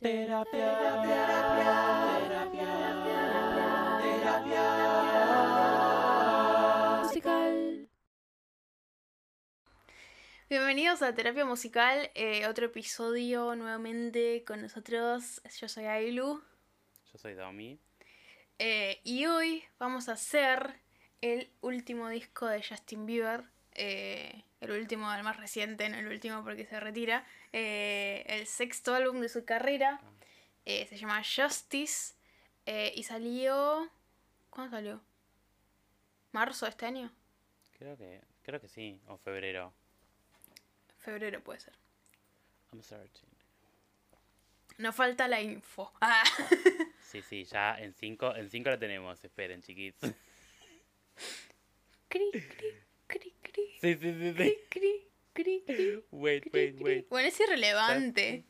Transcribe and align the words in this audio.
Terapia, 0.00 0.78
terapia, 0.78 1.26
terapia, 2.22 2.72
terapia 4.02 4.66
musical. 7.02 7.88
Bienvenidos 10.50 11.02
a 11.02 11.14
Terapia 11.14 11.44
Musical, 11.44 12.10
eh, 12.14 12.46
otro 12.46 12.66
episodio 12.66 13.54
nuevamente 13.56 14.44
con 14.46 14.60
nosotros. 14.62 15.40
Yo 15.60 15.68
soy 15.68 15.84
Ailu 15.86 16.42
Yo 17.12 17.18
soy 17.18 17.34
Domi. 17.34 17.78
eh, 18.58 19.00
y 19.04 19.26
hoy 19.26 19.64
vamos 19.78 20.08
a 20.08 20.12
hacer 20.12 20.80
el 21.22 21.50
último 21.62 22.08
disco 22.08 22.46
de 22.46 22.62
Justin 22.62 23.06
Bieber. 23.06 23.44
eh, 23.72 24.44
el 24.64 24.72
último, 24.72 25.12
el 25.12 25.22
más 25.22 25.36
reciente, 25.36 25.88
no 25.88 25.98
el 25.98 26.06
último 26.08 26.42
porque 26.44 26.64
se 26.66 26.80
retira. 26.80 27.24
eh, 27.52 28.24
el 28.28 28.46
sexto 28.46 28.94
álbum 28.94 29.20
de 29.20 29.28
su 29.28 29.44
carrera. 29.44 30.00
eh, 30.66 30.86
se 30.86 30.96
llama 30.96 31.22
Justice 31.24 32.14
eh, 32.66 32.92
y 32.96 33.02
salió. 33.04 33.90
¿Cuándo 34.50 34.76
salió? 34.76 35.00
¿Marzo 36.32 36.66
de 36.66 36.70
este 36.70 36.86
año? 36.86 37.12
Creo 37.78 37.96
que, 37.96 38.20
creo 38.42 38.60
que 38.60 38.68
sí, 38.68 39.00
o 39.06 39.16
febrero. 39.18 39.72
Febrero 40.98 41.40
puede 41.42 41.60
ser. 41.60 41.74
I'm 42.72 42.82
searching. 42.82 43.28
Nos 44.78 44.94
falta 44.96 45.28
la 45.28 45.40
info. 45.40 45.92
Ah. 46.00 46.22
Sí, 47.14 47.22
sí, 47.22 47.44
ya 47.44 47.76
en 47.78 47.94
5 47.94 48.34
en 48.34 48.50
cinco 48.50 48.70
la 48.70 48.78
tenemos, 48.78 49.22
esperen, 49.22 49.62
chiquitos. 49.62 50.10
Cri, 52.08 52.30
cri, 52.32 52.74
cri. 53.54 53.78
Sí, 53.80 53.94
sí, 53.94 54.12
sí, 54.12 54.34
Cri, 54.34 54.48
sí. 54.50 54.58
cri, 54.68 55.08
cri, 55.32 55.62
cri, 55.66 56.04
Wait, 56.10 56.42
cri, 56.44 56.50
wait, 56.52 56.74
cri. 56.76 56.84
wait. 56.84 57.08
Bueno, 57.08 57.28
es 57.28 57.40
irrelevante. 57.40 58.44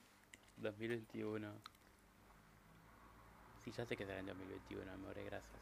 2021. 0.57 1.61
Sí, 3.65 3.71
ya 3.73 3.87
sé 3.87 3.97
que 3.97 4.05
será 4.05 4.19
en 4.21 4.27
2021, 4.27 4.93
amor, 4.93 5.15
gracias. 5.25 5.53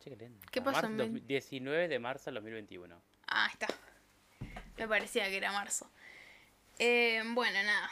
Che, 0.00 0.16
qué. 0.16 0.30
¿Qué 0.50 0.62
pasó 0.62 0.76
Marzo 0.82 0.86
en 0.86 0.96
dos- 0.96 1.12
vein- 1.12 1.26
19 1.26 1.88
de 1.88 1.98
marzo 1.98 2.24
del 2.26 2.34
2021. 2.36 3.02
Ah, 3.26 3.48
está. 3.52 3.66
Me 4.76 4.86
parecía 4.88 5.28
que 5.28 5.36
era 5.36 5.52
marzo. 5.52 5.90
Eh, 6.78 7.22
bueno, 7.34 7.60
nada. 7.62 7.90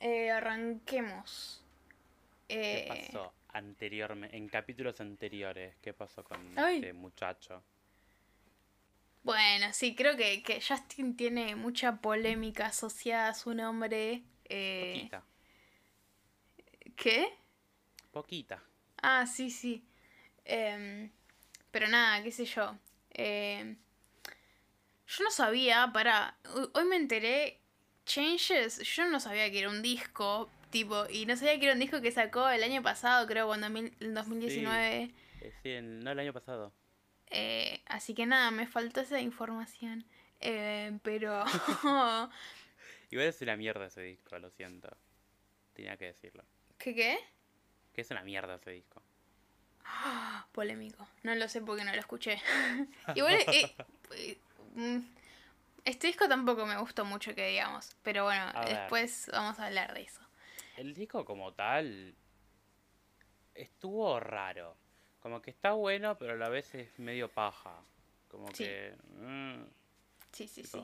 Eh, 0.00 0.30
arranquemos. 0.30 1.64
¿Qué 2.46 2.84
Eh, 2.84 2.86
pasó 3.12 3.32
anteriormente, 3.52 4.36
en 4.36 4.48
capítulos 4.48 5.00
anteriores? 5.00 5.74
¿Qué 5.82 5.92
pasó 5.94 6.22
con 6.22 6.56
Ay. 6.58 6.76
este 6.76 6.92
muchacho? 6.92 7.62
Bueno, 9.28 9.66
sí, 9.74 9.94
creo 9.94 10.16
que, 10.16 10.42
que 10.42 10.58
Justin 10.66 11.14
tiene 11.14 11.54
mucha 11.54 12.00
polémica 12.00 12.68
asociada 12.68 13.28
a 13.28 13.34
su 13.34 13.52
nombre. 13.52 14.22
Eh, 14.46 14.94
Poquita. 14.94 15.24
¿Qué? 16.96 17.28
Poquita. 18.10 18.62
Ah, 19.02 19.26
sí, 19.26 19.50
sí. 19.50 19.84
Em, 20.46 21.10
pero 21.70 21.88
nada, 21.88 22.22
qué 22.22 22.32
sé 22.32 22.46
yo. 22.46 22.74
Em, 23.10 23.76
yo 25.06 25.24
no 25.24 25.30
sabía, 25.30 25.90
para. 25.92 26.38
Hoy 26.72 26.86
me 26.86 26.96
enteré. 26.96 27.60
Changes, 28.06 28.78
yo 28.78 29.10
no 29.10 29.20
sabía 29.20 29.50
que 29.50 29.58
era 29.58 29.68
un 29.68 29.82
disco, 29.82 30.50
tipo, 30.70 31.04
y 31.10 31.26
no 31.26 31.36
sabía 31.36 31.58
que 31.60 31.66
era 31.66 31.74
un 31.74 31.80
disco 31.80 32.00
que 32.00 32.12
sacó 32.12 32.48
el 32.48 32.62
año 32.62 32.82
pasado, 32.82 33.26
creo, 33.26 33.46
cuando 33.46 33.66
en 33.66 34.14
2019. 34.14 35.12
Eh, 35.42 35.52
sí, 35.62 35.68
en- 35.72 36.00
no 36.00 36.12
el 36.12 36.18
año 36.18 36.32
pasado. 36.32 36.72
Eh, 37.30 37.82
así 37.86 38.14
que 38.14 38.26
nada, 38.26 38.50
me 38.50 38.66
faltó 38.66 39.00
esa 39.00 39.20
información. 39.20 40.04
Eh, 40.40 40.98
pero. 41.02 41.44
Igual 43.10 43.26
es 43.26 43.40
una 43.40 43.56
mierda 43.56 43.86
ese 43.86 44.02
disco, 44.02 44.38
lo 44.38 44.50
siento. 44.50 44.88
Tenía 45.72 45.96
que 45.96 46.06
decirlo. 46.06 46.44
¿Qué 46.78 46.94
qué? 46.94 47.18
Que 47.92 48.02
es 48.02 48.10
una 48.10 48.22
mierda 48.22 48.56
ese 48.56 48.70
disco. 48.70 49.02
Polémico. 50.52 51.08
No 51.22 51.34
lo 51.34 51.48
sé 51.48 51.60
porque 51.60 51.84
no 51.84 51.92
lo 51.92 52.00
escuché. 52.00 52.40
Igual, 53.14 53.34
eh, 53.34 53.74
eh, 54.14 54.38
mm, 54.74 54.98
este 55.84 56.08
disco 56.08 56.28
tampoco 56.28 56.66
me 56.66 56.76
gustó 56.78 57.04
mucho 57.04 57.34
que 57.34 57.48
digamos. 57.48 57.96
Pero 58.02 58.24
bueno, 58.24 58.52
después 58.66 59.30
vamos 59.32 59.58
a 59.58 59.66
hablar 59.66 59.94
de 59.94 60.02
eso. 60.02 60.20
El 60.76 60.94
disco 60.94 61.24
como 61.24 61.52
tal 61.54 62.14
estuvo 63.54 64.20
raro. 64.20 64.76
Como 65.28 65.42
que 65.42 65.50
está 65.50 65.72
bueno, 65.72 66.16
pero 66.16 66.32
a 66.32 66.36
la 66.36 66.48
vez 66.48 66.74
es 66.74 66.98
medio 66.98 67.28
paja. 67.30 67.78
Como 68.28 68.48
Sí. 68.48 68.64
que... 68.64 68.94
mm, 69.18 69.62
Sí, 70.32 70.48
sí, 70.48 70.64
sí. 70.64 70.82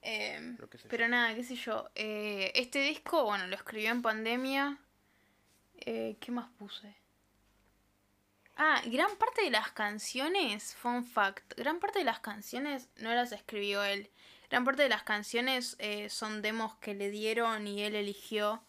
Em, 0.00 0.56
pero 0.88 1.06
nada, 1.06 1.34
qué 1.34 1.44
sé 1.44 1.54
yo. 1.56 1.90
eh, 1.94 2.50
este 2.54 2.78
disco, 2.80 3.24
bueno, 3.24 3.46
lo 3.48 3.54
escribió 3.54 3.90
en 3.90 4.00
pandemia. 4.00 4.78
Eh, 5.80 6.16
¿Qué 6.18 6.32
más 6.32 6.48
puse? 6.58 6.96
Ah, 8.56 8.80
gran 8.86 9.14
parte 9.18 9.42
de 9.42 9.50
las 9.50 9.70
canciones, 9.72 10.74
fun 10.74 11.04
fact, 11.04 11.52
gran 11.58 11.78
parte 11.78 11.98
de 11.98 12.06
las 12.06 12.20
canciones 12.20 12.88
no 12.96 13.12
las 13.14 13.32
escribió 13.32 13.84
él. 13.84 14.08
Gran 14.48 14.64
parte 14.64 14.82
de 14.82 14.88
las 14.88 15.02
canciones 15.02 15.76
eh, 15.78 16.08
son 16.08 16.40
demos 16.40 16.74
que 16.76 16.94
le 16.94 17.10
dieron 17.10 17.66
y 17.66 17.82
él 17.82 17.96
eligió. 17.96 18.62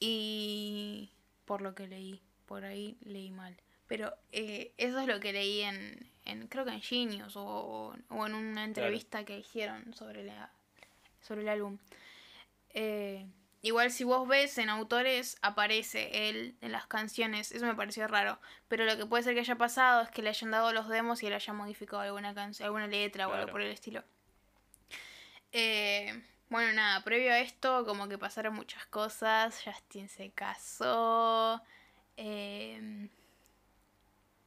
Y 0.00 1.10
por 1.44 1.60
lo 1.60 1.74
que 1.74 1.86
leí, 1.88 2.22
por 2.46 2.64
ahí 2.64 2.96
leí 3.02 3.30
mal. 3.30 3.54
Pero 3.88 4.12
eh, 4.32 4.72
eso 4.78 4.98
es 4.98 5.06
lo 5.06 5.20
que 5.20 5.32
leí 5.32 5.62
en, 5.62 6.10
en 6.24 6.48
creo 6.48 6.64
que 6.64 6.72
en 6.72 6.80
Genius 6.82 7.36
o, 7.36 7.94
o 8.08 8.26
en 8.26 8.34
una 8.34 8.64
entrevista 8.64 9.24
que 9.24 9.38
hicieron 9.38 9.94
sobre, 9.94 10.24
la, 10.24 10.50
sobre 11.20 11.42
el 11.42 11.48
álbum. 11.48 11.78
Eh, 12.70 13.26
igual 13.62 13.90
si 13.90 14.04
vos 14.04 14.26
ves 14.26 14.58
en 14.58 14.68
autores 14.70 15.38
aparece 15.40 16.28
él 16.28 16.56
en 16.60 16.72
las 16.72 16.86
canciones, 16.86 17.52
eso 17.52 17.64
me 17.64 17.74
pareció 17.74 18.08
raro. 18.08 18.40
Pero 18.68 18.84
lo 18.84 18.96
que 18.96 19.06
puede 19.06 19.22
ser 19.22 19.34
que 19.34 19.40
haya 19.40 19.56
pasado 19.56 20.02
es 20.02 20.10
que 20.10 20.22
le 20.22 20.30
hayan 20.30 20.50
dado 20.50 20.72
los 20.72 20.88
demos 20.88 21.22
y 21.22 21.28
él 21.28 21.34
haya 21.34 21.52
modificado 21.52 22.02
alguna 22.02 22.34
canción, 22.34 22.66
alguna 22.66 22.88
letra 22.88 23.28
o 23.28 23.32
algo 23.34 23.52
por 23.52 23.60
el 23.62 23.70
estilo. 23.70 24.02
Eh, 25.52 26.22
bueno, 26.48 26.72
nada, 26.72 27.02
previo 27.04 27.32
a 27.32 27.38
esto, 27.38 27.84
como 27.86 28.08
que 28.08 28.18
pasaron 28.18 28.54
muchas 28.54 28.84
cosas. 28.86 29.62
Justin 29.64 30.08
se 30.08 30.30
casó. 30.32 31.62
eh, 32.16 33.08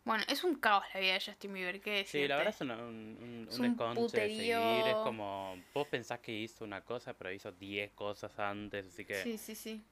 bueno, 0.09 0.23
es 0.27 0.43
un 0.43 0.55
caos 0.55 0.83
la 0.91 0.99
vida 0.99 1.13
de 1.13 1.21
Justin 1.23 1.53
Bieber, 1.53 1.79
¿qué 1.81 1.91
decirte? 1.91 2.23
Sí, 2.23 2.27
la 2.27 2.37
verdad 2.37 2.55
es 2.55 2.61
un, 2.61 2.71
un, 2.71 3.47
Es 3.47 3.59
un 3.59 3.77
de 3.77 4.07
seguir. 4.07 4.87
Es 4.87 4.95
como... 5.03 5.55
Vos 5.71 5.87
pensás 5.87 6.19
que 6.19 6.31
hizo 6.31 6.63
una 6.65 6.81
cosa, 6.81 7.13
pero 7.13 7.31
hizo 7.31 7.51
10 7.51 7.91
cosas 7.91 8.39
antes, 8.39 8.87
así 8.87 9.05
que... 9.05 9.21
Sí, 9.21 9.37
sí, 9.37 9.53
sí. 9.53 9.83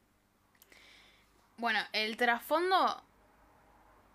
Bueno, 1.58 1.80
el 1.94 2.18
trasfondo 2.18 3.04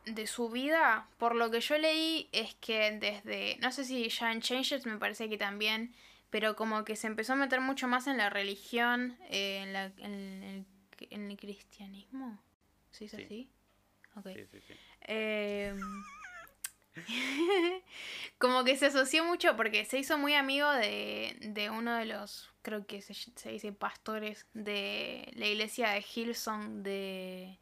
de 0.05 0.27
su 0.27 0.49
vida, 0.51 1.07
por 1.19 1.37
lo 1.37 1.53
que 1.53 1.61
yo 1.61 1.79
leí, 1.79 2.29
es 2.33 2.57
que 2.57 2.91
desde, 2.99 3.59
no 3.61 3.71
sé 3.71 3.85
si 3.85 4.09
ya 4.09 4.33
en 4.33 4.41
Changes 4.41 4.85
me 4.87 4.97
parece 4.99 5.29
que 5.29 5.39
también, 5.39 5.95
pero 6.31 6.57
como 6.57 6.85
que 6.85 6.97
se 6.97 7.07
empezó 7.07 7.35
a 7.35 7.37
meter 7.37 7.61
mucho 7.61 7.87
más 7.87 8.09
en 8.09 8.17
la 8.17 8.29
religión, 8.29 9.17
eh, 9.31 9.61
en, 9.63 9.73
la, 9.73 9.85
en, 9.99 10.43
el, 10.43 10.67
en 11.11 11.31
el 11.31 11.37
cristianismo. 11.37 12.43
¿Sí 12.91 13.05
es 13.05 13.13
Sí. 13.13 13.23
así? 13.23 13.49
Ok. 14.17 14.27
Sí, 14.35 14.47
sí, 14.51 14.61
sí. 14.69 14.75
Eh, 15.03 15.75
como 18.39 18.65
que 18.65 18.77
se 18.77 18.87
asoció 18.87 19.25
mucho 19.25 19.57
porque 19.57 19.85
se 19.85 19.99
hizo 19.99 20.19
muy 20.19 20.35
amigo 20.35 20.71
de, 20.73 21.37
de 21.41 21.71
uno 21.71 21.95
de 21.97 22.05
los, 22.07 22.51
creo 22.63 22.87
que 22.87 23.01
se, 23.03 23.15
se 23.15 23.51
dice 23.51 23.73
pastores 23.73 24.47
de 24.53 25.31
la 25.35 25.47
iglesia 25.47 25.91
de 25.91 26.05
Hillsong 26.15 26.83
de, 26.83 27.59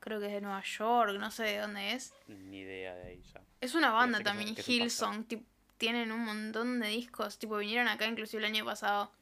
creo 0.00 0.18
que 0.20 0.26
es 0.26 0.32
de 0.32 0.40
Nueva 0.40 0.62
York, 0.62 1.12
no 1.18 1.30
sé 1.30 1.44
de 1.44 1.58
dónde 1.58 1.92
es. 1.92 2.12
Ni 2.26 2.58
idea 2.60 2.94
de 2.94 3.08
ahí 3.10 3.22
ya. 3.32 3.40
Es 3.60 3.74
una 3.74 3.90
banda 3.90 4.18
sé 4.18 4.22
un- 4.22 4.24
también, 4.24 4.48
un 4.50 4.54
pastor. 4.56 4.74
Hillsong, 4.74 5.24
tip- 5.28 5.46
tienen 5.78 6.12
un 6.12 6.24
montón 6.24 6.80
de 6.80 6.88
discos, 6.88 7.38
tipo 7.38 7.56
vinieron 7.58 7.88
acá 7.88 8.06
inclusive 8.06 8.40
el 8.44 8.46
año 8.52 8.64
pasado. 8.64 9.12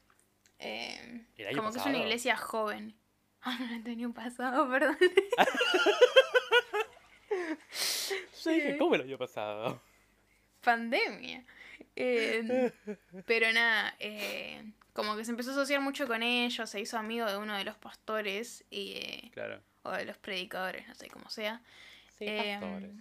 Eh, 0.59 1.25
¿El 1.37 1.47
año 1.47 1.57
como 1.57 1.71
que 1.71 1.77
es 1.79 1.85
una 1.85 1.97
iglesia 1.99 2.37
joven. 2.37 2.95
Ah, 3.45 3.57
no, 3.59 3.75
el 3.75 3.87
año 3.87 4.13
pasado, 4.13 4.69
perdón. 4.71 4.97
Yo 8.43 8.51
dije, 8.51 8.77
¿cómo 8.77 8.95
lo 8.95 9.03
había 9.03 9.17
pasado? 9.17 9.81
pandemia. 10.61 11.43
Eh, 11.95 12.71
pero 13.25 13.51
nada, 13.51 13.95
eh, 13.99 14.63
como 14.93 15.15
que 15.15 15.25
se 15.25 15.31
empezó 15.31 15.49
a 15.49 15.53
asociar 15.53 15.81
mucho 15.81 16.07
con 16.07 16.23
ellos, 16.23 16.69
se 16.69 16.79
hizo 16.79 16.97
amigo 16.97 17.25
de 17.25 17.37
uno 17.37 17.57
de 17.57 17.65
los 17.65 17.75
pastores 17.77 18.63
y, 18.69 18.93
eh, 18.93 19.31
Claro. 19.33 19.61
o 19.83 19.91
de 19.91 20.05
los 20.05 20.17
predicadores, 20.17 20.87
no 20.87 20.95
sé 20.95 21.09
cómo 21.09 21.29
sea. 21.29 21.61
Sí, 22.17 22.25
Em, 22.27 22.59
pastores. 22.61 22.91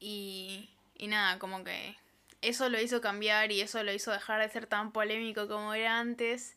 Y, 0.00 0.70
y 0.94 1.06
nada, 1.08 1.38
como 1.38 1.64
que 1.64 1.96
eso 2.40 2.68
lo 2.68 2.80
hizo 2.80 3.00
cambiar 3.00 3.52
y 3.52 3.60
eso 3.60 3.82
lo 3.82 3.92
hizo 3.92 4.12
dejar 4.12 4.40
de 4.40 4.48
ser 4.48 4.66
tan 4.66 4.92
polémico 4.92 5.48
como 5.48 5.74
era 5.74 5.98
antes. 5.98 6.56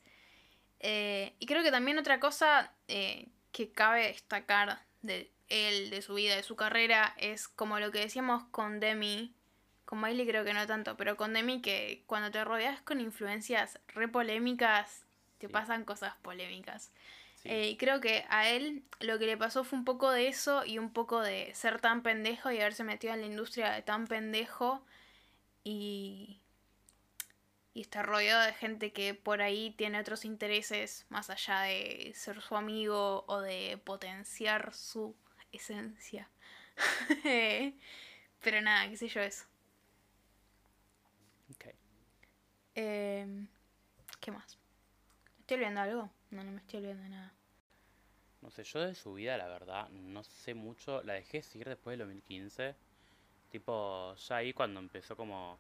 Eh, 0.80 1.34
y 1.40 1.46
creo 1.46 1.64
que 1.64 1.72
también 1.72 1.98
otra 1.98 2.20
cosa 2.20 2.74
eh, 2.88 3.28
que 3.52 3.72
cabe 3.72 4.08
destacar 4.08 4.80
de 5.02 5.31
él, 5.52 5.90
de 5.90 6.02
su 6.02 6.14
vida, 6.16 6.36
de 6.36 6.44
su 6.44 6.56
carrera, 6.56 7.14
es 7.18 7.48
como 7.48 7.80
lo 7.80 7.92
que 7.92 8.00
decíamos 8.00 8.44
con 8.52 8.80
Demi. 8.80 9.36
Con 9.86 10.00
Miley 10.02 10.26
creo 10.26 10.46
que 10.46 10.54
no 10.54 10.66
tanto, 10.68 10.96
pero 10.98 11.18
con 11.18 11.34
Demi 11.34 11.62
que 11.62 12.04
cuando 12.08 12.32
te 12.32 12.44
rodeas 12.44 12.82
con 12.82 13.02
influencias 13.02 13.80
re 13.90 14.08
polémicas, 14.08 15.06
te 15.38 15.48
Sí. 15.48 15.54
pasan 15.54 15.84
cosas 15.86 16.16
polémicas. 16.22 16.92
Sí. 17.36 17.50
Eh, 17.50 17.68
y 17.70 17.78
creo 17.78 18.00
que 18.00 18.24
a 18.30 18.50
él 18.50 18.84
lo 19.00 19.18
que 19.20 19.26
le 19.26 19.36
pasó 19.38 19.64
fue 19.64 19.80
un 19.80 19.86
poco 19.86 20.12
de 20.12 20.28
eso 20.28 20.64
y 20.66 20.78
un 20.78 20.94
poco 20.94 21.20
de 21.22 21.54
ser 21.56 21.82
tan 21.82 22.04
pendejo 22.04 22.52
y 22.52 22.60
haberse 22.60 22.84
metido 22.84 23.14
en 23.14 23.22
la 23.22 23.28
industria 23.28 23.72
de 23.72 23.82
tan 23.82 24.06
pendejo 24.08 24.86
y, 25.64 26.40
y 27.74 27.82
estar 27.82 28.06
rodeado 28.06 28.46
de 28.46 28.54
gente 28.54 28.94
que 28.94 29.14
por 29.14 29.42
ahí 29.42 29.72
tiene 29.78 30.00
otros 30.00 30.26
intereses 30.26 31.06
más 31.10 31.30
allá 31.30 31.62
de 31.62 32.12
ser 32.16 32.42
su 32.42 32.56
amigo 32.56 33.26
o 33.28 33.42
de 33.42 33.80
potenciar 33.84 34.74
su 34.74 35.16
esencia. 35.52 36.30
Pero 38.42 38.62
nada, 38.62 38.90
qué 38.90 38.98
sé 38.98 39.08
yo 39.08 39.22
eso. 39.22 39.46
Ok. 41.52 41.66
Em, 42.76 43.48
¿Qué 44.22 44.32
más? 44.32 44.58
¿Me 45.38 45.42
¿Estoy 45.42 45.56
olvidando 45.58 45.82
algo? 45.82 46.12
No, 46.32 46.44
no 46.44 46.52
me 46.52 46.60
estoy 46.60 46.80
olvidando 46.80 47.04
de 47.04 47.10
nada. 47.10 47.36
No 48.42 48.50
sé, 48.52 48.64
yo 48.66 48.82
de 48.82 48.94
su 48.94 49.14
vida, 49.14 49.38
la 49.38 49.48
verdad, 49.48 49.90
no 49.90 50.24
sé 50.24 50.54
mucho. 50.54 51.02
La 51.04 51.14
dejé 51.14 51.38
de 51.38 51.44
seguir 51.44 51.68
después 51.70 51.94
del 51.94 52.00
2015. 52.08 52.76
Tipo, 53.50 54.16
ya 54.16 54.38
ahí 54.38 54.54
cuando 54.54 54.80
empezó 54.82 55.16
como 55.18 55.60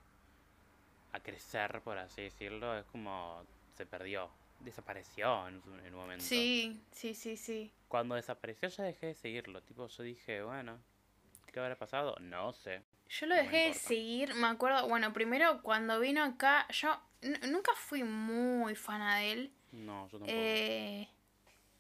a 1.14 1.20
crecer, 1.22 1.82
por 1.84 1.98
así 1.98 2.24
decirlo, 2.24 2.78
es 2.78 2.86
como 2.86 3.46
se 3.76 3.86
perdió. 3.86 4.30
Desapareció 4.60 5.48
en, 5.48 5.62
un- 5.68 5.80
en 5.86 5.94
un 5.94 6.00
momento. 6.02 6.26
Sí, 6.28 6.86
sí, 6.92 7.14
sí, 7.16 7.36
sí. 7.38 7.74
Cuando 7.92 8.16
desapareció 8.16 8.70
ya 8.70 8.86
dejé 8.86 9.08
de 9.08 9.16
seguirlo. 9.16 9.62
Tipo, 9.64 9.86
yo 9.86 10.04
dije, 10.04 10.42
bueno, 10.44 10.80
¿qué 11.52 11.60
habrá 11.60 11.78
pasado? 11.78 12.16
No 12.22 12.54
sé. 12.54 12.84
Yo 13.10 13.26
lo 13.26 13.36
No 13.36 13.42
dejé 13.42 13.68
de 13.68 13.74
seguir, 13.74 14.34
me 14.36 14.48
acuerdo, 14.48 14.88
bueno, 14.88 15.12
primero 15.12 15.62
cuando 15.62 16.00
vino 16.00 16.24
acá, 16.24 16.66
yo 16.70 16.98
nunca 17.50 17.74
fui 17.76 18.06
muy 18.06 18.76
fana 18.76 19.18
de 19.18 19.32
él. 19.34 19.54
No, 19.74 20.06
yo 20.06 20.20
tampoco. 20.20 20.32
Eh, 20.34 21.10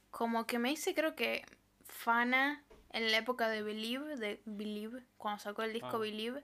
como 0.09 0.45
que 0.45 0.59
me 0.59 0.73
hice 0.73 0.93
creo 0.93 1.15
que 1.15 1.45
fana 1.87 2.61
en 2.89 3.09
la 3.09 3.17
época 3.19 3.47
de 3.47 3.63
Believe, 3.63 4.17
de 4.17 4.41
Believe, 4.43 5.03
cuando 5.15 5.39
sacó 5.39 5.63
el 5.63 5.71
disco 5.71 5.91
Ah. 5.93 5.97
Believe. 5.99 6.43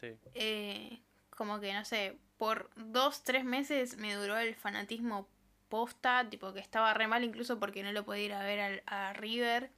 Sí, 0.00 0.08
eh, 0.34 1.00
como 1.30 1.60
que 1.60 1.72
no 1.72 1.86
sé, 1.86 2.18
por 2.36 2.68
dos, 2.76 3.24
tres 3.24 3.42
meses 3.42 3.96
me 3.96 4.12
duró 4.12 4.36
el 4.36 4.54
fanatismo 4.54 5.26
posta, 5.68 6.28
tipo 6.30 6.52
que 6.52 6.60
estaba 6.60 6.94
re 6.94 7.06
mal 7.06 7.24
incluso 7.24 7.58
porque 7.60 7.82
no 7.82 7.92
lo 7.92 8.04
podía 8.04 8.24
ir 8.24 8.32
a 8.34 8.42
ver 8.42 8.60
al- 8.60 8.82
a 8.86 9.12
River. 9.14 9.70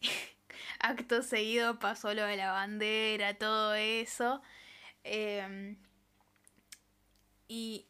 Acto 0.80 1.22
seguido 1.22 1.78
pasó 1.78 2.12
lo 2.14 2.24
de 2.24 2.36
la 2.36 2.52
bandera, 2.52 3.34
todo 3.34 3.74
eso. 3.74 4.42
Em, 5.04 5.76
y 7.48 7.86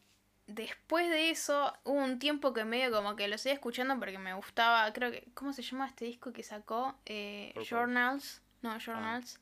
después 0.47 1.09
de 1.09 1.29
eso 1.29 1.73
hubo 1.83 1.99
un 2.03 2.19
tiempo 2.19 2.53
que 2.53 2.65
medio 2.65 2.91
como 2.91 3.15
que 3.15 3.27
lo 3.27 3.37
seguía 3.37 3.53
escuchando 3.55 3.97
porque 3.99 4.17
me 4.17 4.33
gustaba, 4.33 4.91
creo 4.93 5.11
que, 5.11 5.25
¿cómo 5.33 5.53
se 5.53 5.61
llama 5.61 5.87
este 5.87 6.05
disco 6.05 6.33
que 6.33 6.43
sacó? 6.43 6.95
Eh. 7.05 7.53
Journals, 7.69 8.41
no, 8.61 8.77
Journals, 8.79 9.39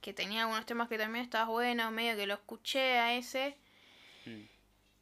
que 0.00 0.12
tenía 0.12 0.42
algunos 0.42 0.66
temas 0.66 0.88
que 0.88 0.98
también 0.98 1.24
estaban 1.24 1.48
buenos, 1.48 1.90
medio 1.92 2.16
que 2.16 2.26
lo 2.26 2.34
escuché 2.34 2.98
a 2.98 3.14
ese. 3.14 3.56
Mm. 4.26 4.42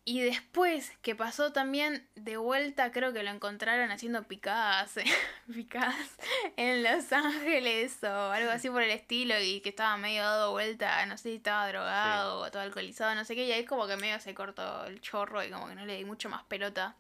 Y 0.09 0.23
después 0.23 0.91
que 1.03 1.15
pasó 1.15 1.53
también 1.53 2.09
de 2.15 2.39
vuelta, 2.39 2.93
creo 2.93 3.13
que 3.13 3.23
lo 3.23 3.29
encontraron 3.29 3.91
haciendo 3.91 4.23
picadas, 4.23 4.95
picadas 5.55 6.17
en 6.57 6.83
Los 6.83 7.13
Ángeles 7.13 8.03
o 8.03 8.31
algo 8.31 8.51
así 8.51 8.71
por 8.71 8.83
el 8.83 8.91
estilo 8.91 9.39
y 9.39 9.61
que 9.61 9.69
estaba 9.69 9.99
medio 9.99 10.23
dado 10.23 10.53
vuelta, 10.53 11.05
no 11.05 11.19
sé 11.19 11.25
si 11.25 11.35
estaba 11.35 11.69
drogado 11.69 12.39
o 12.39 12.51
todo 12.51 12.63
alcoholizado, 12.63 13.15
no 13.15 13.27
sé 13.27 13.35
qué, 13.35 13.45
y 13.45 13.53
ahí 13.53 13.67
como 13.67 13.87
que 13.87 13.99
medio 13.99 14.19
se 14.19 14.33
cortó 14.33 14.87
el 14.87 14.99
chorro 15.03 15.45
y 15.45 15.51
como 15.51 15.69
que 15.69 15.75
no 15.75 15.85
le 15.85 15.99
di 15.99 16.07
mucho 16.07 16.31
más 16.31 16.43
pelota. 16.45 16.97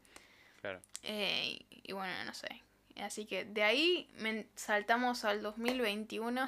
claro. 0.60 0.82
Eh, 1.02 1.60
y 1.70 1.92
bueno, 1.94 2.12
no 2.26 2.34
sé. 2.34 2.62
Así 2.96 3.24
que 3.24 3.46
de 3.46 3.62
ahí 3.62 4.06
me 4.18 4.44
saltamos 4.54 5.24
al 5.24 5.40
2021, 5.40 6.46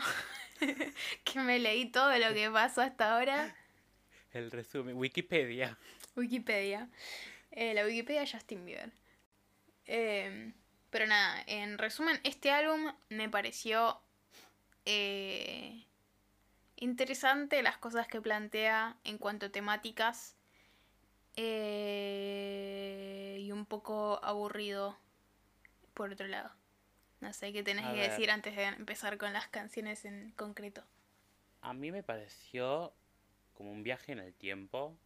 que 1.25 1.41
me 1.41 1.59
leí 1.59 1.87
todo 1.87 2.19
lo 2.19 2.35
que 2.35 2.51
pasó 2.51 2.83
hasta 2.83 3.15
ahora. 3.17 3.57
El 4.35 4.51
resumen, 4.51 4.95
Wikipedia. 4.99 5.79
Wikipedia. 6.17 6.89
Eh, 7.51 7.75
la 7.75 7.85
Wikipedia 7.85 8.21
de 8.23 8.31
Justin 8.31 8.65
Bieber. 8.65 8.93
Eh, 9.87 10.53
pero 10.91 11.07
nada, 11.07 11.43
en 11.47 11.79
resumen, 11.79 12.21
este 12.25 12.51
álbum 12.51 12.93
me 13.09 13.29
pareció 13.29 14.01
eh, 14.85 15.85
interesante 16.77 17.63
las 17.63 17.79
cosas 17.79 18.09
que 18.09 18.21
plantea 18.21 18.97
en 19.05 19.19
cuanto 19.19 19.47
a 19.47 19.51
temáticas 19.51 20.37
eh, 21.37 23.37
y 23.41 23.53
un 23.53 23.67
poco 23.67 24.23
aburrido 24.25 24.99
por 25.95 26.13
otro 26.13 26.27
lado. 26.27 26.51
No 27.21 27.33
sé 27.33 27.53
qué 27.53 27.63
tenés 27.63 27.85
A 27.85 27.93
que 27.93 27.99
ver. 27.99 28.11
decir 28.11 28.31
antes 28.31 28.57
de 28.57 28.65
empezar 28.65 29.19
con 29.19 29.33
las 29.33 29.47
canciones 29.49 30.05
en 30.05 30.33
concreto. 30.33 30.83
A 31.61 31.75
mí 31.75 31.93
me 31.93 32.03
pareció 32.03 32.95
como 33.53 33.71
un 33.71 33.83
viaje 33.83 34.13
en 34.13 34.21
el 34.21 34.33
tiempo, 34.33 34.97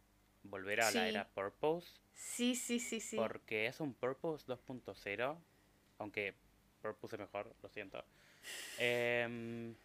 volver 0.49 0.81
a 0.81 0.89
Sí. 0.91 0.97
la 0.97 1.07
era 1.09 1.27
Purpose, 1.29 1.99
Sí, 2.13 2.55
sí, 2.55 2.79
sí, 2.79 2.99
sí. 2.99 3.17
porque 3.17 3.67
es 3.67 3.79
un 3.79 3.93
Purpose 3.93 4.45
2.0, 4.47 5.37
aunque 5.99 6.33
Purpose 6.81 7.15
es 7.15 7.19
mejor, 7.19 7.53
lo 7.61 7.69
siento. 7.69 8.03
Em, 8.77 9.75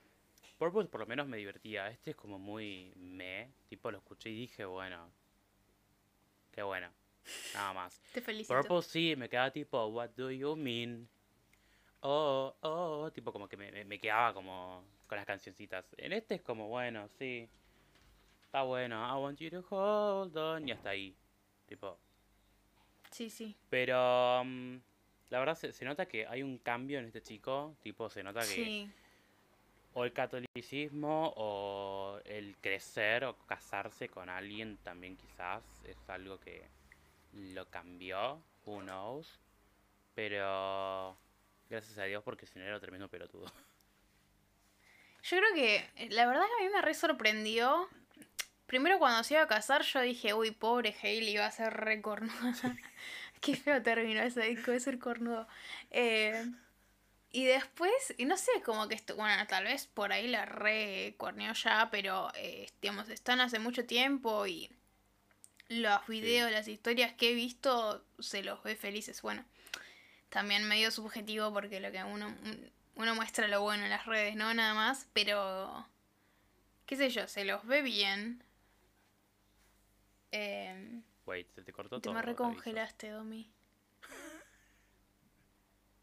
Purpose 0.58 0.88
por 0.88 1.00
lo 1.00 1.06
menos 1.06 1.26
me 1.26 1.36
divertía, 1.36 1.88
este 1.88 2.10
es 2.10 2.16
como 2.16 2.38
muy 2.38 2.92
me, 2.96 3.50
tipo 3.68 3.90
lo 3.90 3.98
escuché 3.98 4.30
y 4.30 4.34
dije, 4.40 4.64
bueno, 4.64 5.10
qué 6.52 6.62
bueno, 6.62 6.90
nada 7.54 7.72
más. 7.72 8.00
Te 8.12 8.20
felicito. 8.20 8.54
Purpose 8.60 8.90
sí, 8.90 9.16
me 9.16 9.28
quedaba 9.28 9.50
tipo, 9.50 9.86
what 9.86 10.10
do 10.10 10.30
you 10.30 10.56
mean? 10.56 11.08
Oh, 12.02 12.54
oh, 12.62 13.10
tipo 13.12 13.32
como 13.32 13.48
que 13.48 13.56
me- 13.56 13.84
me 13.84 13.98
quedaba 13.98 14.32
como 14.34 14.84
con 15.06 15.16
las 15.16 15.26
cancioncitas. 15.26 15.84
En 15.98 16.12
este 16.12 16.36
es 16.36 16.42
como, 16.42 16.68
bueno, 16.68 17.08
sí, 17.18 17.48
está 18.50 18.62
bueno, 18.62 18.96
I 19.06 19.22
want 19.22 19.38
you 19.38 19.48
to 19.48 19.64
hold 19.70 20.36
on, 20.36 20.68
y 20.68 20.72
hasta 20.72 20.90
ahí, 20.90 21.14
tipo. 21.66 21.96
Sí, 23.12 23.30
sí. 23.30 23.54
Pero 23.68 24.42
mm, 24.44 24.76
la 25.30 25.38
verdad 25.38 25.54
se, 25.54 25.72
se 25.72 25.84
nota 25.84 26.06
que 26.06 26.26
hay 26.26 26.42
un 26.42 26.58
cambio 26.58 26.98
en 26.98 27.04
este 27.04 27.22
chico, 27.22 27.76
tipo, 27.80 28.10
se 28.10 28.24
nota 28.24 28.40
que 28.40 28.46
Sí. 28.46 28.90
o 29.94 30.04
el 30.04 30.12
catolicismo 30.12 31.32
o 31.36 32.18
el 32.24 32.56
crecer 32.60 33.24
o 33.24 33.36
casarse 33.46 34.08
con 34.08 34.28
alguien 34.28 34.78
también 34.78 35.16
quizás 35.16 35.62
es 35.84 35.96
algo 36.08 36.40
que 36.40 36.66
lo 37.32 37.66
cambió, 37.70 38.42
who 38.66 38.80
knows. 38.80 39.38
Pero 40.16 41.16
gracias 41.68 41.96
a 41.98 42.04
Dios 42.04 42.24
porque 42.24 42.46
si 42.46 42.58
no 42.58 42.64
era 42.64 42.80
tremendo 42.80 43.08
pelotudo. 43.08 43.46
Yo 45.22 45.36
creo 45.38 45.54
que 45.54 45.76
eh, 45.96 46.08
la 46.10 46.26
verdad 46.26 46.42
que 46.46 46.64
a 46.64 46.66
mí 46.66 46.72
me 46.74 46.82
re 46.82 46.94
sorprendió. 46.94 47.88
Primero 48.70 49.00
cuando 49.00 49.24
se 49.24 49.34
iba 49.34 49.42
a 49.42 49.48
casar 49.48 49.82
yo 49.82 50.00
dije, 50.00 50.32
uy, 50.32 50.52
pobre 50.52 50.94
Hailey, 51.02 51.34
iba 51.34 51.44
a 51.44 51.50
ser 51.50 51.72
re 51.72 52.00
cornuda. 52.00 52.54
Qué 53.40 53.56
feo 53.56 53.82
terminó 53.82 54.22
ese 54.22 54.42
disco 54.42 54.70
de 54.70 54.78
ser 54.78 55.00
cornudo. 55.00 55.48
Eh, 55.90 56.48
y 57.32 57.46
después, 57.46 58.14
y 58.16 58.26
no 58.26 58.36
sé, 58.36 58.52
como 58.64 58.86
que 58.86 58.94
esto, 58.94 59.16
bueno, 59.16 59.44
tal 59.48 59.64
vez 59.64 59.88
por 59.88 60.12
ahí 60.12 60.28
la 60.28 60.44
re 60.44 61.16
corneó 61.16 61.52
ya, 61.52 61.88
pero 61.90 62.30
eh, 62.36 62.68
digamos, 62.80 63.08
están 63.08 63.40
hace 63.40 63.58
mucho 63.58 63.86
tiempo 63.86 64.46
y 64.46 64.70
los 65.68 66.06
videos, 66.06 66.52
las 66.52 66.68
historias 66.68 67.12
que 67.12 67.32
he 67.32 67.34
visto 67.34 68.04
se 68.20 68.44
los 68.44 68.62
ve 68.62 68.76
felices. 68.76 69.20
Bueno, 69.20 69.44
también 70.28 70.62
medio 70.68 70.92
subjetivo 70.92 71.52
porque 71.52 71.80
lo 71.80 71.90
que 71.90 72.04
uno, 72.04 72.32
uno 72.94 73.14
muestra 73.16 73.48
lo 73.48 73.62
bueno 73.62 73.82
en 73.82 73.90
las 73.90 74.06
redes, 74.06 74.36
¿no? 74.36 74.54
Nada 74.54 74.74
más, 74.74 75.08
pero 75.12 75.88
qué 76.86 76.94
sé 76.94 77.10
yo, 77.10 77.26
se 77.26 77.44
los 77.44 77.66
ve 77.66 77.82
bien. 77.82 78.44
Eh, 80.32 81.00
Wait, 81.26 81.50
se 81.54 81.62
te 81.62 81.72
cortó 81.72 82.00
te 82.00 82.04
todo. 82.04 82.14
me 82.14 82.20
te 82.22 82.28
aviso. 82.28 82.44
recongelaste, 82.44 83.10
Domi. 83.10 83.50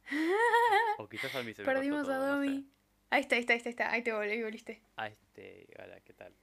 O 0.99 1.07
quizás 1.09 1.33
a 1.35 1.43
mí 1.43 1.53
se 1.53 1.61
me 1.61 1.65
Perdimos 1.65 1.99
cortó 2.05 2.13
a 2.13 2.15
todo, 2.17 2.35
no 2.37 2.41
sé. 2.43 2.47
Domi. 2.49 2.69
Ahí 3.09 3.21
está, 3.21 3.35
ahí 3.35 3.41
está, 3.41 3.53
ahí 3.53 3.59
está, 3.59 3.85
ahí. 3.89 3.95
Ahí 3.95 4.03
te 4.03 4.13
volví, 4.13 4.41
volviste. 4.43 4.81
Ah, 4.97 5.07
este, 5.07 5.67
hola, 5.81 5.99
¿qué 6.01 6.13
tal? 6.13 6.33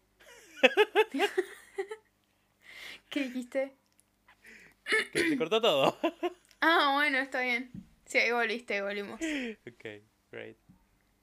¿Qué 3.10 3.20
dijiste? 3.20 3.76
Que 5.12 5.28
se 5.28 5.36
cortó 5.36 5.60
todo. 5.60 5.98
Ah, 6.66 6.92
bueno, 6.94 7.18
está 7.18 7.42
bien. 7.42 7.70
Sí, 8.06 8.16
ahí 8.16 8.32
volviste, 8.32 8.72
ahí 8.76 8.80
volvimos. 8.80 9.20
ok, 9.20 9.84
great. 10.32 10.56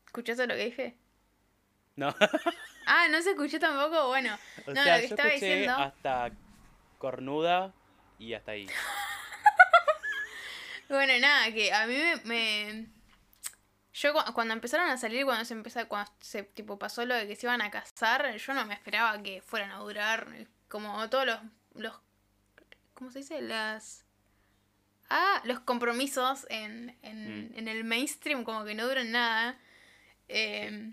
¿Escuchaste 0.06 0.46
lo 0.46 0.54
que 0.54 0.66
dije? 0.66 0.98
No, 1.96 2.14
Ah, 2.86 3.08
no 3.10 3.20
se 3.24 3.32
escuchó 3.32 3.58
tampoco. 3.60 4.10
Bueno, 4.10 4.38
o 4.68 4.72
No, 4.72 4.84
sea, 4.84 4.98
lo 4.98 5.02
que 5.02 5.08
yo 5.08 5.16
estaba 5.16 5.30
escuché 5.30 5.46
diciendo- 5.56 5.74
hasta 5.74 6.30
cornuda 7.02 7.74
y 8.20 8.34
hasta 8.36 8.52
ahí. 8.54 8.68
Bueno, 10.90 11.14
nada, 11.20 11.52
que 11.54 11.72
a 11.74 11.88
mí 11.88 11.96
me... 11.96 12.16
me- 12.26 12.88
Yo 13.94 14.14
cu- 14.14 14.34
cuando 14.34 14.54
empezaron 14.54 14.90
a 14.90 14.98
salir, 14.98 15.24
cuando 15.26 15.46
se 15.46 15.54
empezó, 15.54 15.88
cuando 15.88 16.12
se 16.20 16.44
tipo 16.44 16.78
pasó 16.78 17.06
lo 17.06 17.16
de 17.16 17.28
que 17.28 17.36
se 17.36 17.46
iban 17.46 17.62
a 17.62 17.72
casar, 17.72 18.36
yo 18.36 18.54
no 18.54 18.66
me 18.66 18.74
esperaba 18.74 19.22
que 19.24 19.42
fueran 19.42 19.72
a 19.72 19.78
durar 19.78 20.28
como 20.68 21.10
todos 21.10 21.26
los, 21.26 21.40
los 21.76 21.98
¿cómo 22.94 23.10
se 23.12 23.20
dice? 23.20 23.42
Las 23.42 24.04
ah, 25.10 25.42
los 25.46 25.60
compromisos 25.62 26.46
en, 26.50 26.98
en, 27.04 27.52
Mm. 27.52 27.58
en 27.60 27.68
el 27.70 27.84
mainstream 27.86 28.44
como 28.44 28.66
que 28.66 28.76
no 28.76 28.86
duran 28.88 29.12
nada. 29.12 29.58
Eh, 30.28 30.92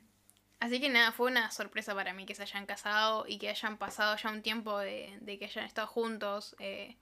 Así 0.60 0.80
que 0.80 0.88
nada, 0.88 1.12
fue 1.12 1.30
una 1.30 1.50
sorpresa 1.52 1.94
para 1.94 2.12
mí 2.14 2.26
que 2.26 2.34
se 2.34 2.42
hayan 2.42 2.66
casado 2.66 3.24
y 3.28 3.38
que 3.38 3.48
hayan 3.48 3.78
pasado 3.78 4.16
ya 4.16 4.30
un 4.30 4.42
tiempo 4.42 4.78
de, 4.78 5.16
de 5.20 5.38
que 5.38 5.44
hayan 5.46 5.64
estado 5.64 5.86
juntos. 5.86 6.56
eh, 6.58 6.96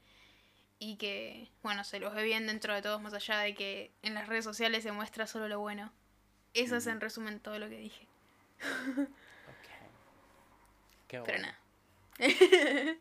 y 0.78 0.96
que, 0.96 1.50
bueno, 1.62 1.84
se 1.84 1.98
los 2.00 2.14
ve 2.14 2.22
bien 2.22 2.46
dentro 2.46 2.74
de 2.74 2.82
todos, 2.82 3.00
más 3.00 3.14
allá 3.14 3.38
de 3.38 3.54
que 3.54 3.92
en 4.02 4.12
las 4.12 4.28
redes 4.28 4.44
sociales 4.44 4.82
se 4.82 4.92
muestra 4.92 5.26
solo 5.26 5.48
lo 5.48 5.58
bueno. 5.58 5.90
Eso 6.52 6.76
es 6.76 6.86
en 6.86 7.00
resumen 7.00 7.40
todo 7.40 7.58
lo 7.58 7.66
que 7.70 7.78
dije. 7.78 8.06
Ok. 8.60 9.68
Qué 11.08 11.20
Pero 11.20 11.24
bueno. 11.24 11.48
nada. 11.48 11.58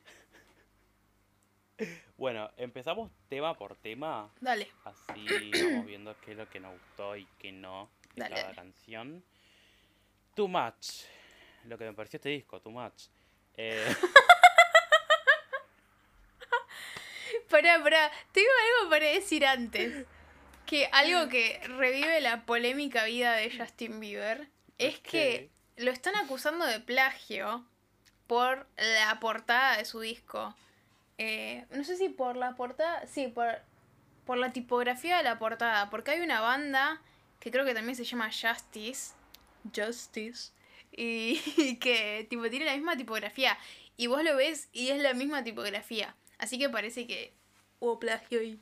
Bueno, 2.18 2.50
empezamos 2.56 3.12
tema 3.28 3.54
por 3.58 3.76
tema. 3.76 4.32
Dale. 4.40 4.72
Así 4.86 5.52
vamos 5.52 5.86
viendo 5.86 6.16
qué 6.22 6.32
es 6.32 6.38
lo 6.38 6.50
que 6.50 6.62
nos 6.62 6.72
gustó 6.72 7.18
y 7.18 7.28
qué 7.38 7.52
no 7.52 7.90
de 8.14 8.22
Dale, 8.22 8.36
cada 8.36 8.44
dale. 8.48 8.56
canción. 8.56 9.24
Too 10.36 10.48
Much. 10.48 11.06
Lo 11.66 11.78
que 11.78 11.86
me 11.86 11.94
pareció 11.94 12.18
este 12.18 12.30
disco, 12.30 12.62
Too 12.62 12.72
Much. 12.72 13.08
Eh, 13.56 13.96
Pará, 17.50 17.82
pará. 17.82 18.12
Tengo 18.32 18.50
algo 18.80 18.90
para 18.90 19.06
decir 19.06 19.46
antes. 19.46 20.06
Que 20.66 20.90
algo 20.92 21.30
que 21.30 21.62
revive 21.78 22.20
la 22.22 22.46
polémica 22.46 23.06
vida 23.06 23.34
de 23.34 23.56
Justin 23.56 24.00
Bieber 24.00 24.50
es 24.78 25.00
que 25.00 25.50
lo 25.78 25.92
están 25.92 26.16
acusando 26.16 26.66
de 26.66 26.80
plagio 26.80 27.64
por 28.28 28.68
la 28.78 29.20
portada 29.20 29.78
de 29.78 29.86
su 29.86 30.00
disco. 30.00 30.56
Eh, 31.18 31.66
no 31.70 31.84
sé 31.84 31.98
si 31.98 32.10
por 32.10 32.36
la 32.36 32.56
portada. 32.56 33.06
Sí, 33.08 33.28
por, 33.28 33.62
por 34.26 34.38
la 34.38 34.52
tipografía 34.52 35.18
de 35.18 35.24
la 35.24 35.38
portada. 35.38 35.90
Porque 35.90 36.12
hay 36.12 36.22
una 36.22 36.42
banda 36.42 37.02
que 37.40 37.52
creo 37.52 37.64
que 37.64 37.76
también 37.76 37.96
se 37.96 38.04
llama 38.04 38.32
Justice. 38.32 39.14
Justice. 39.74 40.52
Y, 40.92 41.42
y 41.58 41.78
que 41.78 42.26
tipo 42.30 42.50
tiene 42.50 42.66
la 42.66 42.76
misma 42.76 42.98
tipografía. 42.98 43.58
Y 43.98 44.08
vos 44.08 44.24
lo 44.24 44.36
ves 44.36 44.70
y 44.74 44.90
es 44.90 45.02
la 45.02 45.14
misma 45.14 45.44
tipografía. 45.44 46.16
Así 46.38 46.58
que 46.60 46.70
parece 46.70 47.08
que 47.08 47.34
hubo 47.80 48.00
plagio 48.00 48.40
ahí. 48.42 48.60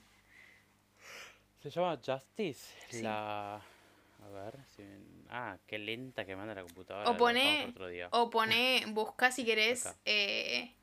Se 1.61 1.69
llama 1.69 1.99
Justice. 2.05 2.73
Sí. 2.89 3.01
La. 3.01 3.55
A 3.55 4.29
ver. 4.29 4.57
Si... 4.75 4.83
Ah, 5.29 5.57
qué 5.65 5.79
lenta 5.79 6.25
que 6.25 6.35
manda 6.35 6.53
la 6.53 6.61
computadora. 6.63 7.09
O 7.09 7.17
pone- 7.17 7.67
otro 7.69 7.87
día. 7.87 8.09
O 8.11 8.29
pone, 8.29 8.83
busca 8.89 9.31
si 9.31 9.43
querés, 9.45 9.87
eh, 10.05 10.73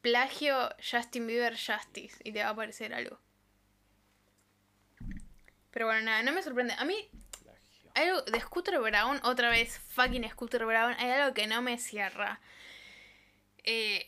plagio 0.00 0.68
Justin 0.78 1.26
Bieber 1.26 1.52
Justice 1.56 2.16
y 2.24 2.32
te 2.32 2.40
va 2.40 2.46
a 2.48 2.50
aparecer 2.50 2.92
algo. 2.94 3.18
Pero 5.70 5.86
bueno, 5.86 6.02
nada, 6.02 6.22
no 6.22 6.32
me 6.32 6.42
sorprende. 6.42 6.74
A 6.78 6.84
mí. 6.84 6.96
Algo 7.96 8.22
de 8.22 8.40
Scooter 8.40 8.78
Brown, 8.80 9.20
otra 9.24 9.48
vez, 9.50 9.78
fucking 9.88 10.28
Scooter 10.30 10.64
Brown, 10.66 10.94
hay 10.98 11.10
algo 11.10 11.34
que 11.34 11.46
no 11.46 11.62
me 11.62 11.78
cierra. 11.78 12.40
Eh, 13.64 14.06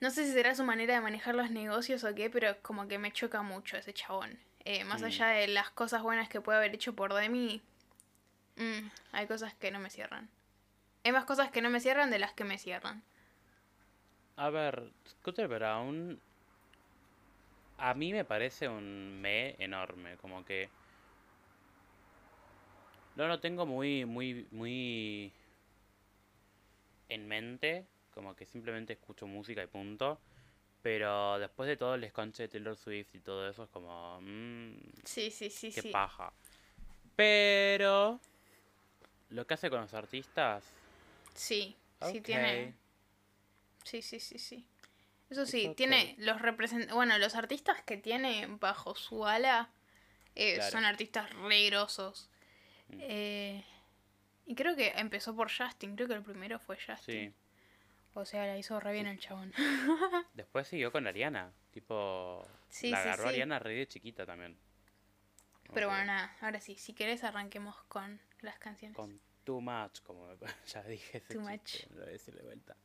no 0.00 0.10
sé 0.10 0.24
si 0.26 0.32
será 0.32 0.54
su 0.54 0.64
manera 0.64 0.94
de 0.94 1.00
manejar 1.00 1.34
los 1.34 1.50
negocios 1.50 2.04
o 2.04 2.14
qué, 2.14 2.30
pero 2.30 2.56
como 2.62 2.86
que 2.88 2.98
me 2.98 3.12
choca 3.12 3.42
mucho 3.42 3.76
ese 3.76 3.92
chabón. 3.92 4.38
Eh, 4.64 4.84
más 4.84 5.02
Mm. 5.02 5.04
allá 5.06 5.26
de 5.28 5.48
las 5.48 5.70
cosas 5.70 6.02
buenas 6.02 6.28
que 6.28 6.40
puede 6.40 6.58
haber 6.58 6.74
hecho 6.74 6.94
por 6.94 7.12
Demi, 7.12 7.60
mm, 8.56 8.88
hay 9.12 9.26
cosas 9.26 9.54
que 9.54 9.70
no 9.70 9.78
me 9.80 9.90
cierran. 9.90 10.28
Hay 11.04 11.12
más 11.12 11.24
cosas 11.24 11.50
que 11.50 11.60
no 11.60 11.70
me 11.70 11.80
cierran 11.80 12.10
de 12.10 12.18
las 12.18 12.32
que 12.32 12.44
me 12.44 12.56
cierran. 12.58 13.02
A 14.36 14.50
ver, 14.50 14.90
Scooter 15.08 15.48
Brown. 15.48 16.18
A 17.78 17.94
mí 17.94 18.12
me 18.12 18.24
parece 18.24 18.68
un 18.68 19.20
me 19.20 19.54
enorme. 19.58 20.16
Como 20.16 20.44
que. 20.44 20.68
No 23.16 23.28
lo 23.28 23.38
tengo 23.40 23.66
muy, 23.66 24.04
muy, 24.04 24.46
muy. 24.50 25.32
En 27.08 27.28
mente. 27.28 27.86
Como 28.12 28.34
que 28.36 28.46
simplemente 28.46 28.92
escucho 28.92 29.26
música 29.26 29.62
y 29.62 29.66
punto. 29.66 30.18
Pero 30.82 31.38
después 31.38 31.66
de 31.68 31.76
todo 31.76 31.94
el 31.94 32.04
esconche 32.04 32.44
de 32.44 32.48
Taylor 32.48 32.76
Swift 32.76 33.14
y 33.14 33.20
todo 33.20 33.48
eso, 33.48 33.64
es 33.64 33.70
como. 33.70 34.20
mm, 34.20 34.74
Sí, 35.04 35.30
sí, 35.30 35.50
sí, 35.50 35.72
qué 35.72 35.82
sí. 35.82 35.90
paja. 35.90 36.32
Pero. 37.16 38.20
Lo 39.30 39.46
que 39.46 39.54
hace 39.54 39.70
con 39.70 39.80
los 39.80 39.94
artistas. 39.94 40.64
Sí, 41.34 41.76
sí 42.02 42.20
tiene. 42.20 42.74
Sí, 43.84 44.02
sí, 44.02 44.20
sí, 44.20 44.38
sí. 44.38 44.66
Eso 45.30 45.46
sí, 45.46 45.72
tiene 45.76 46.14
los 46.18 46.40
represent 46.40 46.90
bueno, 46.92 47.18
los 47.18 47.34
artistas 47.34 47.82
que 47.82 47.96
tiene 47.96 48.46
bajo 48.60 48.94
su 48.94 49.26
ala 49.26 49.70
eh, 50.34 50.54
Claro. 50.56 50.70
son 50.70 50.84
artistas 50.84 51.30
re 51.32 51.64
grosos. 51.66 52.28
Mm. 52.88 52.98
Eh, 53.00 53.64
y 54.46 54.54
creo 54.54 54.76
que 54.76 54.88
empezó 54.96 55.34
por 55.34 55.50
Justin, 55.50 55.94
creo 55.96 56.08
que 56.08 56.14
el 56.14 56.22
primero 56.22 56.58
fue 56.58 56.76
Justin. 56.76 57.30
Sí. 57.30 57.34
O 58.14 58.24
sea, 58.24 58.46
la 58.46 58.56
hizo 58.56 58.78
re 58.78 58.92
bien 58.92 59.06
el 59.06 59.18
chabón. 59.18 59.52
Después 60.34 60.68
siguió 60.68 60.92
con 60.92 61.06
Ariana. 61.06 61.52
Tipo. 61.72 62.46
Sí, 62.68 62.90
la 62.90 63.00
agarró 63.00 63.24
sí. 63.24 63.28
Ariana 63.30 63.58
re 63.58 63.74
de 63.74 63.88
chiquita 63.88 64.24
también. 64.24 64.56
Pero 65.72 65.88
bueno, 65.88 66.04
nada, 66.04 66.36
ahora 66.40 66.60
sí, 66.60 66.76
si 66.76 66.92
querés 66.92 67.24
arranquemos 67.24 67.74
con 67.88 68.20
las 68.40 68.58
canciones. 68.58 68.94
Con 68.96 69.18
Too 69.42 69.60
Much, 69.60 70.00
como 70.02 70.28
ya 70.66 70.82
dije. 70.84 71.18
ese 71.18 71.34
Too 71.34 71.40
chiste, 71.48 71.86
Much. 71.88 71.90
no 71.90 71.96
lo 71.96 72.00
voy 72.02 72.08
a 72.10 72.12
decir 72.12 72.34
de 72.34 72.42
vuelta. 72.42 72.76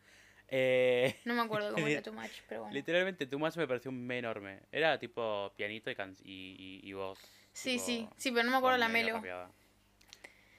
Eh, 0.47 1.19
No 1.25 1.35
me 1.35 1.41
acuerdo 1.41 1.71
cómo 1.75 1.85
era 1.87 2.01
Too 2.01 2.13
Much, 2.13 2.31
pero 2.47 2.61
bueno. 2.61 2.73
literalmente 2.73 3.27
Too 3.27 3.37
Much 3.37 3.55
me 3.57 3.67
pareció 3.67 3.91
un 3.91 4.07
me 4.07 4.17
enorme. 4.17 4.61
Era 4.71 4.97
tipo 4.97 5.53
pianito 5.55 5.91
y, 5.91 5.95
can- 5.95 6.17
y, 6.23 6.79
y, 6.83 6.89
y 6.89 6.93
voz. 6.93 7.19
Sí, 7.53 7.73
tipo, 7.73 7.85
sí, 7.85 8.09
sí, 8.17 8.31
pero 8.31 8.45
no 8.45 8.51
me 8.51 8.57
acuerdo 8.57 8.77
la 8.79 8.87
melo. 8.87 9.13
rapeada. 9.17 9.51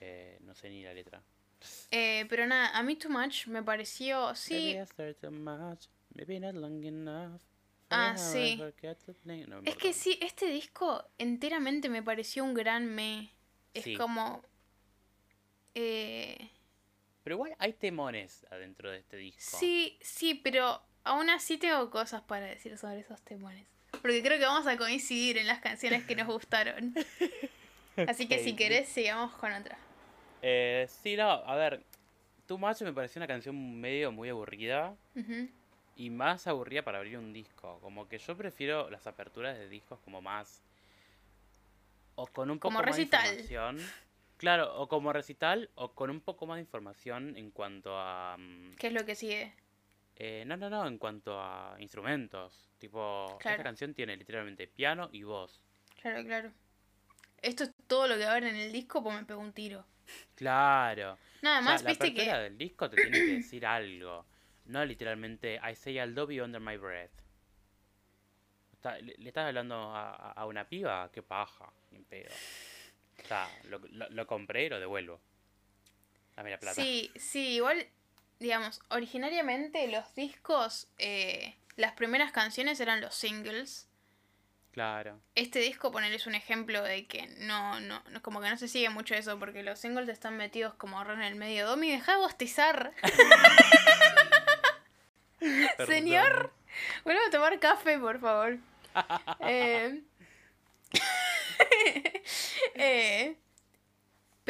Eh, 0.00 0.38
no 0.40 0.54
sé 0.54 0.70
ni 0.70 0.82
la 0.82 0.94
letra. 0.94 1.22
Eh, 1.90 2.26
pero 2.30 2.46
nada, 2.46 2.76
a 2.76 2.82
mí 2.82 2.96
Too 2.96 3.10
Much 3.10 3.46
me 3.46 3.62
pareció, 3.62 4.34
sí. 4.34 4.74
Ah, 7.90 8.16
sí. 8.16 8.56
No 9.48 9.60
Es 9.64 9.76
que 9.76 9.92
sí, 9.92 10.18
este 10.22 10.46
disco 10.46 11.04
enteramente 11.18 11.88
me 11.88 12.02
pareció 12.02 12.44
un 12.44 12.54
gran 12.54 12.86
me. 12.86 13.30
Es 13.74 13.84
Sí. 13.84 13.94
como... 13.96 14.42
Eh, 15.74 16.50
Pero 17.24 17.36
igual 17.36 17.54
hay 17.58 17.72
temones 17.72 18.44
adentro 18.50 18.90
de 18.90 18.98
este 18.98 19.16
disco. 19.16 19.56
sí, 19.58 19.98
sí, 20.00 20.34
pero 20.34 20.82
aún 21.04 21.30
así 21.30 21.58
tengo 21.58 21.90
cosas 21.90 22.22
para 22.22 22.46
decir 22.46 22.76
sobre 22.78 23.00
esos 23.00 23.20
temones. 23.22 23.66
Porque 24.02 24.22
creo 24.22 24.38
que 24.38 24.44
vamos 24.46 24.66
a 24.66 24.76
coincidir 24.76 25.36
en 25.38 25.46
las 25.46 25.60
canciones 25.60 26.04
que 26.04 26.16
nos 26.16 26.26
gustaron. 26.32 26.94
Así 28.08 28.26
que 28.28 28.42
si 28.42 28.56
querés, 28.56 28.88
sigamos 28.88 29.34
con 29.34 29.52
otra. 29.52 29.76
Eh, 30.42 30.86
sí, 30.88 31.16
no, 31.16 31.30
a 31.30 31.54
ver. 31.56 31.82
Too 32.46 32.58
Much 32.58 32.80
me 32.82 32.92
pareció 32.92 33.20
una 33.20 33.26
canción 33.28 33.80
medio 33.80 34.10
muy 34.12 34.28
aburrida. 34.28 34.96
Y 35.96 36.08
más 36.10 36.46
aburrida 36.46 36.82
para 36.82 36.98
abrir 36.98 37.18
un 37.18 37.32
disco. 37.32 37.78
Como 37.80 38.08
que 38.08 38.18
yo 38.18 38.36
prefiero 38.36 38.88
las 38.90 39.06
aperturas 39.06 39.58
de 39.58 39.68
discos 39.68 40.00
como 40.00 40.20
más. 40.22 40.62
O 42.14 42.26
con 42.26 42.50
un 42.50 42.58
poco 42.58 42.68
Como 42.74 42.78
más 42.78 42.96
recital. 42.96 43.22
de 43.22 43.42
información. 43.42 43.78
Claro, 44.38 44.74
o 44.80 44.88
como 44.88 45.12
recital, 45.12 45.68
o 45.74 45.92
con 45.92 46.08
un 46.08 46.20
poco 46.20 46.46
más 46.46 46.56
de 46.56 46.62
información 46.62 47.36
en 47.36 47.50
cuanto 47.50 47.98
a. 47.98 48.36
mm, 48.38 48.76
¿Qué 48.76 48.86
es 48.86 48.92
lo 48.94 49.04
que 49.04 49.14
sigue? 49.14 49.52
eh, 50.16 50.44
no, 50.46 50.56
no, 50.56 50.68
no, 50.70 50.86
en 50.86 50.98
cuanto 50.98 51.38
a 51.40 51.76
instrumentos. 51.78 52.68
Tipo, 52.78 53.36
Claro. 53.40 53.54
esta 53.56 53.62
canción 53.62 53.94
tiene 53.94 54.16
literalmente 54.16 54.66
piano 54.66 55.08
y 55.12 55.22
voz. 55.22 55.60
Claro, 56.00 56.24
claro. 56.24 56.52
Esto 57.42 57.64
es 57.64 57.72
todo 57.86 58.06
lo 58.06 58.16
que 58.16 58.24
va 58.24 58.28
a 58.28 58.30
haber 58.32 58.44
en 58.44 58.56
el 58.56 58.72
disco, 58.72 59.02
pues 59.02 59.16
me 59.16 59.24
pegó 59.24 59.40
un 59.40 59.52
tiro. 59.52 59.84
Claro. 60.34 61.18
Nada 61.42 61.60
O 61.60 61.62
sea, 61.62 61.72
más, 61.72 61.82
la 61.82 61.90
apertura 61.92 62.24
que... 62.36 62.38
del 62.42 62.58
disco 62.58 62.88
te 62.90 62.96
tiene 62.96 63.18
que 63.18 63.26
decir 63.36 63.66
algo. 63.66 64.26
No 64.66 64.84
literalmente, 64.84 65.60
I 65.62 65.74
say 65.74 65.98
I 65.98 66.06
love 66.06 66.30
you 66.30 66.44
under 66.44 66.60
my 66.60 66.76
breath. 66.76 67.10
Está- 68.72 68.98
le, 68.98 69.14
le 69.18 69.28
estás 69.28 69.46
hablando 69.48 69.74
a, 69.74 70.32
a- 70.32 70.46
una 70.46 70.66
piba? 70.68 71.10
Qué 71.12 71.22
paja, 71.22 71.70
ni 71.90 72.00
pedo. 72.00 72.30
O 73.22 73.26
sea, 73.26 73.48
lo, 73.64 73.78
lo- 73.78 74.08
lo 74.08 74.26
compré 74.26 74.64
y 74.66 74.68
lo 74.70 74.80
devuelvo. 74.80 75.20
Dame 76.36 76.50
la 76.50 76.58
plata. 76.58 76.80
Sí, 76.80 77.10
sí, 77.16 77.56
igual, 77.56 77.86
digamos, 78.38 78.80
originariamente 78.88 79.86
los 79.88 80.14
discos, 80.14 80.88
eh, 80.98 81.54
las 81.76 81.92
primeras 81.92 82.32
canciones 82.32 82.80
eran 82.80 83.00
los 83.02 83.14
singles. 83.14 83.88
Claro. 84.72 85.20
Este 85.34 85.58
disco, 85.58 85.90
poner 85.90 86.12
es 86.12 86.26
un 86.26 86.34
ejemplo 86.34 86.82
de 86.82 87.06
que 87.06 87.26
no, 87.40 87.80
no, 87.80 88.02
no, 88.10 88.22
como 88.22 88.40
que 88.40 88.48
no 88.48 88.56
se 88.56 88.68
sigue 88.68 88.88
mucho 88.88 89.14
eso, 89.14 89.38
porque 89.38 89.62
los 89.62 89.80
singles 89.80 90.08
están 90.08 90.36
metidos 90.36 90.74
como 90.74 91.02
en 91.02 91.22
el 91.22 91.34
medio. 91.34 91.66
Domi, 91.66 91.90
deja 91.90 92.12
de 92.12 92.18
bostezar. 92.18 92.92
Señor. 95.86 96.52
Vuelve 97.04 97.20
a 97.26 97.30
tomar 97.30 97.58
café, 97.58 97.98
por 97.98 98.20
favor. 98.20 98.58
Eh, 99.40 100.02
eh, 102.74 103.36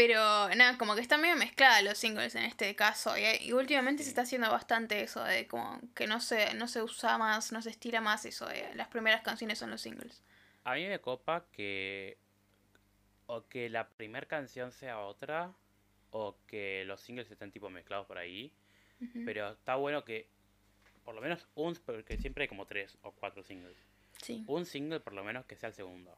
pero 0.01 0.49
nada, 0.57 0.79
como 0.79 0.95
que 0.95 1.03
están 1.03 1.21
medio 1.21 1.37
mezcladas 1.37 1.85
los 1.85 1.99
singles 1.99 2.35
en 2.35 2.45
este 2.45 2.75
caso. 2.75 3.19
Y, 3.19 3.23
y 3.43 3.53
últimamente 3.53 4.03
se 4.03 4.09
está 4.09 4.23
haciendo 4.23 4.51
bastante 4.51 5.03
eso 5.03 5.23
de 5.23 5.47
como 5.47 5.79
que 5.95 6.07
no 6.07 6.21
se, 6.21 6.55
no 6.55 6.69
se 6.69 6.83
usa 6.83 7.19
más, 7.19 7.53
no 7.53 7.61
se 7.61 7.69
estira 7.69 8.01
más 8.01 8.25
eso 8.25 8.47
de 8.47 8.75
las 8.77 8.89
primeras 8.89 9.21
canciones 9.21 9.59
son 9.59 9.69
los 9.69 9.83
singles. 9.83 10.23
A 10.65 10.77
mí 10.77 10.87
me 10.87 11.01
copa 11.01 11.45
que 11.53 12.17
o 13.27 13.47
que 13.47 13.69
la 13.69 13.91
primera 13.91 14.27
canción 14.27 14.73
sea 14.73 15.01
otra 15.01 15.53
o 16.13 16.35
que 16.47 16.85
los 16.87 17.03
singles 17.03 17.31
estén 17.31 17.53
tipo 17.53 17.69
mezclados 17.69 18.07
por 18.07 18.17
ahí. 18.17 18.55
Pero 19.27 19.51
está 19.51 19.75
bueno 19.75 20.03
que 20.07 20.31
por 21.05 21.15
lo 21.15 21.21
menos 21.21 21.47
un, 21.57 21.75
porque 21.75 22.17
siempre 22.17 22.45
hay 22.45 22.49
como 22.49 22.65
tres 22.65 22.97
o 23.03 23.13
cuatro 23.13 23.43
singles. 23.43 23.77
Sí. 24.23 24.45
Un 24.47 24.65
single 24.65 25.01
por 25.01 25.13
lo 25.13 25.23
menos 25.25 25.45
que 25.45 25.57
sea 25.57 25.69
el 25.69 25.75
segundo. 25.75 26.17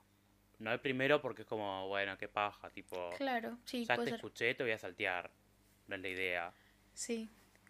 No 0.62 0.72
el 0.72 0.78
primero 0.78 1.20
porque 1.20 1.42
es 1.42 1.48
como, 1.48 1.88
bueno, 1.88 2.16
qué 2.16 2.28
paja, 2.28 2.70
tipo, 2.70 3.10
Claro, 3.16 3.58
sí, 3.64 3.84
ya 3.84 3.96
te 3.96 4.04
ser. 4.04 4.14
escuché, 4.14 4.54
te 4.54 4.62
voy 4.62 4.70
a 4.70 4.78
saltear. 4.78 5.28
No 5.88 5.96
es 5.96 6.02
la 6.02 6.08
idea. 6.08 6.52
Sí. 6.94 7.28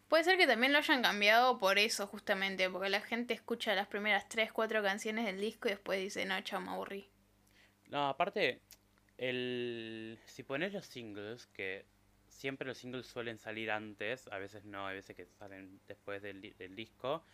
Puede 0.08 0.24
ser 0.24 0.36
que 0.36 0.46
también 0.46 0.72
lo 0.72 0.78
hayan 0.78 1.00
cambiado 1.00 1.58
por 1.58 1.78
eso, 1.78 2.06
justamente, 2.06 2.68
porque 2.68 2.90
la 2.90 3.00
gente 3.00 3.32
escucha 3.32 3.74
las 3.74 3.86
primeras 3.86 4.28
3, 4.28 4.52
4 4.52 4.82
canciones 4.82 5.24
del 5.24 5.40
disco 5.40 5.68
y 5.68 5.70
después 5.70 5.98
dice, 6.00 6.26
no, 6.26 6.38
chao, 6.42 6.60
me 6.60 6.68
aburrí. 6.70 7.08
No, 7.88 8.08
aparte, 8.08 8.60
el 9.16 10.18
si 10.26 10.42
pones 10.42 10.74
los 10.74 10.84
singles, 10.84 11.46
que 11.46 11.86
siempre 12.28 12.66
los 12.68 12.76
singles 12.76 13.06
suelen 13.06 13.38
salir 13.38 13.70
antes, 13.70 14.28
a 14.30 14.36
veces 14.36 14.66
no, 14.66 14.86
a 14.86 14.92
veces 14.92 15.16
que 15.16 15.24
salen 15.24 15.80
después 15.88 16.20
del, 16.20 16.42
del 16.58 16.76
disco. 16.76 17.24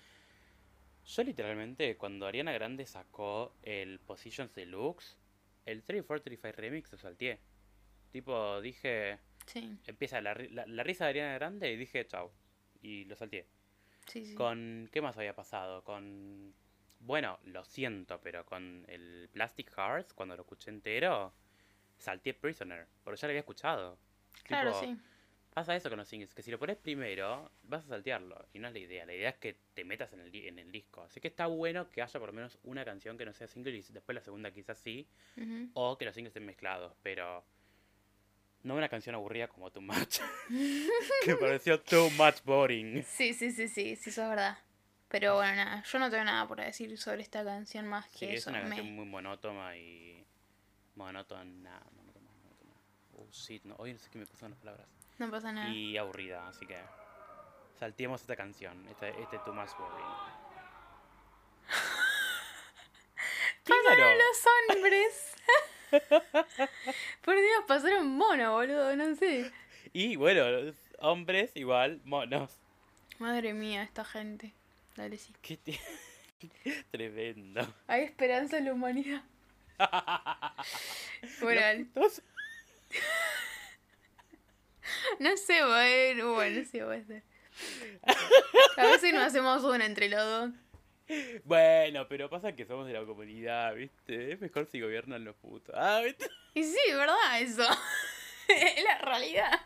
Yo 1.04 1.24
literalmente, 1.24 1.96
cuando 1.96 2.28
Ariana 2.28 2.52
Grande 2.52 2.86
sacó 2.86 3.56
el 3.64 3.98
Positions 3.98 4.54
Deluxe, 4.54 5.16
el 5.70 5.82
3435 5.82 6.60
Remix 6.60 6.92
lo 6.92 6.98
salteé. 6.98 7.38
Tipo, 8.10 8.60
dije, 8.60 9.18
Sí, 9.46 9.78
empieza 9.86 10.20
la, 10.20 10.34
la, 10.34 10.66
la 10.66 10.82
risa 10.82 11.04
de 11.04 11.10
Ariana 11.10 11.34
Grande 11.34 11.70
y 11.72 11.76
dije, 11.76 12.06
chau. 12.06 12.30
Y 12.82 13.04
lo 13.04 13.16
salteé. 13.16 13.46
sí, 14.06 14.24
sí. 14.26 14.34
Con, 14.34 14.88
¿qué 14.92 15.00
más 15.02 15.16
había 15.18 15.34
pasado? 15.34 15.84
Con, 15.84 16.54
bueno, 17.00 17.38
lo 17.44 17.64
siento, 17.64 18.20
pero 18.22 18.44
con 18.46 18.84
el 18.88 19.28
Plastic 19.32 19.70
Hearts, 19.76 20.14
cuando 20.14 20.36
lo 20.36 20.42
escuché 20.42 20.70
entero, 20.70 21.34
salté 21.98 22.34
Prisoner, 22.34 22.86
porque 23.04 23.20
ya 23.20 23.26
lo 23.28 23.30
había 23.32 23.40
escuchado. 23.40 23.98
Claro, 24.44 24.72
Tipo, 24.72 24.84
sí. 24.84 24.98
Pasa 25.58 25.74
eso 25.74 25.88
con 25.88 25.98
los 25.98 26.06
singles, 26.06 26.32
que 26.34 26.42
si 26.44 26.52
lo 26.52 26.58
pones 26.60 26.76
primero, 26.76 27.50
vas 27.64 27.84
a 27.86 27.88
saltearlo, 27.88 28.46
y 28.52 28.60
no 28.60 28.68
es 28.68 28.72
la 28.74 28.78
idea. 28.78 29.04
La 29.04 29.12
idea 29.12 29.30
es 29.30 29.38
que 29.38 29.56
te 29.74 29.82
metas 29.84 30.12
en 30.12 30.20
el, 30.20 30.32
en 30.32 30.56
el 30.60 30.70
disco. 30.70 31.02
Así 31.02 31.20
que 31.20 31.26
está 31.26 31.48
bueno 31.48 31.90
que 31.90 32.00
haya 32.00 32.20
por 32.20 32.28
lo 32.28 32.32
menos 32.32 32.60
una 32.62 32.84
canción 32.84 33.18
que 33.18 33.24
no 33.24 33.32
sea 33.32 33.48
single 33.48 33.76
y 33.76 33.82
después 33.92 34.14
la 34.14 34.20
segunda 34.20 34.52
quizás 34.52 34.78
sí, 34.78 35.08
o 35.74 35.98
que 35.98 36.04
los 36.04 36.14
singles 36.14 36.30
estén 36.30 36.46
mezclados, 36.46 36.92
pero 37.02 37.44
no 38.62 38.76
una 38.76 38.88
canción 38.88 39.16
aburrida 39.16 39.48
como 39.48 39.72
Too 39.72 39.80
Much, 39.82 40.20
que 41.24 41.34
pareció 41.34 41.80
Too 41.80 42.08
Much 42.10 42.40
Boring. 42.44 43.02
Sí, 43.02 43.34
sí, 43.34 43.50
sí, 43.50 43.66
sí, 43.66 43.96
sí, 43.96 44.10
eso 44.10 44.22
es 44.22 44.28
verdad. 44.28 44.58
Pero 45.08 45.34
bueno, 45.34 45.56
nada, 45.56 45.82
yo 45.82 45.98
no 45.98 46.08
tengo 46.08 46.22
nada 46.22 46.46
por 46.46 46.60
decir 46.60 46.96
sobre 46.98 47.22
esta 47.22 47.42
canción 47.44 47.88
más 47.88 48.08
Sí, 48.12 48.18
que 48.26 48.34
es 48.34 48.42
eso. 48.42 48.50
una 48.50 48.60
me- 48.60 48.66
canción 48.76 48.94
muy 48.94 49.06
monótona 49.06 49.76
y. 49.76 50.24
Monótona. 50.94 51.82
Oh 53.18 53.26
shit, 53.32 53.64
no, 53.64 53.74
hoy 53.78 53.92
no 53.92 53.98
sé 53.98 54.08
qué 54.10 54.18
me 54.18 54.26
pasan 54.26 54.50
las 54.50 54.60
palabras. 54.60 54.86
No 55.18 55.28
pasa 55.30 55.50
nada. 55.52 55.68
Y 55.70 55.96
aburrida, 55.96 56.46
así 56.48 56.66
que. 56.66 56.78
Salteemos 57.78 58.20
esta 58.20 58.36
canción, 58.36 58.86
este, 58.88 59.10
este 59.20 59.38
Too 59.38 59.54
Much. 59.54 59.70
Pasaron 63.64 64.18
los 64.18 64.44
hombres. 64.70 65.34
Por 67.24 67.36
Dios, 67.36 67.64
pasaron 67.66 68.08
mono, 68.16 68.52
boludo, 68.52 68.94
no 68.96 69.14
sé. 69.14 69.52
Y 69.92 70.16
bueno, 70.16 70.72
hombres 70.98 71.52
igual, 71.54 72.00
monos. 72.04 72.58
Madre 73.18 73.52
mía, 73.54 73.82
esta 73.82 74.04
gente. 74.04 74.54
Dale, 74.96 75.18
sí. 75.18 75.32
Qué 75.42 75.58
Tremendo. 76.90 77.74
Hay 77.86 78.02
esperanza 78.02 78.58
en 78.58 78.66
la 78.66 78.72
humanidad. 78.72 79.22
Bueno, 81.40 81.86
no 85.20 85.36
sé, 85.36 85.64
bueno, 85.64 86.34
bueno, 86.34 86.64
sí, 86.70 86.80
puede 86.80 87.04
ser. 87.04 87.22
A 88.76 88.86
veces 88.86 89.12
nos 89.12 89.24
hacemos 89.24 89.64
una 89.64 89.84
entre 89.84 90.08
los 90.08 90.24
dos. 90.24 90.50
Bueno, 91.44 92.06
pero 92.08 92.28
pasa 92.28 92.54
que 92.54 92.66
somos 92.66 92.86
de 92.86 92.92
la 92.92 93.04
comunidad, 93.04 93.74
¿viste? 93.74 94.32
Es 94.32 94.40
mejor 94.40 94.66
si 94.66 94.80
gobiernan 94.80 95.24
los 95.24 95.36
putos. 95.36 95.74
Ah, 95.76 96.00
¿viste? 96.04 96.28
Y 96.54 96.64
sí, 96.64 96.78
¿verdad? 96.92 97.40
Eso. 97.40 97.66
es 98.48 98.84
la 98.84 98.98
realidad. 98.98 99.60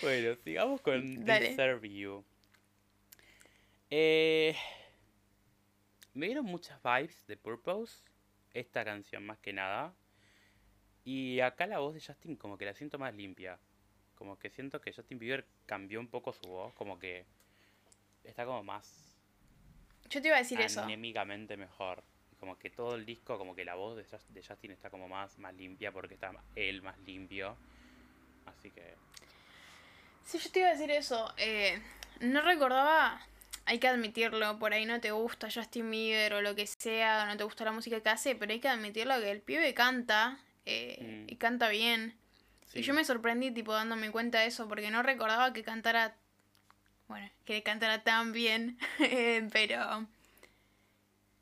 Bueno, 0.00 0.36
sigamos 0.42 0.80
con 0.80 1.24
Dale. 1.24 1.50
Deserve 1.50 1.88
You. 1.88 2.24
Eh, 3.90 4.56
me 6.14 6.26
dieron 6.26 6.44
muchas 6.44 6.80
vibes 6.82 7.26
de 7.26 7.36
Purpose, 7.36 8.02
esta 8.52 8.84
canción 8.84 9.24
más 9.24 9.38
que 9.38 9.52
nada. 9.52 9.94
Y 11.10 11.40
acá 11.40 11.66
la 11.66 11.78
voz 11.78 11.94
de 11.94 12.02
Justin 12.02 12.36
como 12.36 12.58
que 12.58 12.66
la 12.66 12.74
siento 12.74 12.98
más 12.98 13.14
limpia. 13.14 13.58
Como 14.14 14.38
que 14.38 14.50
siento 14.50 14.78
que 14.82 14.92
Justin 14.92 15.18
Bieber 15.18 15.46
cambió 15.64 16.00
un 16.00 16.08
poco 16.08 16.34
su 16.34 16.46
voz, 16.50 16.74
como 16.74 16.98
que 16.98 17.24
está 18.24 18.44
como 18.44 18.62
más 18.62 19.16
Yo 20.10 20.20
te 20.20 20.28
iba 20.28 20.36
a 20.36 20.40
decir 20.40 20.60
eso. 20.60 20.82
anémicamente 20.82 21.56
mejor. 21.56 22.02
Como 22.38 22.58
que 22.58 22.68
todo 22.68 22.94
el 22.94 23.06
disco, 23.06 23.38
como 23.38 23.54
que 23.54 23.64
la 23.64 23.74
voz 23.74 23.96
de, 23.96 24.04
Jus- 24.04 24.26
de 24.28 24.42
Justin 24.42 24.72
está 24.72 24.90
como 24.90 25.08
más, 25.08 25.38
más 25.38 25.54
limpia 25.54 25.92
porque 25.92 26.12
está 26.12 26.30
él 26.56 26.82
más 26.82 26.98
limpio. 27.06 27.56
Así 28.44 28.70
que... 28.70 28.94
Sí, 30.24 30.38
yo 30.38 30.50
te 30.50 30.58
iba 30.58 30.68
a 30.68 30.72
decir 30.72 30.90
eso. 30.90 31.32
Eh, 31.38 31.80
no 32.20 32.42
recordaba, 32.42 33.18
hay 33.64 33.78
que 33.78 33.88
admitirlo, 33.88 34.58
por 34.58 34.74
ahí 34.74 34.84
no 34.84 35.00
te 35.00 35.10
gusta 35.10 35.48
Justin 35.50 35.90
Bieber 35.90 36.34
o 36.34 36.42
lo 36.42 36.54
que 36.54 36.66
sea, 36.66 37.24
no 37.24 37.36
te 37.38 37.44
gusta 37.44 37.64
la 37.64 37.72
música 37.72 37.98
que 38.02 38.10
hace, 38.10 38.34
pero 38.34 38.52
hay 38.52 38.60
que 38.60 38.68
admitirlo 38.68 39.18
que 39.20 39.30
el 39.30 39.40
pibe 39.40 39.72
canta 39.72 40.38
eh, 40.68 41.24
Mm. 41.26 41.32
y 41.32 41.36
canta 41.36 41.68
bien. 41.68 42.14
sí. 42.66 42.80
Y 42.80 42.82
yo 42.82 42.92
me 42.94 43.04
sorprendí, 43.04 43.50
tipo, 43.50 43.72
dándome 43.72 44.10
cuenta 44.10 44.40
de 44.40 44.46
eso, 44.46 44.68
porque 44.68 44.90
no 44.90 45.02
recordaba 45.02 45.52
que 45.52 45.62
cantara. 45.62 46.14
Bueno, 47.08 47.30
que 47.46 47.62
cantara 47.62 48.02
tan 48.04 48.32
bien. 48.32 48.78
pero. 49.52 50.06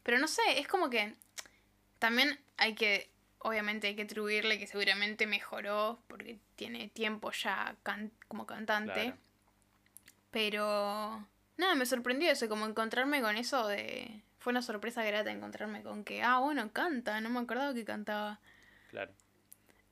Pero 0.03 0.19
no 0.19 0.29
sé, 0.29 0.43
es 0.59 0.69
como 0.69 0.89
que. 0.91 1.15
También 1.99 2.39
hay 2.57 2.75
que. 2.75 3.11
Obviamente 3.39 3.87
hay 3.89 3.97
que 3.97 4.03
atribuirle 4.03 4.59
que 4.59 4.67
seguramente 4.67 5.27
mejoró, 5.27 6.01
porque 6.09 6.39
tiene 6.57 6.89
tiempo 6.89 7.31
ya 7.33 7.77
can- 7.83 8.13
como 8.29 8.47
cantante. 8.47 8.93
Claro. 8.93 9.17
Pero. 10.31 11.27
Nada, 11.57 11.75
me 11.75 11.87
sorprendió 11.87 12.31
eso, 12.31 12.49
como 12.49 12.67
encontrarme 12.67 13.21
con 13.23 13.37
eso 13.37 13.67
de. 13.67 14.21
Fue 14.39 14.51
una 14.53 14.63
sorpresa 14.63 15.03
grata 15.03 15.31
encontrarme 15.33 15.83
con 15.83 16.05
que, 16.05 16.23
ah, 16.23 16.39
bueno, 16.39 16.71
canta, 16.73 17.21
no 17.21 17.31
me 17.31 17.41
acordaba 17.41 17.75
que 17.75 17.85
cantaba. 17.85 18.39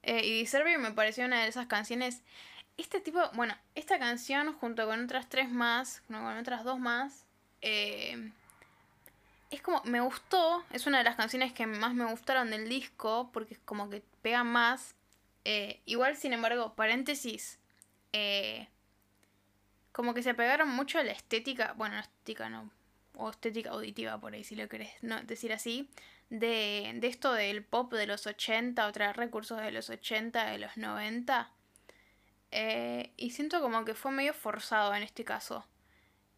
Eh, 0.03 0.25
y 0.25 0.39
Deserve 0.41 0.77
me 0.79 0.93
pareció 0.93 1.25
una 1.25 1.43
de 1.43 1.49
esas 1.49 1.67
canciones. 1.67 2.23
Este 2.77 3.01
tipo, 3.01 3.21
bueno, 3.35 3.57
esta 3.75 3.99
canción 3.99 4.53
junto 4.55 4.87
con 4.87 5.05
otras 5.05 5.29
tres 5.29 5.49
más, 5.49 6.03
no, 6.09 6.23
con 6.23 6.37
otras 6.37 6.65
dos 6.65 6.79
más, 6.79 7.25
eh, 7.63 8.31
es 9.51 9.63
como, 9.63 9.83
me 9.85 10.01
gustó, 10.01 10.65
es 10.71 10.87
una 10.87 10.99
de 10.99 11.05
las 11.05 11.17
canciones 11.17 11.53
que 11.53 11.67
más 11.67 11.95
me 11.95 12.05
gustaron 12.11 12.51
del 12.51 12.69
disco, 12.69 13.31
porque 13.33 13.55
es 13.55 13.61
como 13.65 13.89
que 13.89 14.03
pega 14.23 14.43
más. 14.45 14.95
Eh, 15.45 15.81
igual, 15.85 16.17
sin 16.17 16.33
embargo, 16.33 16.75
paréntesis, 16.75 17.59
como 19.93 20.15
que 20.15 20.23
se 20.23 20.35
pegaron 20.35 20.69
mucho 20.69 20.99
a 20.99 21.05
la 21.05 21.13
estética, 21.13 21.75
bueno, 21.77 21.99
estética 21.99 22.49
no, 22.49 22.71
o 23.17 23.31
estética 23.31 23.71
auditiva 23.71 24.19
por 24.19 24.35
ahí, 24.35 24.45
si 24.45 24.57
lo 24.57 24.69
querés 24.69 24.93
decir 25.25 25.53
así, 25.53 25.89
de, 26.31 26.93
de 26.97 27.07
esto 27.07 27.33
del 27.33 27.65
pop 27.65 27.93
de 27.93 28.07
los 28.07 28.27
80, 28.27 28.87
o 28.87 28.93
traer 28.93 29.17
recursos 29.17 29.61
de 29.61 29.71
los 29.73 29.91
80, 29.91 30.47
de 30.47 30.59
los 30.59 30.77
90. 30.77 31.51
Eh, 32.51 33.13
y 33.17 33.31
siento 33.31 33.61
como 33.61 33.85
que 33.85 33.95
fue 33.95 34.13
medio 34.13 34.35
forzado 34.35 34.95
en 34.95 35.03
este 35.03 35.25
caso. 35.25 35.67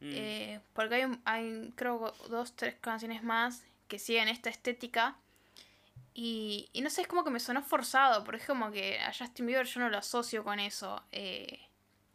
Mm, 0.01 0.13
Eh, 0.15 0.61
porque 0.73 0.95
hay, 0.97 1.21
hay, 1.25 1.73
creo, 1.77 2.15
dos, 2.29 2.55
tres 2.57 2.75
canciones 2.81 3.23
más 3.23 3.65
que 3.89 3.99
siguen 3.99 4.29
esta 4.29 4.51
estética. 4.51 5.17
Y, 6.15 6.71
y 6.73 6.81
no 6.81 6.89
sé, 6.89 7.03
es 7.03 7.09
como 7.09 7.25
que 7.25 7.31
me 7.31 7.41
sonó 7.41 7.63
forzado, 7.63 8.25
porque 8.25 8.41
es 8.41 8.47
como 8.47 8.71
que 8.71 8.99
a 9.01 9.13
Justin 9.13 9.47
Bieber 9.47 9.67
yo 9.67 9.81
no 9.81 9.91
lo 9.91 9.99
asocio 9.99 10.45
con 10.45 10.59
eso. 10.59 11.03
Eh, 11.13 11.61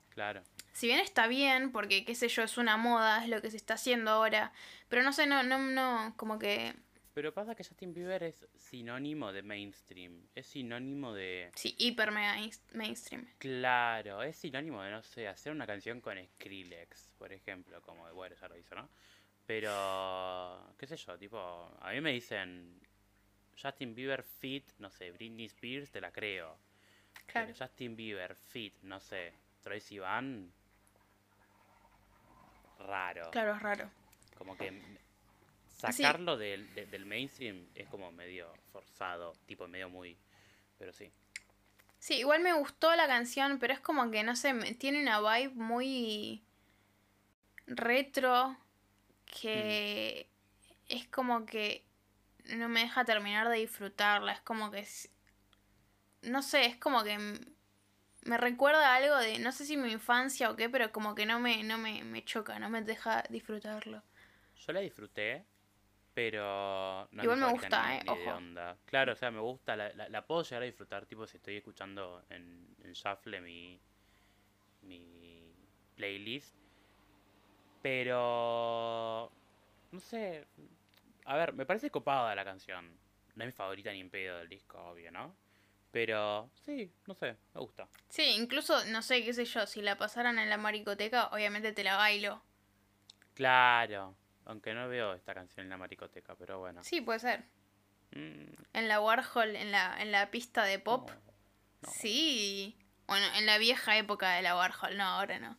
claro. 0.09 0.41
si 0.73 0.87
bien 0.87 0.99
está 0.99 1.27
bien, 1.27 1.71
porque 1.71 2.03
qué 2.05 2.15
sé 2.15 2.27
yo, 2.27 2.41
es 2.43 2.57
una 2.57 2.77
moda, 2.77 3.23
es 3.23 3.29
lo 3.29 3.41
que 3.41 3.51
se 3.51 3.57
está 3.57 3.75
haciendo 3.75 4.09
ahora. 4.11 4.51
Pero 4.89 5.03
no 5.03 5.13
sé, 5.13 5.27
no, 5.27 5.43
no, 5.43 5.59
no, 5.59 6.13
como 6.17 6.39
que 6.39 6.73
Pero 7.13 7.33
pasa 7.33 7.55
que 7.55 7.63
Justin 7.63 7.93
Bieber 7.93 8.23
es 8.23 8.47
sinónimo 8.55 9.33
de 9.33 9.43
mainstream. 9.43 10.27
Es 10.33 10.47
sinónimo 10.47 11.13
de... 11.13 11.51
sí, 11.55 11.75
hiper 11.77 12.11
mega 12.11 12.35
mainstream. 12.73 13.27
Claro, 13.37 14.23
es 14.23 14.37
sinónimo 14.37 14.81
de, 14.81 14.91
no 14.91 15.03
sé, 15.03 15.27
hacer 15.27 15.51
una 15.51 15.67
canción 15.67 15.99
con 15.99 16.17
Skrillex, 16.25 17.09
por 17.17 17.33
ejemplo. 17.33 17.81
Como, 17.81 18.09
bueno, 18.13 18.35
ya 18.39 18.47
lo 18.47 18.57
hizo, 18.57 18.75
¿no? 18.75 18.89
Pero, 19.45 20.73
qué 20.77 20.87
sé 20.87 20.95
yo, 20.95 21.17
tipo, 21.17 21.37
a 21.81 21.91
mí 21.91 21.99
me 21.99 22.13
dicen 22.13 22.79
Justin 23.61 23.93
Bieber 23.93 24.23
fit, 24.23 24.71
no 24.79 24.89
sé, 24.89 25.11
Britney 25.11 25.45
Spears, 25.47 25.91
te 25.91 25.99
la 25.99 26.11
creo. 26.11 26.57
Claro. 27.25 27.47
Pero 27.47 27.65
Justin 27.65 27.97
Bieber 27.97 28.35
fit, 28.35 28.73
no 28.83 29.01
sé, 29.01 29.33
Troye 29.61 29.81
Sivan, 29.81 30.53
raro. 32.79 33.29
Claro, 33.31 33.55
es 33.55 33.61
raro. 33.61 33.91
Como 34.37 34.55
que 34.55 34.81
sacarlo 35.81 36.37
del, 36.37 36.73
de- 36.75 36.85
del 36.85 37.05
mainstream 37.05 37.67
es 37.75 37.87
como 37.89 38.11
medio 38.11 38.51
forzado, 38.71 39.33
tipo 39.45 39.67
medio 39.67 39.89
muy... 39.89 40.17
Pero 40.77 40.93
sí. 40.93 41.11
Sí, 41.99 42.15
igual 42.15 42.41
me 42.41 42.53
gustó 42.53 42.95
la 42.95 43.07
canción, 43.07 43.59
pero 43.59 43.73
es 43.73 43.79
como 43.79 44.09
que, 44.09 44.23
no 44.23 44.35
sé, 44.35 44.53
tiene 44.75 45.01
una 45.01 45.19
vibe 45.21 45.53
muy 45.55 46.43
retro 47.67 48.57
que 49.25 50.27
es 50.89 51.07
como 51.07 51.45
que 51.45 51.85
no 52.45 52.67
me 52.69 52.81
deja 52.81 53.05
terminar 53.05 53.49
de 53.49 53.57
disfrutarla. 53.59 54.33
Es 54.33 54.41
como 54.41 54.71
que, 54.71 54.79
es- 54.79 55.09
no 56.21 56.41
sé, 56.41 56.65
es 56.65 56.77
como 56.77 57.03
que 57.03 57.17
me 58.23 58.37
recuerda 58.37 58.93
a 58.93 58.95
algo 58.97 59.17
de, 59.17 59.39
no 59.39 59.51
sé 59.51 59.65
si 59.65 59.77
mi 59.77 59.91
infancia 59.91 60.49
o 60.51 60.55
qué, 60.55 60.69
pero 60.69 60.91
como 60.91 61.15
que 61.15 61.25
no 61.25 61.39
me, 61.39 61.63
no 61.63 61.77
me, 61.77 62.03
me 62.03 62.23
choca, 62.23 62.59
no 62.59 62.69
me 62.69 62.81
deja 62.81 63.23
disfrutarlo. 63.29 64.03
Yo 64.65 64.73
la 64.73 64.81
disfruté, 64.81 65.45
pero 66.13 67.07
no 67.11 67.23
Igual 67.23 67.39
me 67.39 67.49
gusta, 67.51 67.87
ni- 67.89 67.95
eh, 67.95 67.99
ni 68.03 68.05
de 68.05 68.11
ojo. 68.11 68.37
onda. 68.37 68.77
Claro, 68.85 69.13
o 69.13 69.15
sea, 69.15 69.31
me 69.31 69.39
gusta, 69.39 69.75
la, 69.75 69.89
la, 69.93 70.09
la 70.09 70.25
puedo 70.25 70.43
llegar 70.43 70.63
a 70.63 70.65
disfrutar, 70.65 71.05
tipo 71.05 71.25
si 71.27 71.37
estoy 71.37 71.57
escuchando 71.57 72.23
en, 72.29 72.67
en 72.83 72.91
Shuffle 72.93 73.41
mi, 73.41 73.79
mi 74.81 75.53
playlist. 75.95 76.55
Pero, 77.81 79.31
no 79.91 79.99
sé, 79.99 80.45
a 81.25 81.37
ver, 81.37 81.53
me 81.53 81.65
parece 81.65 81.89
copada 81.89 82.35
la 82.35 82.45
canción. 82.45 82.99
No 83.35 83.43
es 83.43 83.47
mi 83.47 83.51
favorita 83.53 83.91
ni 83.91 84.01
en 84.01 84.09
pedo 84.09 84.37
del 84.39 84.49
disco, 84.49 84.77
obvio, 84.79 85.11
¿no? 85.11 85.35
Pero, 85.91 86.49
sí, 86.53 86.91
no 87.07 87.15
sé, 87.15 87.37
me 87.53 87.61
gusta. 87.61 87.87
Sí, 88.09 88.23
incluso, 88.37 88.85
no 88.85 89.01
sé, 89.01 89.23
qué 89.23 89.33
sé 89.33 89.45
yo, 89.45 89.65
si 89.65 89.81
la 89.81 89.97
pasaran 89.97 90.37
en 90.37 90.49
la 90.49 90.57
maricoteca, 90.57 91.27
obviamente 91.27 91.71
te 91.71 91.83
la 91.83 91.95
bailo. 91.97 92.41
Claro, 93.33 94.15
aunque 94.45 94.73
no 94.73 94.87
veo 94.87 95.13
esta 95.13 95.33
canción 95.33 95.65
en 95.65 95.69
la 95.69 95.77
maricoteca, 95.77 96.35
pero 96.35 96.59
bueno. 96.59 96.83
Sí, 96.83 97.01
puede 97.01 97.19
ser. 97.19 97.43
Mm, 98.11 98.45
En 98.73 98.87
la 98.87 98.99
Warhol, 98.99 99.55
en 99.55 99.71
la, 99.71 100.01
en 100.01 100.11
la 100.11 100.29
pista 100.31 100.63
de 100.63 100.79
pop. 100.79 101.09
no, 101.09 101.15
no. 101.83 101.89
Sí. 101.91 102.77
Bueno, 103.07 103.25
en 103.35 103.45
la 103.45 103.57
vieja 103.57 103.97
época 103.97 104.31
de 104.31 104.41
la 104.41 104.55
Warhol, 104.55 104.97
no, 104.97 105.03
ahora 105.03 105.39
no. 105.39 105.57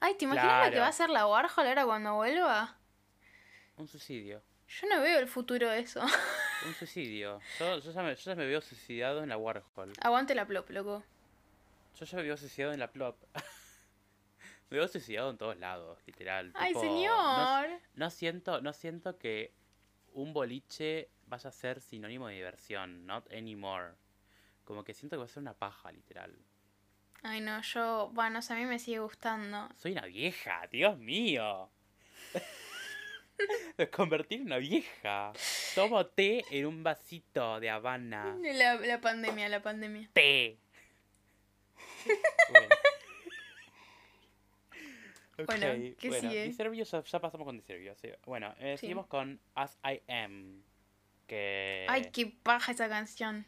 Ay, 0.00 0.14
¿te 0.16 0.24
imaginas 0.26 0.66
lo 0.66 0.72
que 0.72 0.78
va 0.78 0.86
a 0.86 0.90
hacer 0.90 1.10
la 1.10 1.26
Warhol 1.26 1.66
ahora 1.66 1.84
cuando 1.84 2.14
vuelva? 2.14 2.76
Un 3.76 3.88
suicidio. 3.88 4.42
Yo 4.68 4.88
no 4.88 5.00
veo 5.00 5.18
el 5.18 5.28
futuro 5.28 5.68
de 5.70 5.80
eso. 5.80 6.00
Un 6.66 6.74
suicidio. 6.74 7.40
Yo, 7.58 7.78
yo, 7.78 7.92
ya 7.92 8.02
me, 8.02 8.14
yo 8.16 8.22
ya 8.22 8.34
me 8.34 8.46
veo 8.46 8.60
suicidado 8.60 9.22
en 9.22 9.28
la 9.28 9.36
Warhol. 9.36 9.92
Aguante 10.00 10.34
la 10.34 10.46
plop, 10.46 10.68
loco. 10.70 11.04
Yo 11.98 12.04
ya 12.04 12.16
me 12.16 12.22
veo 12.24 12.36
suicidado 12.36 12.72
en 12.72 12.80
la 12.80 12.90
Plop. 12.90 13.16
me 14.70 14.78
veo 14.78 14.88
suicidado 14.88 15.30
en 15.30 15.38
todos 15.38 15.56
lados, 15.58 15.98
literal. 16.06 16.52
Ay, 16.54 16.72
tipo, 16.72 16.84
No, 16.84 16.90
señor. 16.90 17.80
no 17.94 18.10
siento, 18.10 18.60
no 18.60 18.72
siento 18.72 19.18
que 19.18 19.52
un 20.12 20.32
boliche 20.32 21.10
vaya 21.26 21.48
a 21.50 21.52
ser 21.52 21.80
sinónimo 21.80 22.28
de 22.28 22.34
diversión. 22.34 23.06
Not 23.06 23.32
anymore. 23.32 23.94
Como 24.64 24.82
que 24.84 24.94
siento 24.94 25.16
que 25.16 25.18
va 25.18 25.24
a 25.26 25.28
ser 25.28 25.42
una 25.42 25.54
paja, 25.54 25.92
literal. 25.92 26.36
Ay, 27.22 27.40
no, 27.40 27.60
yo, 27.62 28.10
bueno, 28.12 28.38
o 28.40 28.42
sea, 28.42 28.56
a 28.56 28.58
mí 28.58 28.66
me 28.66 28.78
sigue 28.78 28.98
gustando. 28.98 29.68
Soy 29.76 29.92
una 29.92 30.06
vieja, 30.06 30.66
Dios 30.70 30.98
mío. 30.98 31.70
Me 33.76 33.90
convertí 33.90 34.36
en 34.36 34.42
una 34.46 34.56
vieja. 34.56 35.32
Tomo 35.74 36.06
té 36.06 36.42
en 36.50 36.64
un 36.66 36.82
vasito 36.82 37.60
de 37.60 37.68
Habana. 37.68 38.34
La, 38.40 38.76
la 38.76 39.00
pandemia, 39.00 39.48
la 39.50 39.60
pandemia. 39.62 40.08
Té. 40.12 40.58
Bueno. 42.50 42.68
Bueno, 45.44 45.94
¿qué 45.98 46.08
bueno, 46.08 46.30
sigue? 46.30 46.44
Disturbio, 46.44 46.84
ya, 46.84 47.02
ya 47.02 47.20
pasamos 47.20 47.44
con 47.44 47.56
Disturbio. 47.56 47.94
sí. 47.96 48.08
Bueno, 48.24 48.54
eh, 48.58 48.76
Sí. 48.76 48.82
seguimos 48.82 49.06
con 49.06 49.38
As 49.54 49.76
I 49.84 50.00
Am. 50.10 50.62
Que. 51.26 51.84
Ay, 51.88 52.10
qué 52.12 52.26
paja 52.42 52.72
esa 52.72 52.88
canción. 52.88 53.44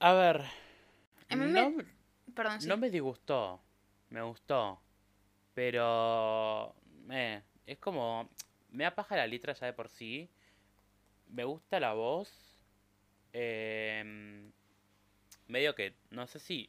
A 0.00 0.12
ver. 0.14 0.42
A 1.28 1.36
mí 1.36 1.46
no, 1.46 1.70
me- 1.70 1.84
Perdón, 2.34 2.60
sí. 2.62 2.68
no 2.68 2.76
me 2.76 2.90
disgustó. 2.90 3.60
Me 4.08 4.22
gustó. 4.22 4.80
Pero. 5.54 6.74
eh, 7.10 7.42
es 7.66 7.78
como. 7.78 8.28
Me 8.70 8.84
da 8.84 8.94
paja 8.94 9.16
la 9.16 9.26
letra 9.26 9.52
ya 9.52 9.66
de 9.66 9.72
por 9.72 9.88
sí. 9.88 10.28
Me 11.28 11.44
gusta 11.44 11.78
la 11.80 11.92
voz. 11.94 12.32
em, 13.32 14.50
medio 15.46 15.74
que. 15.76 15.94
No 16.10 16.26
sé 16.26 16.38
si. 16.40 16.68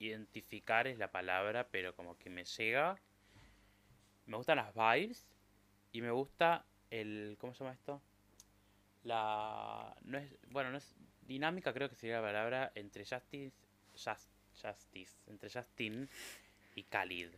Identificar 0.00 0.86
es 0.88 0.98
la 0.98 1.12
palabra, 1.12 1.68
pero 1.70 1.94
como 1.94 2.18
que 2.18 2.28
me 2.30 2.44
llega. 2.44 2.98
Me 4.26 4.36
gustan 4.36 4.56
las 4.56 4.74
vibes. 4.74 5.26
Y 5.92 6.00
me 6.02 6.10
gusta 6.10 6.64
el. 6.90 7.36
¿Cómo 7.38 7.54
se 7.54 7.62
llama 7.64 7.74
esto? 7.74 8.00
La. 9.04 9.94
No 10.02 10.18
es. 10.18 10.28
Bueno, 10.50 10.70
no 10.70 10.78
es. 10.78 10.96
Dinámica 11.22 11.72
creo 11.72 11.88
que 11.88 11.94
sería 11.94 12.16
la 12.16 12.22
palabra 12.26 12.72
entre 12.74 13.04
Justice. 13.04 13.56
Just- 13.94 14.30
Justice. 14.60 15.12
Entre 15.28 15.48
Justin 15.50 16.08
y 16.74 16.82
Khalid. 16.84 17.28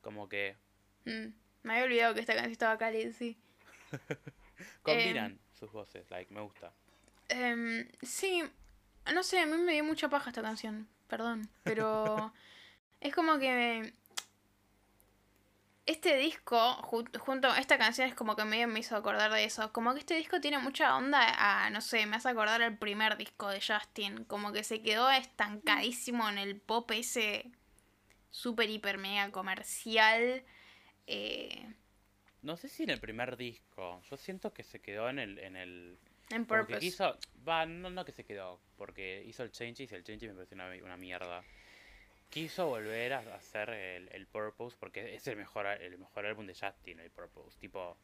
Como 0.00 0.28
que. 0.28 0.56
Mm, 1.04 1.26
me 1.64 1.72
había 1.72 1.84
olvidado 1.84 2.14
que 2.14 2.20
esta 2.20 2.32
canción 2.34 2.52
estaba 2.52 2.78
cálida, 2.78 3.12
sí. 3.12 3.36
Combinan 4.82 5.38
sus 5.52 5.70
voces. 5.72 6.10
Like, 6.10 6.32
me 6.32 6.40
gusta. 6.40 6.72
Em, 7.28 7.88
sí, 8.02 8.42
no 9.12 9.22
sé, 9.22 9.40
a 9.40 9.46
mí 9.46 9.56
me 9.56 9.72
dio 9.72 9.84
mucha 9.84 10.08
paja 10.08 10.30
esta 10.30 10.42
canción, 10.42 10.88
perdón, 11.08 11.48
pero 11.64 12.32
es 13.00 13.14
como 13.14 13.38
que 13.38 13.92
este 15.86 16.16
disco, 16.16 16.56
ju- 16.82 17.16
junto 17.18 17.48
a 17.48 17.58
esta 17.58 17.78
canción 17.78 18.08
es 18.08 18.14
como 18.14 18.34
que 18.34 18.44
medio 18.44 18.66
me 18.66 18.80
hizo 18.80 18.96
acordar 18.96 19.30
de 19.32 19.44
eso, 19.44 19.72
como 19.72 19.92
que 19.94 20.00
este 20.00 20.16
disco 20.16 20.40
tiene 20.40 20.58
mucha 20.58 20.96
onda 20.96 21.20
a, 21.38 21.70
no 21.70 21.80
sé, 21.80 22.06
me 22.06 22.16
hace 22.16 22.28
acordar 22.28 22.60
al 22.60 22.76
primer 22.76 23.16
disco 23.16 23.48
de 23.48 23.60
Justin, 23.60 24.24
como 24.24 24.52
que 24.52 24.64
se 24.64 24.82
quedó 24.82 25.08
estancadísimo 25.10 26.28
en 26.28 26.38
el 26.38 26.60
pop 26.60 26.90
ese 26.90 27.50
super 28.30 28.68
hiper 28.68 28.98
mega 28.98 29.30
comercial. 29.30 30.42
eh, 31.06 31.72
No 32.42 32.56
sé 32.56 32.68
si 32.68 32.82
en 32.82 32.90
el 32.90 32.98
primer 33.00 33.36
disco. 33.36 34.02
Yo 34.10 34.16
siento 34.16 34.52
que 34.52 34.64
se 34.64 34.80
quedó 34.80 35.08
en 35.08 35.20
el. 35.20 35.38
En 35.38 35.54
el 35.56 35.98
en 36.30 36.46
Purpose. 36.46 36.80
quiso. 36.80 37.18
Va, 37.46 37.66
no, 37.66 37.90
no 37.90 38.04
que 38.04 38.12
se 38.12 38.24
quedó. 38.24 38.60
Porque 38.76 39.22
hizo 39.26 39.42
el 39.42 39.52
Changes 39.52 39.90
y 39.90 39.94
el 39.94 40.04
Changes 40.04 40.30
me 40.30 40.34
pareció 40.34 40.54
una, 40.56 40.68
una 40.84 40.96
mierda. 40.96 41.44
Quiso 42.30 42.66
volver 42.66 43.12
a 43.12 43.18
hacer 43.34 43.70
el, 43.70 44.08
el 44.12 44.26
Purpose 44.26 44.76
porque 44.78 45.14
es 45.14 45.26
el 45.28 45.36
mejor, 45.36 45.66
el 45.66 45.96
mejor 45.98 46.26
álbum 46.26 46.46
de 46.46 46.54
Justin, 46.54 47.00
el 47.00 47.10
Purpose. 47.10 47.56
Tipo. 47.58 47.96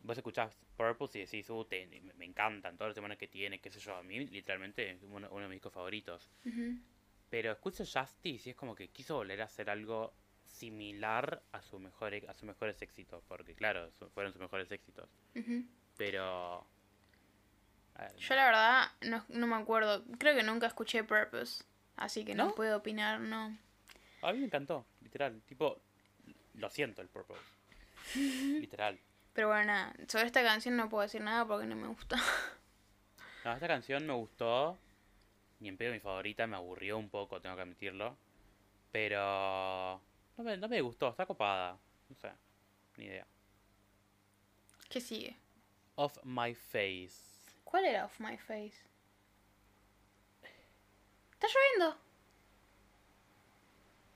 Vos 0.00 0.18
escuchás 0.18 0.54
Purpose 0.76 1.18
y 1.18 1.22
decís, 1.22 1.48
uh, 1.48 1.64
te- 1.64 1.86
me, 2.18 2.24
encantan 2.26 2.76
todos 2.76 2.90
los 2.90 2.94
temas 2.94 3.16
que 3.16 3.28
tiene, 3.28 3.58
qué 3.60 3.70
sé 3.70 3.80
yo. 3.80 3.96
A 3.96 4.02
mí, 4.02 4.26
literalmente, 4.26 4.90
es 4.90 5.02
uno, 5.02 5.28
uno 5.30 5.42
de 5.42 5.48
mis 5.48 5.56
discos 5.56 5.72
favoritos. 5.72 6.30
Ujú. 6.44 6.78
Pero 7.30 7.52
escucho 7.52 7.84
Justice 7.86 8.48
y 8.48 8.50
es 8.50 8.56
como 8.56 8.74
que 8.74 8.88
quiso 8.88 9.16
volver 9.16 9.40
a 9.40 9.44
hacer 9.44 9.70
algo 9.70 10.12
similar 10.44 11.42
a, 11.52 11.62
su 11.62 11.78
mejor, 11.78 12.14
a 12.28 12.34
sus 12.34 12.44
mejores 12.44 12.82
éxitos. 12.82 13.22
Porque, 13.26 13.54
claro, 13.54 13.90
fueron 14.12 14.32
sus 14.32 14.42
mejores 14.42 14.70
éxitos. 14.70 15.08
Ujú. 15.34 15.64
Pero. 15.96 16.66
Ver, 18.02 18.16
Yo 18.16 18.34
la 18.34 18.44
verdad 18.44 18.90
no, 19.02 19.24
no 19.28 19.46
me 19.46 19.56
acuerdo. 19.56 20.04
Creo 20.18 20.34
que 20.34 20.42
nunca 20.42 20.66
escuché 20.66 21.04
Purpose. 21.04 21.64
Así 21.96 22.24
que 22.24 22.34
no, 22.34 22.46
¿No? 22.46 22.54
puedo 22.54 22.78
opinar, 22.78 23.20
no. 23.20 23.56
A 24.22 24.32
mí 24.32 24.38
me 24.38 24.46
encantó, 24.46 24.84
literal. 25.02 25.40
Tipo, 25.46 25.80
lo 26.54 26.70
siento 26.70 27.02
el 27.02 27.08
Purpose. 27.08 27.40
literal. 28.14 28.98
Pero 29.32 29.48
bueno, 29.48 29.66
nada. 29.66 29.94
Sobre 30.08 30.26
esta 30.26 30.42
canción 30.42 30.76
no 30.76 30.88
puedo 30.88 31.02
decir 31.02 31.20
nada 31.20 31.46
porque 31.46 31.66
no 31.66 31.76
me 31.76 31.88
gusta. 31.88 32.16
No, 33.44 33.52
esta 33.52 33.68
canción 33.68 34.06
me 34.06 34.14
gustó. 34.14 34.78
Ni 35.60 35.68
en 35.68 35.76
pedo 35.76 35.92
mi 35.92 36.00
favorita, 36.00 36.46
me 36.46 36.56
aburrió 36.56 36.96
un 36.96 37.10
poco, 37.10 37.42
tengo 37.42 37.54
que 37.56 37.60
admitirlo. 37.60 38.16
Pero. 38.90 40.00
No 40.38 40.44
me, 40.44 40.56
no 40.56 40.66
me 40.66 40.80
gustó, 40.80 41.10
está 41.10 41.26
copada. 41.26 41.76
No 42.08 42.16
sé, 42.16 42.30
ni 42.96 43.04
idea. 43.04 43.26
¿Qué 44.88 44.98
sigue? 44.98 45.36
Off 45.96 46.16
My 46.24 46.54
Face. 46.54 47.33
¿Cuál 47.74 47.86
era 47.86 48.04
Off 48.04 48.20
My 48.20 48.38
Face? 48.38 48.76
¿Está 51.32 51.48
lloviendo? 51.48 51.98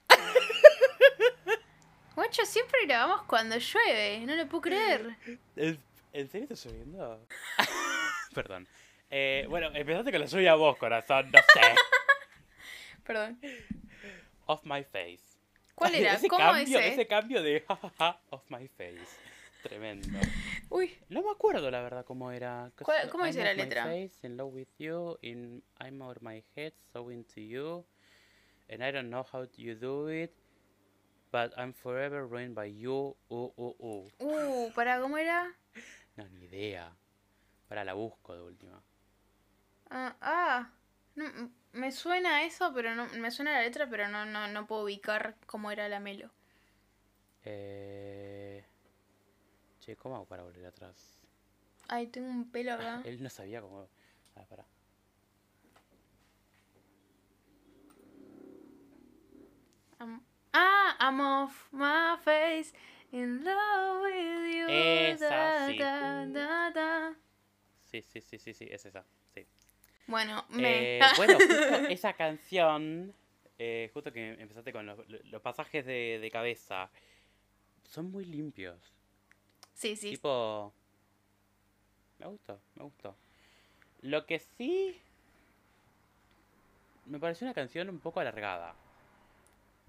Guacho, 2.15 2.47
siempre 2.47 2.87
grabamos 2.87 3.25
cuando 3.25 3.59
llueve. 3.59 4.21
No 4.21 4.37
lo 4.37 4.49
puedo 4.49 4.61
creer. 4.61 5.17
¿En, 5.57 5.77
en 6.13 6.29
serio 6.29 6.47
está 6.49 6.69
lloviendo? 6.69 7.27
Perdón. 8.33 8.69
Eh, 9.11 9.45
bueno, 9.49 9.75
empezaste 9.75 10.13
con 10.13 10.21
la 10.21 10.27
lluvia 10.27 10.55
vos, 10.55 10.77
corazón, 10.77 11.29
no 11.33 11.41
sé. 11.41 11.75
Perdón. 13.05 13.41
Off 14.47 14.61
my 14.63 14.85
face. 14.85 15.37
¿Cuál 15.75 15.97
era? 15.97 16.15
ese 16.15 16.29
¿Cómo 16.29 16.45
cambio, 16.45 16.65
dice? 16.65 16.93
Ese 16.93 17.09
cambio 17.09 17.43
de 17.43 17.65
off 17.67 18.49
my 18.51 18.69
face. 18.69 19.28
Tremendo. 19.63 20.19
Uy, 20.71 20.97
No 21.09 21.23
me 21.23 21.31
acuerdo 21.31 21.71
la 21.71 21.81
verdad 21.83 22.05
cómo 22.05 22.31
era. 22.31 22.71
'cause 22.77 22.85
¿Cuál- 22.85 23.11
cómo 23.11 23.25
dice 23.25 23.43
la 23.45 23.55
my 23.55 23.57
letra? 23.63 23.83
face, 23.85 24.27
in 24.27 24.37
love 24.37 24.53
with 24.55 24.69
you, 24.79 25.19
in 25.23 25.63
I'm 25.81 26.01
out 26.03 26.17
of 26.17 26.23
my 26.23 26.43
head, 26.55 26.73
so 26.93 27.11
into 27.11 27.41
you. 27.41 27.85
And 28.69 28.83
I 28.83 28.93
don't 28.93 29.09
know 29.09 29.25
how 29.33 29.47
you 29.57 29.75
do 29.75 30.09
it. 30.09 30.33
But 31.33 31.53
I'm 31.57 31.73
forever 31.75 32.27
ruined 32.27 32.55
by 32.55 32.67
you. 32.67 33.17
Uh, 33.31 33.51
uh, 33.57 33.75
uh. 33.81 34.09
Uh, 34.21 34.73
¿para 34.75 35.01
cómo 35.01 35.19
era? 35.19 35.55
No, 36.17 36.27
ni 36.29 36.45
idea. 36.47 36.97
Para 37.69 37.85
la 37.85 37.95
busco 37.95 38.35
de 38.35 38.43
última. 38.43 38.83
Ah, 39.91 40.17
ah, 40.21 40.71
no, 41.17 41.25
m- 41.27 41.51
me 41.73 41.93
suena 41.93 42.45
eso, 42.45 42.73
pero 42.75 42.95
no, 42.95 43.07
me 43.09 43.31
suena 43.31 43.53
la 43.53 43.63
letra, 43.63 43.89
pero 43.89 44.09
no, 44.09 44.25
no, 44.25 44.47
no 44.49 44.67
puedo 44.67 44.85
ubicar 44.85 45.37
cómo 45.47 45.71
era 45.71 45.89
la 45.89 46.01
melo. 46.01 46.31
Eh... 47.45 48.48
Che, 49.89 49.97
¿cómo 49.97 50.17
hago 50.17 50.27
para 50.27 50.43
volver 50.43 50.67
atrás? 50.67 51.19
Ay, 51.89 52.09
tengo 52.09 52.29
un 52.29 52.51
pelo 52.51 52.75
acá. 52.75 53.01
Él 53.07 53.23
no 53.23 53.31
sabía 53.31 53.63
cómo. 53.63 53.89
Ah, 54.37 54.45
pará. 54.45 54.67
I'm- 59.99 60.21
ah, 60.53 60.95
I'm 61.01 61.19
off 61.23 61.73
my 61.73 62.19
face, 62.23 62.75
in 63.13 63.43
love 63.43 64.03
with 64.03 64.55
you. 64.55 64.67
Esa, 64.69 65.31
da, 65.31 65.67
sí. 65.67 65.79
da, 65.79 66.27
da, 66.27 66.71
da. 66.71 67.15
Sí, 67.91 68.03
sí, 68.03 68.21
sí, 68.21 68.39
sí, 68.39 68.53
sí, 68.53 68.69
es 68.71 68.85
esa. 68.85 69.07
Sí. 69.33 69.47
Bueno, 70.07 70.45
me. 70.51 70.99
Eh, 70.99 71.01
bueno, 71.17 71.39
justo 71.39 71.77
esa 71.89 72.13
canción, 72.13 73.15
eh, 73.59 73.91
justo 73.95 74.13
que 74.13 74.33
empezaste 74.39 74.71
con 74.71 74.85
los, 74.85 74.99
los 75.09 75.41
pasajes 75.41 75.87
de, 75.87 76.19
de 76.21 76.31
cabeza, 76.31 76.91
son 77.85 78.11
muy 78.11 78.27
limpios. 78.27 78.98
Sí, 79.79 79.97
sí. 79.97 80.11
Tipo. 80.11 80.73
Me 82.19 82.27
gustó, 82.27 82.61
me 82.75 82.85
gustó. 82.85 83.17
Lo 84.03 84.27
que 84.27 84.39
sí. 84.39 85.01
Me 87.07 87.19
pareció 87.19 87.47
una 87.47 87.55
canción 87.55 87.89
un 87.89 88.01
poco 88.01 88.21
alargada. 88.21 88.75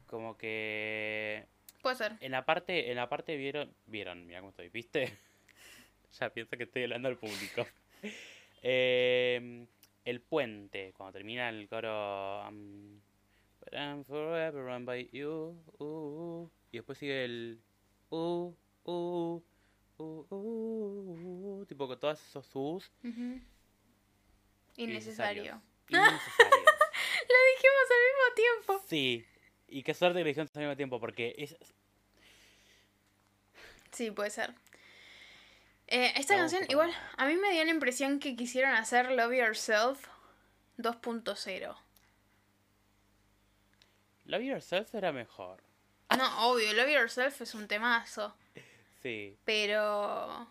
Como 0.07 0.37
que. 0.37 1.45
Puede 1.81 1.95
ser. 1.95 2.13
En 2.21 2.31
la 2.31 2.45
parte, 2.45 2.91
en 2.91 2.95
la 2.97 3.09
parte 3.09 3.35
vieron. 3.35 3.73
Vieron, 3.87 4.25
mira 4.25 4.39
cómo 4.39 4.51
estoy, 4.51 4.69
¿viste? 4.69 5.17
ya 6.19 6.29
pienso 6.29 6.55
que 6.55 6.63
estoy 6.63 6.83
hablando 6.83 7.09
al 7.09 7.17
público. 7.17 7.65
Em, 8.61 9.65
el 10.03 10.19
puente, 10.19 10.93
cuando 10.97 11.13
termina 11.13 11.47
el 11.47 11.69
coro. 11.69 12.45
um, 12.45 12.99
But 13.61 13.73
I'm 13.73 14.03
forever 14.03 14.65
run 14.65 14.85
by 14.85 15.09
you. 15.13 15.55
uh, 15.79 15.83
uh", 15.83 16.51
y 16.71 16.77
después 16.77 16.97
sigue 16.97 17.23
el. 17.23 17.59
Uh, 18.09 18.53
uh, 18.83 19.41
uh, 19.99 20.25
uh, 20.29 21.59
uh, 21.61 21.65
tipo 21.65 21.87
con 21.87 21.99
todos 21.99 22.19
esos 22.21 22.45
sus. 22.45 22.91
Ujú. 23.03 23.39
Innecesario. 24.77 25.61
Innecesarios. 25.89 26.65
Lo 27.29 27.35
dijimos 27.55 27.85
al 27.91 28.03
mismo 28.07 28.35
tiempo. 28.35 28.85
Sí. 28.87 29.25
Y 29.67 29.83
qué 29.83 29.93
suerte 29.93 30.19
que 30.19 30.23
lo 30.23 30.27
dijimos 30.29 30.49
al 30.55 30.61
mismo 30.61 30.75
tiempo, 30.75 30.99
porque 30.99 31.35
es. 31.37 31.55
Sí, 33.91 34.09
puede 34.09 34.31
ser. 34.31 34.55
Eh, 35.87 36.13
esta 36.15 36.35
Vamos 36.35 36.51
canción, 36.51 36.71
igual, 36.71 36.91
a 37.17 37.25
mí 37.25 37.35
me 37.35 37.51
dio 37.51 37.63
la 37.65 37.71
impresión 37.71 38.19
que 38.19 38.35
quisieron 38.35 38.73
hacer 38.73 39.11
Love 39.11 39.33
Yourself 39.33 40.07
2.0. 40.77 41.75
Love 44.25 44.43
Yourself 44.43 44.93
era 44.93 45.11
mejor. 45.11 45.63
No, 46.15 46.51
obvio, 46.51 46.73
Love 46.73 46.91
Yourself 46.91 47.41
es 47.41 47.53
un 47.55 47.67
temazo. 47.67 48.35
Sí. 49.01 49.37
Pero. 49.45 50.47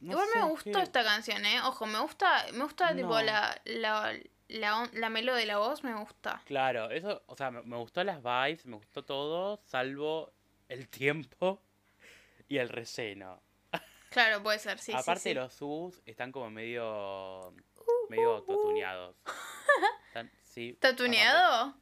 No 0.00 0.10
igual 0.12 0.26
sé, 0.32 0.38
me 0.38 0.44
gustó 0.44 0.78
esta 0.80 1.02
canción, 1.02 1.46
¿eh? 1.46 1.60
Ojo, 1.62 1.86
me 1.86 1.98
gusta, 2.00 2.44
me 2.52 2.64
gusta 2.64 2.94
tipo 2.94 3.18
la, 3.20 3.58
la, 3.64 4.12
la, 4.48 4.90
la 4.92 5.08
melo 5.08 5.34
de 5.34 5.46
la 5.46 5.56
voz, 5.56 5.82
me 5.82 5.94
gusta. 5.94 6.42
Claro, 6.44 6.90
eso, 6.90 7.22
o 7.26 7.36
sea, 7.36 7.50
me, 7.50 7.62
me 7.62 7.76
gustó 7.78 8.04
las 8.04 8.22
vibes, 8.22 8.66
me 8.66 8.76
gustó 8.76 9.02
todo, 9.04 9.62
salvo 9.64 10.32
el 10.68 10.88
tiempo 10.88 11.62
y 12.48 12.58
el 12.58 12.68
relleno. 12.68 13.40
Claro, 14.10 14.42
puede 14.44 14.60
ser, 14.60 14.78
sí. 14.78 14.92
sí, 14.92 14.98
Aparte 14.98 15.20
sí. 15.20 15.30
Uh, 15.32 15.34
los 15.40 15.54
subs 15.54 16.00
están 16.06 16.30
como 16.30 16.48
medio 16.48 17.52
medio 18.08 18.42
tatuneados. 18.42 19.16
Están- 20.08 20.30
sí, 20.44 20.70
¿Está 20.70 20.94
aparte. 20.94 21.74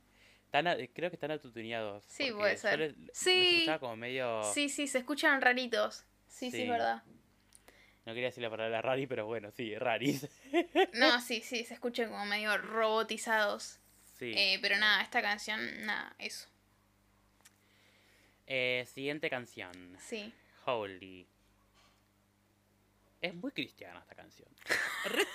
A- 0.55 0.77
creo 0.93 1.11
que 1.11 1.17
están 1.17 1.31
atutuneados. 1.31 2.05
Sí, 2.07 2.31
puede 2.33 2.57
ser. 2.57 2.79
les- 2.79 2.95
Sí. 3.13 3.67
como 3.81 3.97
medio 3.97 4.43
Sí, 4.53 4.69
sí, 4.69 4.87
se 4.87 4.99
escuchan 4.99 5.41
raritos. 5.41 6.05
Sí, 6.29 6.51
sí, 6.51 6.59
Sí. 6.59 6.63
es 6.65 6.69
verdad. 6.69 7.03
no 8.05 8.13
quería 8.15 8.31
decir 8.31 8.43
la 8.43 8.51
palabra 8.51 8.83
rari, 8.83 9.07
pero 9.07 9.27
bueno, 9.27 9.53
sí, 9.53 9.77
raris. 9.79 10.29
No, 10.95 11.21
sí, 11.21 11.41
sí, 11.43 11.65
se 11.65 11.75
escuchan 11.75 12.11
como 12.11 12.27
medio 12.27 12.59
robotizados. 12.59 13.79
sí. 14.19 14.33
Eh, 14.37 14.59
pero 14.61 14.77
nada, 14.77 15.03
esta 15.03 15.23
canción, 15.23 15.61
nada, 15.87 16.15
eso. 16.19 16.49
Eh, 18.47 18.85
siguiente 18.93 19.31
canción. 19.31 19.97
Sí. 20.01 20.33
Holy. 20.67 21.27
Es 23.21 23.35
muy 23.35 23.53
cristiana 23.53 24.01
esta 24.01 24.15
canción. 24.17 24.49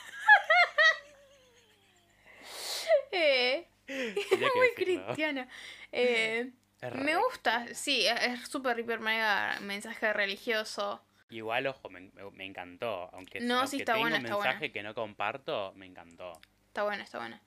Eh, 3.12 3.67
muy 4.56 4.71
cristiana. 4.76 5.47
Eh, 5.91 6.52
me 6.95 7.15
gusta, 7.15 7.73
sí, 7.73 8.06
es- 8.06 8.47
súper 8.50 8.78
hiper 8.80 9.00
mega 9.00 9.58
mensaje 9.62 10.12
religioso. 10.13 11.02
Igual, 11.30 11.65
ojo, 11.67 11.89
me, 11.89 12.12
me- 12.34 12.45
encantó. 12.45 13.10
Aunque, 13.13 13.39
No, 13.39 13.56
aunque 13.56 13.67
sí, 13.69 13.78
está 13.78 13.93
tenga 13.93 14.04
buena, 14.04 14.17
un 14.19 14.26
está 14.26 14.36
mensaje 14.38 14.58
buena. 14.60 14.73
que 14.73 14.84
no 14.84 14.93
comparto, 14.93 15.73
me 15.76 15.86
encantó. 15.86 16.34
Está 16.67 16.84
buena, 16.84 17.04
está 17.04 17.17
buena. 17.19 17.41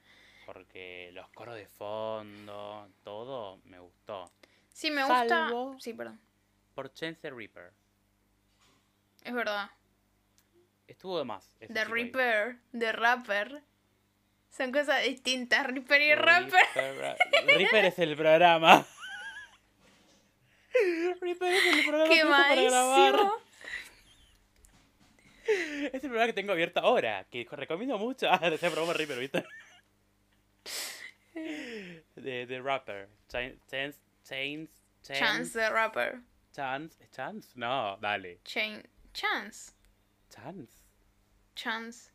Porque 0.46 1.10
los 1.12 1.28
coros 1.30 1.54
de 1.54 1.66
fondo, 1.66 2.88
todo, 3.04 3.60
me 3.64 3.78
gustó. 3.78 4.30
Sí, 4.72 4.90
me 4.90 5.02
Salvo- 5.02 5.64
gusta. 5.66 5.80
Sí, 5.82 5.94
perdón. 5.94 6.20
Por 6.74 6.92
Chance 6.92 7.20
the 7.20 7.30
Reaper. 7.30 7.72
Es 9.22 9.32
verdad. 9.34 9.70
Estuvo 10.88 11.18
de 11.18 11.24
más. 11.24 11.54
The. 11.58 11.84
Reaper, 11.84 12.56
The 12.76 12.92
Rapper. 12.92 13.62
Son 14.50 14.72
cosas 14.72 15.02
distintas, 15.04 15.66
Reaper 15.66 16.02
y 16.02 16.14
Rapper. 16.14 16.66
Reaper 17.46 17.84
es 17.84 17.98
el 17.98 18.16
programa. 18.16 18.84
Reaper 21.20 21.52
es 21.52 21.74
el 21.74 21.84
programa 21.86 22.08
que 22.08 22.14
¡Qué 22.14 22.24
uso 22.24 22.30
para 22.30 22.62
grabar. 22.62 23.32
Es 25.46 25.94
el 25.94 26.00
programa 26.00 26.26
que 26.26 26.32
tengo 26.32 26.52
abierto 26.52 26.80
ahora, 26.80 27.26
que 27.30 27.46
recomiendo 27.50 27.98
mucho. 27.98 28.28
Ah, 28.30 28.40
ese 28.42 28.70
programa 28.70 28.92
Reaper, 28.92 29.18
¿viste? 29.18 29.44
De, 32.16 32.46
de 32.46 32.60
Rapper. 32.60 33.08
Chance, 33.28 33.58
Chance, 33.70 33.98
Chance, 34.24 34.70
Chance 35.02 35.58
the 35.58 35.70
Rapper. 35.70 36.20
Chance, 36.52 36.98
Chance, 37.12 37.48
no, 37.54 37.96
dale. 38.00 38.40
Chain. 38.44 38.82
Chance. 39.12 39.72
Chance. 40.28 40.72
Chance. 41.54 42.10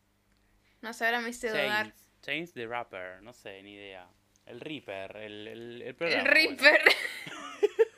No 0.82 0.93
sé, 0.93 1.06
ahora 1.06 1.21
me 1.21 1.30
hice 1.30 1.50
dudar. 1.50 1.93
Chance 2.25 2.53
the 2.53 2.65
Rapper, 2.67 3.21
no 3.21 3.33
sé, 3.33 3.61
ni 3.61 3.73
idea. 3.75 4.07
El 4.45 4.59
Reaper, 4.61 5.15
el, 5.17 5.47
el, 5.47 5.47
el 5.47 5.81
El 5.81 5.95
programa. 5.95 6.23
bueno. 6.23 6.33
Reaper. 6.33 6.81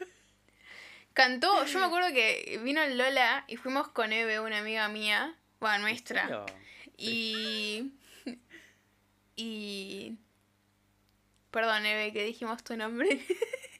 Cantó, 1.13 1.65
yo 1.65 1.79
me 1.79 1.85
acuerdo 1.85 2.09
que 2.13 2.59
vino 2.63 2.81
el 2.83 2.97
Lola 2.97 3.43
y 3.47 3.55
fuimos 3.57 3.87
con 3.89 4.13
Eve, 4.13 4.39
una 4.39 4.59
amiga 4.59 4.87
mía, 4.87 5.35
bueno, 5.59 5.75
¿En 5.77 5.81
nuestra. 5.81 6.45
Y. 6.97 7.91
Y. 9.35 10.17
Perdón, 11.51 11.85
Eve, 11.85 12.13
que 12.13 12.23
dijimos 12.23 12.63
tu 12.63 12.75
nombre. 12.77 13.07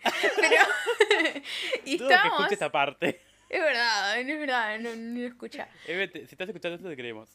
Pero. 0.03 0.63
y 1.85 1.97
que 1.97 2.03
estábamos. 2.03 2.51
esta 2.51 2.71
parte. 2.71 3.21
Es 3.49 3.61
verdad, 3.61 4.19
es 4.19 4.25
verdad, 4.39 4.79
no, 4.79 4.95
no 4.95 5.19
lo 5.19 5.27
escucha. 5.27 5.69
Eve, 5.85 6.07
te- 6.07 6.25
si 6.25 6.33
estás 6.35 6.47
escuchando 6.49 6.75
esto, 6.75 6.89
te 6.89 6.95
queremos. 6.95 7.29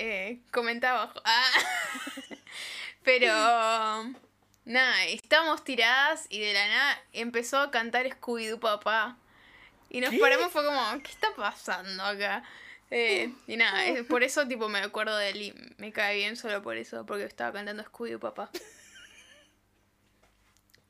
Eh, 0.00 0.38
comenta 0.52 0.90
abajo. 0.90 1.20
Ah. 1.24 1.50
Pero. 3.04 4.14
Nada, 4.64 5.04
estábamos 5.06 5.64
tiradas 5.64 6.26
y 6.28 6.40
de 6.40 6.52
la 6.52 6.68
nada 6.68 7.02
empezó 7.14 7.58
a 7.58 7.70
cantar 7.70 8.06
Scooby-Doo 8.06 8.60
papá. 8.60 9.16
Y 9.88 10.00
nos 10.02 10.10
¿Qué? 10.10 10.18
paramos, 10.18 10.52
fue 10.52 10.62
como, 10.64 11.02
¿qué 11.02 11.10
está 11.10 11.28
pasando 11.34 12.02
acá? 12.02 12.44
Eh, 12.90 13.32
y 13.46 13.56
nada, 13.56 13.86
es- 13.88 14.04
por 14.06 14.22
eso 14.22 14.46
tipo 14.46 14.68
me 14.68 14.78
acuerdo 14.80 15.16
de 15.16 15.30
él 15.30 15.42
y 15.42 15.54
me 15.78 15.90
cae 15.90 16.16
bien 16.16 16.36
solo 16.36 16.62
por 16.62 16.76
eso, 16.76 17.06
porque 17.06 17.24
estaba 17.24 17.52
cantando 17.52 17.82
Scooby-Doo 17.82 18.20
papá. 18.20 18.50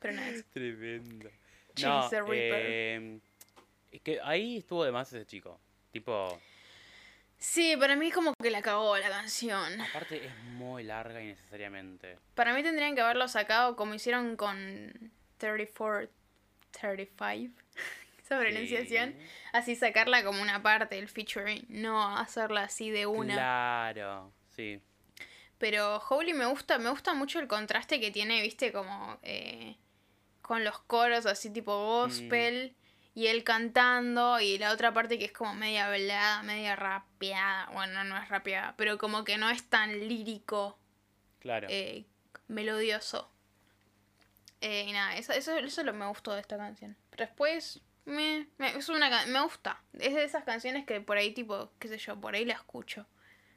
Pero 0.01 0.15
nada, 0.15 0.29
eso. 0.29 0.45
Tremendo. 0.53 1.31
No, 1.81 2.11
Reaper. 2.11 2.27
eh, 2.35 3.19
es 3.93 4.01
que 4.03 4.21
ahí 4.23 4.59
estuvo 4.59 4.85
de 4.85 4.91
más 4.93 5.13
ese 5.13 5.25
chico. 5.27 5.61
Tipo, 5.93 6.41
Sí, 7.39 7.77
para 7.77 7.95
mí 7.95 8.11
como 8.11 8.35
que 8.43 8.51
la 8.51 8.63
cagó 8.63 8.97
la 8.99 9.09
canción. 9.09 9.81
aparte 9.81 10.27
es 10.27 10.37
muy 10.55 10.83
larga 10.83 11.23
innecesariamente. 11.23 12.19
Para 12.35 12.53
mí 12.53 12.63
tendrían 12.63 12.95
que 12.95 13.01
haberlo 13.01 13.29
sacado 13.29 13.77
como 13.77 13.95
hicieron 13.95 14.37
con 14.37 15.13
34, 15.39 16.11
35. 16.73 17.55
Esa 18.25 18.39
pronunciación. 18.39 19.13
Sí. 19.13 19.27
Así 19.53 19.77
sacarla 19.77 20.25
como 20.25 20.43
una 20.43 20.63
parte 20.63 20.97
del 20.97 21.09
featuring, 21.09 21.65
no 21.69 22.19
hacerla 22.19 22.65
así 22.65 22.91
de 22.91 23.07
una. 23.07 23.35
Claro, 23.35 24.33
sí. 24.55 24.83
Pero 25.59 25.99
Holy 26.09 26.35
me 26.35 26.47
gusta, 26.47 26.79
me 26.79 26.91
gusta 26.91 27.15
mucho 27.15 27.39
el 27.39 27.49
contraste 27.49 28.01
que 28.01 28.11
tiene, 28.11 28.43
viste, 28.43 28.73
como 28.73 29.19
eh, 29.23 29.77
con 30.43 30.65
los 30.65 30.79
coros 30.81 31.27
así 31.27 31.51
tipo 31.51 31.77
gospel. 31.77 32.75
Mm. 32.75 32.78
Y 33.19 33.27
él 33.27 33.43
cantando 33.43 34.39
y 34.39 34.59
la 34.59 34.73
otra 34.73 34.93
parte 34.95 35.19
que 35.19 35.25
es 35.25 35.33
como 35.33 35.53
media 35.53 35.89
velada, 35.89 36.45
media 36.45 36.77
rapeada. 36.77 37.69
Bueno, 37.73 38.05
no 38.05 38.17
es 38.17 38.29
rapeada, 38.29 38.75
pero 38.77 38.97
como 38.97 39.25
que 39.25 39.39
no 39.39 39.51
es 39.51 39.69
tan 39.69 40.07
lírico, 40.07 40.79
Claro. 41.41 41.67
eh, 41.69 42.05
melodioso. 42.47 43.29
Eh, 44.61 44.85
y 44.87 44.93
nada, 44.93 45.17
eso, 45.17 45.33
eso, 45.33 45.57
eso 45.57 45.81
es 45.81 45.85
lo 45.85 45.91
que 45.91 45.99
me 45.99 46.07
gustó 46.07 46.33
de 46.33 46.43
esta 46.43 46.57
canción. 46.57 46.97
Pero 47.11 47.27
después, 47.27 47.81
me, 48.05 48.47
me, 48.57 48.77
es 48.77 48.89
una, 48.89 49.27
me 49.27 49.41
gusta. 49.43 49.83
Es 49.95 50.15
de 50.15 50.23
esas 50.23 50.45
canciones 50.45 50.87
que 50.87 51.01
por 51.01 51.17
ahí, 51.17 51.33
tipo, 51.35 51.73
qué 51.81 51.89
sé 51.89 51.99
yo, 51.99 52.21
por 52.21 52.37
ahí 52.37 52.45
la 52.45 52.55
escucho. 52.55 53.05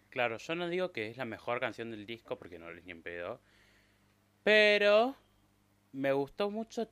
Claro, 0.10 0.40
yo 0.40 0.56
no 0.56 0.70
digo 0.70 0.92
que 0.92 1.12
es 1.12 1.18
la 1.18 1.26
mejor 1.26 1.60
canción 1.60 1.92
del 1.92 2.08
disco 2.08 2.40
porque 2.40 2.58
no 2.58 2.72
es 2.72 2.84
ni 2.84 2.90
en 2.94 3.04
pedo. 3.04 3.40
Pero 4.44 5.16
me 5.92 6.14
gustó 6.14 6.50
mucho 6.50 6.90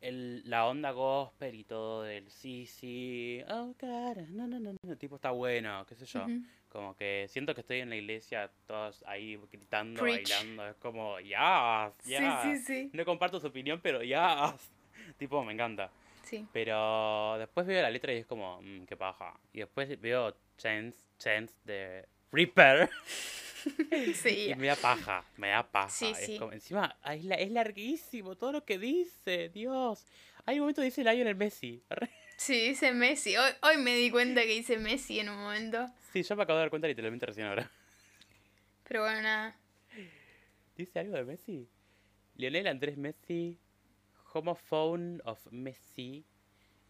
el, 0.00 0.48
la 0.48 0.66
onda 0.66 0.90
gospel 0.92 1.54
y 1.54 1.64
todo 1.64 2.02
del 2.02 2.30
sí, 2.30 2.66
sí, 2.66 3.42
oh, 3.48 3.74
cara, 3.78 4.22
no, 4.28 4.46
no, 4.46 4.60
no, 4.60 4.74
no, 4.80 4.96
tipo 4.96 5.16
está 5.16 5.30
bueno, 5.30 5.84
qué 5.86 5.94
sé 5.94 6.06
yo. 6.06 6.26
Como 6.68 6.94
que 6.96 7.26
siento 7.28 7.54
que 7.54 7.62
estoy 7.62 7.80
en 7.80 7.88
la 7.88 7.96
iglesia, 7.96 8.50
todos 8.66 9.02
ahí 9.06 9.40
gritando, 9.50 10.02
Preach. 10.02 10.28
bailando, 10.28 10.68
es 10.68 10.76
como, 10.76 11.18
ya, 11.20 11.92
ya. 12.04 12.42
Sí, 12.42 12.56
sí, 12.56 12.64
sí. 12.64 12.90
No 12.92 13.04
comparto 13.04 13.40
su 13.40 13.46
opinión, 13.46 13.80
pero 13.82 14.02
ya. 14.02 14.54
tipo, 15.18 15.42
me 15.44 15.54
encanta. 15.54 15.90
Sí. 16.24 16.46
Pero 16.52 17.38
después 17.38 17.66
veo 17.66 17.80
la 17.80 17.90
letra 17.90 18.12
y 18.12 18.18
es 18.18 18.26
como, 18.26 18.60
mmm, 18.60 18.84
qué 18.84 18.96
paja. 18.96 19.34
Y 19.54 19.60
después 19.60 19.98
veo 20.00 20.36
Chance, 20.58 20.98
Chance 21.18 21.54
de 21.64 22.06
Reaper 22.30 22.90
Sí. 24.14 24.50
y 24.50 24.54
me 24.54 24.66
da 24.68 24.76
paja, 24.76 25.24
me 25.36 25.48
da 25.48 25.62
paja. 25.70 25.88
Sí, 25.90 26.06
Es 26.10 26.18
sí. 26.26 26.38
como- 26.38 26.52
encima, 26.52 26.96
es, 27.12 27.24
la- 27.24 27.34
es 27.36 27.50
larguísimo 27.50 28.36
todo 28.36 28.52
lo 28.52 28.64
que 28.64 28.78
dice, 28.78 29.48
Dios. 29.50 30.06
Hay 30.46 30.56
un 30.56 30.60
momento 30.62 30.80
que 30.82 30.86
dice 30.86 31.02
Lionel 31.04 31.36
Messi. 31.36 31.82
Sí, 32.38 32.68
dice 32.68 32.92
Messi. 32.92 33.36
Hoy, 33.36 33.50
hoy 33.62 33.78
me 33.78 33.96
di 33.96 34.12
cuenta 34.12 34.42
que 34.42 34.46
dice 34.54 34.78
Messi 34.78 35.18
en 35.18 35.28
un 35.28 35.38
momento. 35.38 35.88
Sí, 36.12 36.22
yo 36.22 36.36
me 36.36 36.44
acabo 36.44 36.56
de 36.58 36.62
dar 36.62 36.70
cuenta 36.70 36.86
literalmente 36.86 37.26
recién 37.26 37.48
ahora. 37.48 37.68
Pero 38.88 39.02
bueno, 39.02 39.20
nada. 39.22 39.56
¿Dice 40.76 41.00
algo 41.00 41.16
de 41.16 41.24
Messi? 41.24 41.68
Lionel 42.36 42.68
Andrés 42.68 42.96
Messi, 42.96 43.58
homophone 44.32 45.20
of 45.24 45.44
Messi, 45.50 46.24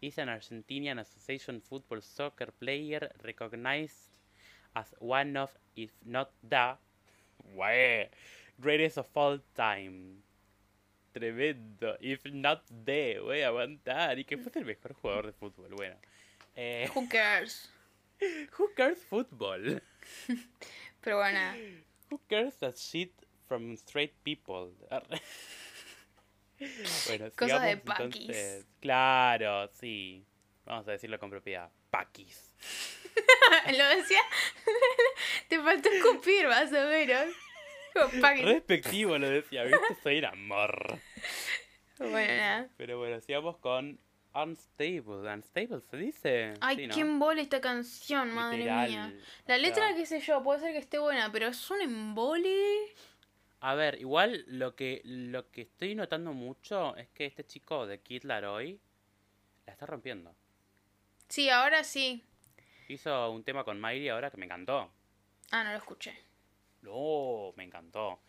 is 0.01 0.19
an 0.19 0.29
Argentinian 0.29 0.99
Association 0.99 1.61
Football 1.63 2.03
Soccer 2.03 2.51
player 2.51 3.11
recognized 3.23 4.08
as 4.79 4.95
one 4.99 5.35
of, 5.35 5.51
if 5.75 5.91
not 6.05 6.31
the, 6.47 6.77
greatest 8.59 8.97
of 8.97 9.07
all 9.15 9.39
time. 9.55 10.23
Tremendo. 11.13 11.97
If 11.99 12.25
not 12.31 12.63
the, 12.85 13.19
voy 13.19 13.41
a 13.41 13.49
aguantar. 13.49 14.17
Y 14.19 14.23
que 14.23 14.37
fuese 14.37 14.59
el 14.59 14.65
mejor 14.65 14.93
jugador 14.93 15.25
de 15.25 15.33
fútbol. 15.33 15.75
Bueno. 15.75 15.95
Eh, 16.55 16.89
Who 16.93 17.07
cares? 17.09 17.69
who 18.57 18.69
cares 18.75 18.99
football? 19.09 19.81
Pero 21.01 21.17
bueno. 21.17 21.39
Who 22.09 22.19
cares 22.29 22.55
that 22.59 22.77
shit 22.77 23.11
from 23.47 23.75
straight 23.75 24.13
people? 24.23 24.71
Bueno, 27.07 27.31
Cosas 27.37 27.63
de 27.63 27.77
paquis. 27.77 28.65
Claro, 28.81 29.69
sí. 29.79 30.25
Vamos 30.65 30.85
a 30.89 30.91
decirlo 30.91 31.17
con 31.17 31.29
propiedad. 31.29 31.71
Paquis. 31.89 32.53
Lo 33.77 33.89
decía. 33.89 34.21
Te 35.49 35.59
faltó 35.59 35.89
escupir, 35.89 36.47
más 36.47 36.69
o 36.71 36.87
menos. 36.87 37.33
Respectivo 38.43 39.17
lo 39.17 39.29
decía, 39.29 39.63
¿viste? 39.63 39.95
Soy 40.03 40.19
un 40.19 40.25
amor. 40.25 40.99
Bueno, 41.97 42.33
nada. 42.33 42.69
Pero 42.77 42.97
bueno, 42.97 43.19
sigamos 43.19 43.57
con 43.57 43.99
Unstable. 44.33 45.33
Unstable 45.33 45.81
se 45.89 45.97
dice. 45.97 46.53
Ay, 46.61 46.75
Sí, 46.77 46.87
¿no? 46.87 46.95
qué 46.95 47.01
embole 47.01 47.41
esta 47.41 47.59
canción, 47.59 48.31
madre 48.31 48.59
Literal. 48.59 48.89
mía. 48.89 49.13
La 49.47 49.57
letra, 49.57 49.87
sea, 49.87 49.95
qué 49.97 50.05
sé 50.05 50.19
yo, 50.21 50.41
puede 50.43 50.61
ser 50.61 50.71
que 50.71 50.77
esté 50.77 50.99
buena, 50.99 51.31
pero 51.31 51.47
es 51.47 51.69
un 51.71 51.81
embole. 51.81 52.93
A 53.61 53.75
ver, 53.75 53.99
igual 53.99 54.45
lo 54.47 54.75
que, 54.75 55.01
lo 55.03 55.49
que 55.51 55.61
estoy 55.63 55.95
notando 55.95 56.31
mucho 56.31 56.95
es 56.95 57.09
que 57.09 57.25
este 57.25 57.45
chico 57.45 57.85
de 57.85 57.99
Kid 57.99 58.23
Laroi 58.23 58.79
la 59.65 59.73
está 59.73 59.85
rompiendo. 59.85 60.33
Sí, 61.27 61.49
ahora 61.49 61.83
sí. 61.83 62.23
Hizo 62.89 63.31
un 63.31 63.43
tema 63.43 63.63
con 63.63 63.79
Miley 63.79 64.09
ahora 64.09 64.31
que 64.31 64.37
me 64.37 64.45
encantó. 64.45 64.91
Ah, 65.51 65.63
no 65.63 65.71
lo 65.71 65.77
escuché. 65.77 66.13
No, 66.81 67.53
me 67.55 67.63
encantó. 67.63 68.19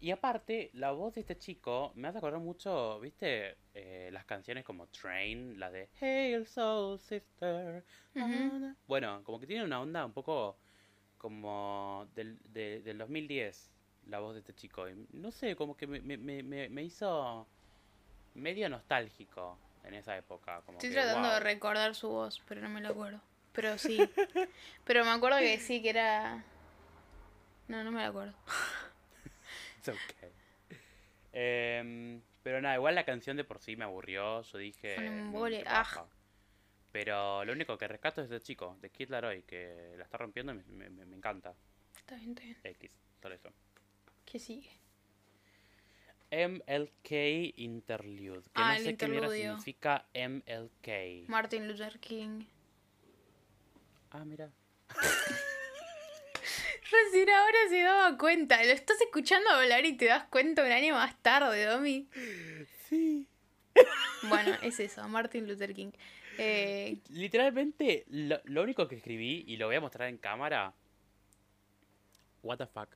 Y 0.00 0.10
aparte, 0.10 0.70
la 0.74 0.90
voz 0.90 1.14
de 1.14 1.20
este 1.20 1.38
chico 1.38 1.92
me 1.94 2.08
hace 2.08 2.18
acordar 2.18 2.40
mucho, 2.40 2.98
¿viste? 3.00 3.56
Eh, 3.72 4.10
las 4.12 4.24
canciones 4.24 4.64
como 4.64 4.88
Train, 4.88 5.60
la 5.60 5.70
de 5.70 5.88
Hail 6.00 6.46
Soul 6.46 6.98
Sister. 6.98 7.84
Bueno, 8.88 9.22
como 9.22 9.38
que 9.38 9.46
tiene 9.46 9.62
una 9.62 9.80
onda 9.80 10.04
un 10.04 10.12
poco 10.12 10.56
como 11.18 12.08
del, 12.14 12.40
de- 12.52 12.80
del 12.80 12.98
2010, 12.98 13.70
la 14.08 14.18
voz 14.18 14.34
de 14.34 14.40
este 14.40 14.54
chico. 14.54 14.88
Y 14.88 15.06
no 15.12 15.30
sé, 15.30 15.54
como 15.54 15.76
que 15.76 15.86
me, 15.86 16.00
me, 16.00 16.42
me, 16.42 16.82
hizo 16.82 17.46
medio 18.34 18.68
nostálgico 18.68 19.56
en 19.84 19.94
esa 19.94 20.16
época. 20.16 20.62
Como 20.62 20.78
Estoy 20.78 20.90
que, 20.90 20.96
tratando 20.96 21.28
de 21.28 21.40
recordar 21.40 21.94
su 21.94 22.08
voz, 22.08 22.42
pero 22.48 22.62
no 22.62 22.70
me 22.70 22.80
la 22.80 22.88
acuerdo. 22.88 23.20
Pero 23.52 23.78
sí. 23.78 23.98
pero 24.84 25.04
me 25.04 25.10
acuerdo 25.10 25.38
que 25.38 25.58
sí, 25.58 25.82
que 25.82 25.90
era. 25.90 26.44
No, 27.68 27.84
no 27.84 27.90
me 27.92 28.04
acuerdo. 28.04 28.34
It's 29.78 29.88
okay. 29.88 30.30
Em, 31.32 32.20
pero 32.42 32.60
nada, 32.60 32.74
igual 32.76 32.94
la 32.94 33.04
canción 33.04 33.36
de 33.36 33.44
por 33.44 33.60
sí 33.60 33.76
me 33.76 33.84
aburrió. 33.84 34.42
Yo 34.42 34.58
dije. 34.58 34.98
"Mm, 34.98 35.46
qué 35.48 35.64
ah". 35.66 35.74
paja". 35.74 36.06
Pero 36.92 37.44
lo 37.44 37.52
único 37.52 37.78
que 37.78 37.86
rescato 37.86 38.20
es 38.20 38.30
este 38.30 38.44
chico, 38.44 38.76
de 38.80 38.90
Kid 38.90 39.10
Laroi, 39.10 39.42
que 39.42 39.94
la 39.96 40.02
está 40.04 40.18
rompiendo 40.18 40.52
y 40.52 40.56
me, 40.56 40.90
me- 40.90 41.04
me 41.06 41.16
encanta. 41.16 41.54
Está 41.96 42.16
bien, 42.16 42.30
está 42.30 42.42
bien. 42.42 42.56
X, 42.64 42.98
solo 43.22 43.34
eso. 43.36 43.52
¿Qué 44.24 44.38
sigue? 44.40 44.70
MLK 46.32 47.52
Interlude. 47.56 48.42
Que 48.42 48.50
Ah, 48.54 48.74
no 48.78 48.84
sé 48.84 48.96
qué 48.96 49.06
significa 49.06 50.06
MLK. 50.14 51.28
Martin 51.28 51.68
Luther 51.68 51.98
King. 51.98 52.44
Ah, 54.10 54.24
mira. 54.24 54.50
Recién 56.90 57.30
ahora 57.30 57.58
se 57.68 57.82
daba 57.82 58.18
cuenta. 58.18 58.62
Lo 58.64 58.72
estás 58.72 59.00
escuchando 59.00 59.48
hablar 59.50 59.84
y 59.84 59.96
te 59.96 60.06
das 60.06 60.24
cuenta 60.24 60.64
un 60.64 60.72
año 60.72 60.94
más 60.94 61.20
tarde, 61.22 61.64
Domi. 61.64 62.08
Sí. 62.88 63.28
Bueno, 64.24 64.56
es 64.62 64.80
eso, 64.80 65.06
Martin 65.08 65.46
Luther 65.46 65.72
King. 65.72 65.92
Eh, 66.38 66.98
Literalmente, 67.10 68.04
lo, 68.08 68.40
lo 68.44 68.62
único 68.62 68.88
que 68.88 68.96
escribí, 68.96 69.44
y 69.46 69.56
lo 69.56 69.66
voy 69.66 69.76
a 69.76 69.80
mostrar 69.80 70.08
en 70.08 70.18
cámara. 70.18 70.74
What 72.42 72.58
the 72.58 72.66
fuck. 72.66 72.88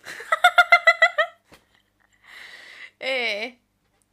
eh, 3.00 3.58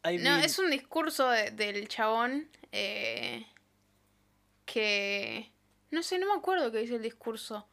I 0.04 0.18
no, 0.18 0.38
es 0.38 0.58
un 0.60 0.70
discurso 0.72 1.30
de- 1.30 1.52
del 1.52 1.88
chabón 1.88 2.50
eh, 2.72 3.46
que... 4.66 5.51
No 5.92 6.02
sé, 6.04 6.18
no 6.20 6.28
me 6.28 6.40
acuerdo 6.40 6.72
qué 6.72 6.80
dice 6.80 6.96
el 6.96 7.02
discurso. 7.04 7.68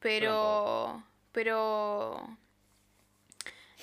Pero... 0.00 1.02
Pero... 1.32 2.38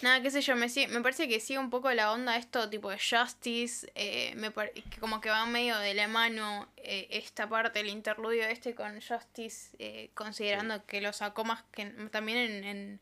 Nada, 0.01 0.19
qué 0.23 0.31
sé 0.31 0.41
yo, 0.41 0.55
me, 0.55 0.67
sigue- 0.67 0.87
me 0.87 1.01
parece 1.01 1.27
que 1.27 1.39
sigue 1.39 1.59
un 1.59 1.69
poco 1.69 1.91
la 1.91 2.11
onda 2.11 2.35
esto 2.35 2.67
tipo 2.71 2.89
de 2.89 2.97
Justice, 2.97 3.91
eh, 3.93 4.33
me 4.35 4.51
que 4.51 4.99
como 4.99 5.21
que 5.21 5.29
va 5.29 5.45
medio 5.45 5.77
de 5.77 5.93
la 5.93 6.07
mano 6.07 6.67
eh, 6.77 7.07
esta 7.11 7.47
parte, 7.47 7.81
el 7.81 7.87
interludio 7.87 8.45
este 8.45 8.73
con 8.73 8.99
Justice, 8.99 9.75
eh, 9.77 10.09
considerando 10.15 10.83
que 10.87 11.01
lo 11.01 11.13
sacó 11.13 11.43
más 11.43 11.63
que 11.71 11.85
también 12.11 12.37
en, 12.39 12.63
en- 12.63 13.01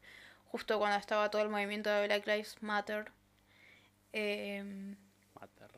justo 0.51 0.77
cuando 0.77 0.97
estaba 0.97 1.29
todo 1.31 1.41
el 1.41 1.47
movimiento 1.49 1.89
de 1.89 2.05
Black 2.07 2.27
Lives 2.27 2.57
Matter. 2.61 3.11
Eh, 4.11 4.61
Mater. 5.39 5.71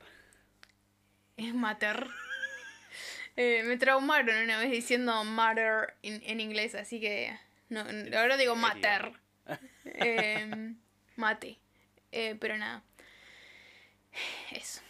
es 1.38 1.54
mater. 1.54 2.08
Eh, 3.38 3.63
me 3.63 3.77
traumaron 3.77 4.36
una 4.43 4.59
vez 4.59 4.69
diciendo 4.71 5.23
matter 5.23 5.95
en, 6.03 6.21
en 6.25 6.39
inglés, 6.39 6.75
así 6.75 6.99
que 6.99 7.38
no, 7.69 7.88
¿En 7.89 8.13
ahora 8.15 8.38
digo 8.38 8.55
mater. 8.55 9.13
Eh, 9.86 10.73
mate. 11.15 11.57
Eh, 12.11 12.36
pero 12.39 12.57
nada. 12.57 12.84
Eso. 14.51 14.82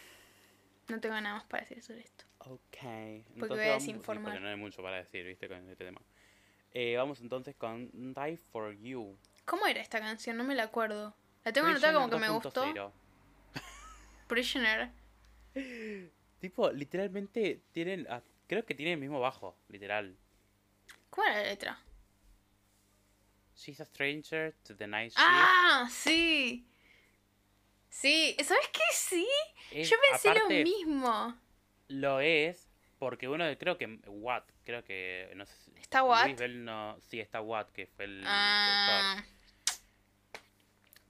No 0.88 1.00
tengo 1.00 1.20
nada 1.20 1.36
más 1.36 1.44
para 1.44 1.62
decir 1.64 1.82
sobre 1.82 2.00
esto. 2.00 2.24
Ok. 2.38 2.58
Porque 2.70 3.24
entonces 3.34 3.48
voy 3.56 3.60
a 3.60 3.68
vamos- 3.68 3.82
sí, 3.82 3.88
desinformar. 3.88 4.24
porque 4.32 4.40
no 4.40 4.48
hay 4.48 4.56
mucho 4.56 4.82
para 4.82 4.96
decir, 4.98 5.24
¿viste? 5.26 5.48
Con 5.48 5.58
este 5.68 5.84
tema. 5.84 6.00
Eh, 6.72 6.96
vamos 6.96 7.20
entonces 7.20 7.54
con 7.56 7.90
Die 7.92 8.36
for 8.50 8.76
You. 8.78 9.16
¿Cómo 9.44 9.66
era 9.66 9.80
esta 9.80 10.00
canción? 10.00 10.36
No 10.36 10.44
me 10.44 10.54
la 10.54 10.64
acuerdo. 10.64 11.14
La 11.44 11.52
tengo 11.52 11.68
anotada 11.68 11.94
como 11.94 12.10
que 12.10 12.18
me 12.18 12.28
gustó. 12.28 12.72
Prisoner 14.26 14.90
2.0. 14.90 14.90
Prisoner. 15.54 16.10
Tipo, 16.40 16.70
literalmente 16.72 17.60
tienen. 17.72 18.06
Creo 18.46 18.64
que 18.64 18.74
tienen 18.74 18.94
el 18.94 19.00
mismo 19.00 19.20
bajo, 19.20 19.56
literal. 19.68 20.16
¿Cómo 21.10 21.26
era 21.26 21.36
la 21.36 21.48
letra? 21.48 21.78
She's 23.56 23.80
a 23.80 23.84
stranger 23.84 24.54
to 24.64 24.74
the 24.76 24.86
night 24.86 25.10
shift. 25.12 25.18
¡Ah! 25.20 25.86
Sí. 25.90 26.66
Sí. 27.88 28.36
¿Sabes 28.42 28.68
qué? 28.72 28.80
Sí. 28.92 29.28
Es- 29.70 29.90
Yo 29.90 29.96
pensé 30.10 30.34
lo 30.34 30.48
mismo. 30.48 31.38
Lo 31.88 32.20
es 32.20 32.68
porque 32.98 33.28
uno, 33.28 33.44
de- 33.44 33.58
creo 33.58 33.76
que 33.78 33.86
Watt, 34.06 34.48
creo 34.64 34.82
que, 34.84 35.30
no 35.36 35.44
sé. 35.44 35.54
¿Está 35.76 36.02
Watt? 36.02 36.40
No, 36.50 36.98
sí, 37.00 37.20
está 37.20 37.40
Watt, 37.40 37.70
que 37.72 37.86
fue 37.86 38.06
el 38.06 38.22
Ah, 38.26 39.16
productor. 39.16 39.41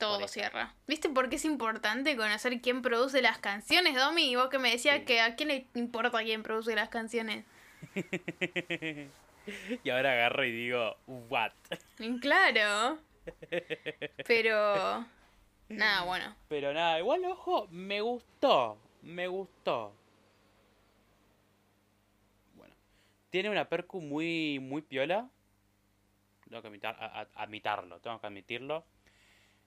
Todo 0.07 0.29
cierra. 0.29 0.75
¿Viste 0.87 1.09
por 1.09 1.29
qué 1.29 1.37
es 1.37 1.45
importante 1.45 2.17
conocer 2.17 2.61
quién 2.61 2.83
produce 2.83 3.23
las 3.23 3.39
canciones, 3.39 3.95
Domi? 3.95 4.31
Y 4.31 4.37
vos 4.37 4.49
que 4.49 4.59
me 4.59 4.71
decías 4.71 4.99
Sí. 5.01 5.05
que 5.05 5.21
a 5.21 5.37
quién 5.37 5.49
le 5.49 5.67
importa 5.75 6.23
quién 6.23 6.43
produce 6.43 6.75
las 6.75 6.89
canciones. 6.89 7.45
y 9.85 9.91
ahora 9.91 10.13
agarro 10.13 10.45
y 10.45 10.53
digo, 10.53 10.97
What? 11.07 11.53
Y 11.99 12.19
Claro. 12.21 12.99
Pero... 14.27 15.07
Nada, 15.69 16.03
bueno. 16.05 16.37
Pero 16.49 16.75
nada, 16.75 16.99
igual, 16.99 17.25
ojo, 17.25 17.67
me 17.71 18.03
gustó, 18.03 18.77
me 19.01 19.27
gustó. 19.27 19.95
Bueno, 22.57 22.75
tiene 23.31 23.49
una 23.49 23.65
percu 23.67 24.03
muy, 24.03 24.59
muy 24.59 24.83
piola. 24.83 25.31
Tengo 26.51 26.61
que 26.61 26.69
admitar- 26.69 26.97
a- 27.01 27.21
a- 27.23 27.43
admitirlo, 27.43 28.01
tengo 28.01 28.21
que 28.21 28.27
admitirlo. 28.27 28.85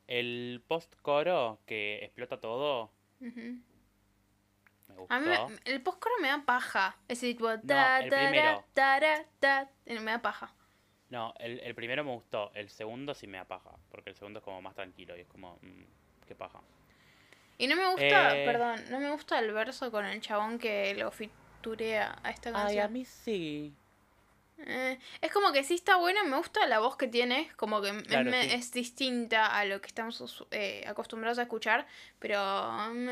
El 0.07 0.61
post-coro 0.67 1.59
que 1.65 2.03
explota 2.03 2.39
todo, 2.39 2.91
me 3.19 3.61
gustó. 4.95 5.13
A 5.13 5.19
mí 5.19 5.27
me- 5.27 5.59
el 5.71 5.81
postcoro 5.81 6.15
me 6.21 6.27
da 6.27 6.43
paja. 6.45 6.95
Ese 7.07 7.27
tipo... 7.27 7.49
el 7.49 7.61
ta, 7.61 8.01
ta, 8.01 8.29
primero. 8.29 8.63
ta, 8.73 8.99
ta, 8.99 9.25
ta, 9.39 9.69
me 9.85 10.11
da 10.11 10.21
paja. 10.21 10.53
No, 11.09 11.33
el, 11.39 11.59
el 11.59 11.75
primero 11.75 12.03
me 12.03 12.11
gustó, 12.11 12.51
el 12.55 12.69
segundo 12.69 13.13
sí 13.13 13.27
me 13.27 13.37
da 13.37 13.45
paja, 13.45 13.71
porque 13.89 14.09
el 14.09 14.15
segundo 14.15 14.39
es 14.39 14.45
como 14.45 14.61
más 14.61 14.73
tranquilo 14.75 15.15
y 15.15 15.21
es 15.21 15.27
como, 15.27 15.57
mm, 15.61 15.83
qué 16.27 16.35
paja. 16.35 16.59
Y 17.57 17.67
no 17.67 17.75
me 17.75 17.87
gusta, 17.91 18.37
Eh. 18.37 18.45
perdón, 18.45 18.83
no 18.89 18.99
me 18.99 19.11
gusta 19.11 19.39
el 19.39 19.51
verso 19.53 19.91
con 19.91 20.05
el 20.05 20.19
chabón 20.19 20.57
que 20.59 20.93
lo 20.95 21.11
fiturea 21.11 22.19
a 22.23 22.31
esta 22.31 22.51
canción. 22.51 22.69
Ay, 22.71 22.79
a 22.79 22.87
mí 22.87 23.05
sí. 23.05 23.73
Eh, 24.57 24.97
es 25.21 25.31
como 25.33 25.51
que 25.51 25.63
sí 25.63 25.73
está 25.75 25.97
buena, 25.97 26.23
me 26.23 26.37
gusta 26.37 26.65
la 26.65 26.79
voz 26.79 26.95
que 26.95 27.07
tiene, 27.07 27.49
como 27.57 27.81
que 27.81 27.89
es 27.89 28.03
Claro, 28.03 28.31
me- 28.31 28.43
sí. 28.43 28.53
es 28.55 28.71
distinta 28.71 29.47
a 29.57 29.65
lo 29.65 29.81
que 29.81 29.87
estamos 29.87 30.45
eh, 30.51 30.83
acostumbrados 30.87 31.39
a 31.39 31.43
escuchar, 31.43 31.85
pero 32.19 32.39
mm, 32.93 33.09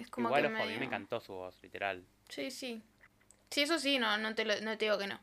es 0.00 0.08
como 0.10 0.28
Igual, 0.28 0.42
que 0.42 0.48
ojo, 0.48 0.56
a 0.56 0.60
mí 0.60 0.66
medio- 0.66 0.78
me 0.80 0.86
encantó 0.86 1.20
su 1.20 1.32
voz, 1.32 1.58
literal. 1.62 2.04
Sí, 2.28 2.50
sí. 2.50 2.80
Sí, 3.50 3.62
eso 3.62 3.78
sí, 3.78 3.98
no, 3.98 4.18
no, 4.18 4.34
te, 4.34 4.44
lo- 4.44 4.60
no 4.60 4.76
te 4.78 4.84
digo 4.84 4.98
que 4.98 5.06
no. 5.06 5.18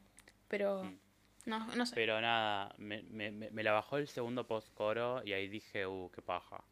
Pero 0.47 0.84
Mm. 0.84 0.99
no, 1.45 1.76
no 1.76 1.86
sé. 1.86 1.95
Pero 1.95 2.20
nada, 2.20 2.74
me, 2.78 3.03
me, 3.03 3.32
me- 3.32 3.51
me 3.51 3.64
la 3.64 3.72
bajó 3.72 3.97
el 3.97 4.08
segundo 4.08 4.45
post-coro 4.47 5.22
y 5.24 5.34
ahí 5.34 5.47
dije, 5.47 5.86
uh, 5.88 6.10
qué 6.14 6.22
paja. 6.22 6.64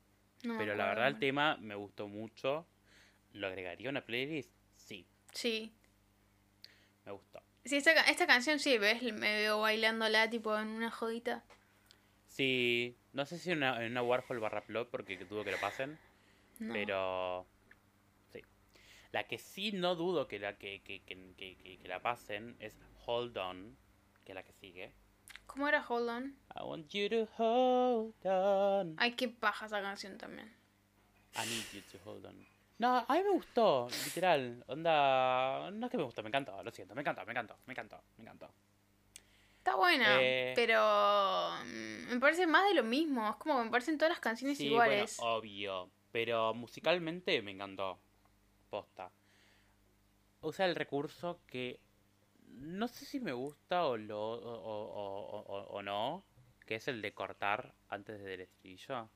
no 0.44 0.54
me 0.54 0.60
Pero 0.60 0.76
la 0.76 0.88
verdad 0.88 1.08
el 1.08 1.20
tema 1.20 1.58
me 1.62 1.76
gustó 1.76 2.08
mucho. 2.08 2.66
¿Lo 3.34 3.48
agregaría 3.48 3.88
a 3.88 3.92
una 3.92 4.06
playlist? 4.06 4.52
Sí, 4.76 5.06
Sí. 5.32 5.72
me 7.06 7.12
gustó. 7.12 7.42
Sí, 7.66 7.78
esta, 7.78 7.92
esta 8.10 8.28
canción 8.28 8.60
sí, 8.60 8.78
¿ves? 8.78 9.02
Me 9.04 9.36
veo 9.38 9.62
bailándola 9.62 10.30
tipo 10.30 10.58
en 10.58 10.68
una 10.68 10.92
jodita. 10.92 11.44
Sí, 12.28 12.98
no 13.14 13.26
sé 13.26 13.38
si 13.40 13.52
en 13.52 13.58
una, 13.60 13.84
en 13.86 13.92
una 13.92 14.02
Warhol 14.04 14.40
barra 14.40 14.66
plot 14.66 14.90
porque 14.90 15.18
dudo 15.18 15.44
que 15.44 15.52
lo 15.52 15.60
pasen, 15.60 15.98
No. 16.60 16.74
pero 16.74 17.46
sí. 18.32 18.42
La 19.12 19.26
que 19.28 19.38
sí 19.38 19.72
no 19.72 19.96
dudo 19.96 20.28
que 20.28 20.40
la 20.40 20.58
que, 20.58 20.82
que, 20.82 21.02
que, 21.04 21.16
que- 21.38 21.56
que- 21.58 21.78
que 21.78 21.88
la 21.88 22.02
pasen 22.02 22.56
es 22.60 22.76
Hold 23.06 23.38
On, 23.38 23.78
que 24.26 24.32
es 24.32 24.36
la 24.36 24.44
que 24.44 24.54
sigue. 24.54 24.92
¿Cómo 25.46 25.68
era 25.68 25.86
Hold 25.88 26.10
On? 26.10 26.38
I 26.56 26.64
want 26.64 26.90
you 26.92 27.08
to 27.10 27.28
hold 27.38 28.14
on. 28.26 28.96
Ay, 28.98 29.12
qué 29.14 29.28
paja 29.30 29.68
esa 29.68 29.82
canción 29.82 30.18
también. 30.18 30.52
I 31.36 31.46
need 31.48 31.66
you 31.74 31.82
to 31.92 32.10
hold 32.10 32.26
on. 32.26 32.46
No, 32.84 32.98
a 33.08 33.14
mí 33.14 33.24
me 33.24 33.30
gustó, 33.32 33.88
literal. 34.06 34.62
Onda. 34.68 35.72
No 35.72 35.86
es 35.86 35.92
que 35.92 35.98
me 35.98 36.04
gustó, 36.04 36.22
me 36.22 36.28
encantó, 36.28 36.62
lo 36.62 36.70
siento, 36.72 36.94
me 36.94 37.00
encantó, 37.02 37.26
me 37.26 37.32
encantó, 37.32 37.58
me 37.66 37.72
encantó, 37.72 38.04
me 38.18 38.24
encantó. 38.24 38.50
Está 39.60 39.76
buena, 39.76 40.18
Eh. 40.22 40.52
pero 40.54 41.52
mm, 41.66 42.14
me 42.14 42.20
parece 42.20 42.46
más 42.46 42.68
de 42.68 42.74
lo 42.74 42.84
mismo. 42.84 43.30
Es 43.30 43.38
como 43.38 43.58
que 43.60 43.64
me 43.64 43.72
parecen 43.72 43.98
todas 43.98 44.10
las 44.12 44.20
canciones 44.20 44.58
Sí, 44.58 44.68
iguales. 44.68 45.16
bueno, 45.18 45.34
obvio. 45.36 45.90
Pero 46.12 46.54
musicalmente 46.54 47.42
me 47.42 47.52
encantó. 47.52 48.00
Posta. 48.70 49.10
Usa 50.42 50.66
el 50.66 50.76
recurso 50.76 51.40
que 51.48 51.80
no 52.50 52.90
sé 52.90 53.06
si 53.06 53.22
me 53.22 53.32
gusta 53.32 53.86
o 53.86 53.96
lo 53.96 54.20
o, 54.20 54.36
o- 54.36 54.92
o- 54.92 55.40
o- 55.40 55.68
o 55.78 55.82
no. 55.82 56.26
Que 56.66 56.76
es 56.76 56.88
el 56.90 57.02
de 57.02 57.14
cortar 57.14 57.74
antes 57.88 58.22
del 58.22 58.42
estribillo. 58.42 59.10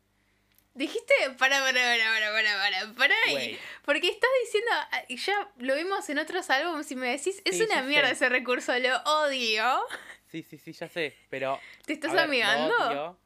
Dijiste, 0.77 1.13
para, 1.37 1.59
para, 1.59 1.73
para, 1.73 2.05
para, 2.13 2.31
para, 2.31 2.57
para, 2.85 2.93
para 2.93 3.15
ahí. 3.25 3.59
Porque 3.83 4.07
estás 4.09 4.29
diciendo, 4.45 4.69
ah, 4.73 5.01
y 5.07 5.17
ya 5.17 5.49
lo 5.57 5.75
vimos 5.75 6.07
en 6.09 6.19
otros 6.19 6.49
álbumes 6.49 6.89
y 6.91 6.95
me 6.95 7.07
decís, 7.09 7.41
es 7.45 7.57
Sí, 7.57 7.63
una 7.63 7.81
mierda 7.81 8.07
sé. 8.09 8.13
ese 8.13 8.29
recurso, 8.29 8.77
lo 8.77 8.95
odio. 9.03 9.79
Sí, 10.27 10.43
sí, 10.43 10.57
sí, 10.57 10.73
ya 10.73 10.87
sé. 10.87 11.17
Pero. 11.29 11.59
¿Te 11.85 11.93
estás 11.93 12.11
ver, 12.11 12.19
lo 12.21 12.25
amigando? 12.25 12.75
odio. 12.89 13.19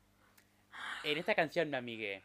En 1.04 1.18
esta 1.18 1.36
canción 1.36 1.70
me 1.70 1.78
amigué. 1.78 2.24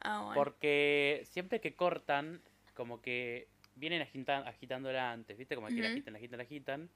Ah, 0.00 0.20
bueno. 0.20 0.34
Porque 0.34 1.22
siempre 1.30 1.60
que 1.60 1.74
cortan, 1.74 2.42
como 2.74 3.00
que 3.02 3.48
vienen 3.74 4.02
agitan- 4.02 4.46
agitándola 4.48 5.12
antes, 5.12 5.36
¿viste? 5.36 5.54
Como 5.54 5.68
que 5.68 5.74
la 5.74 5.88
agitan, 5.88 6.12
la 6.14 6.18
agitan, 6.18 6.38
la 6.38 6.44
agitan. 6.44 6.90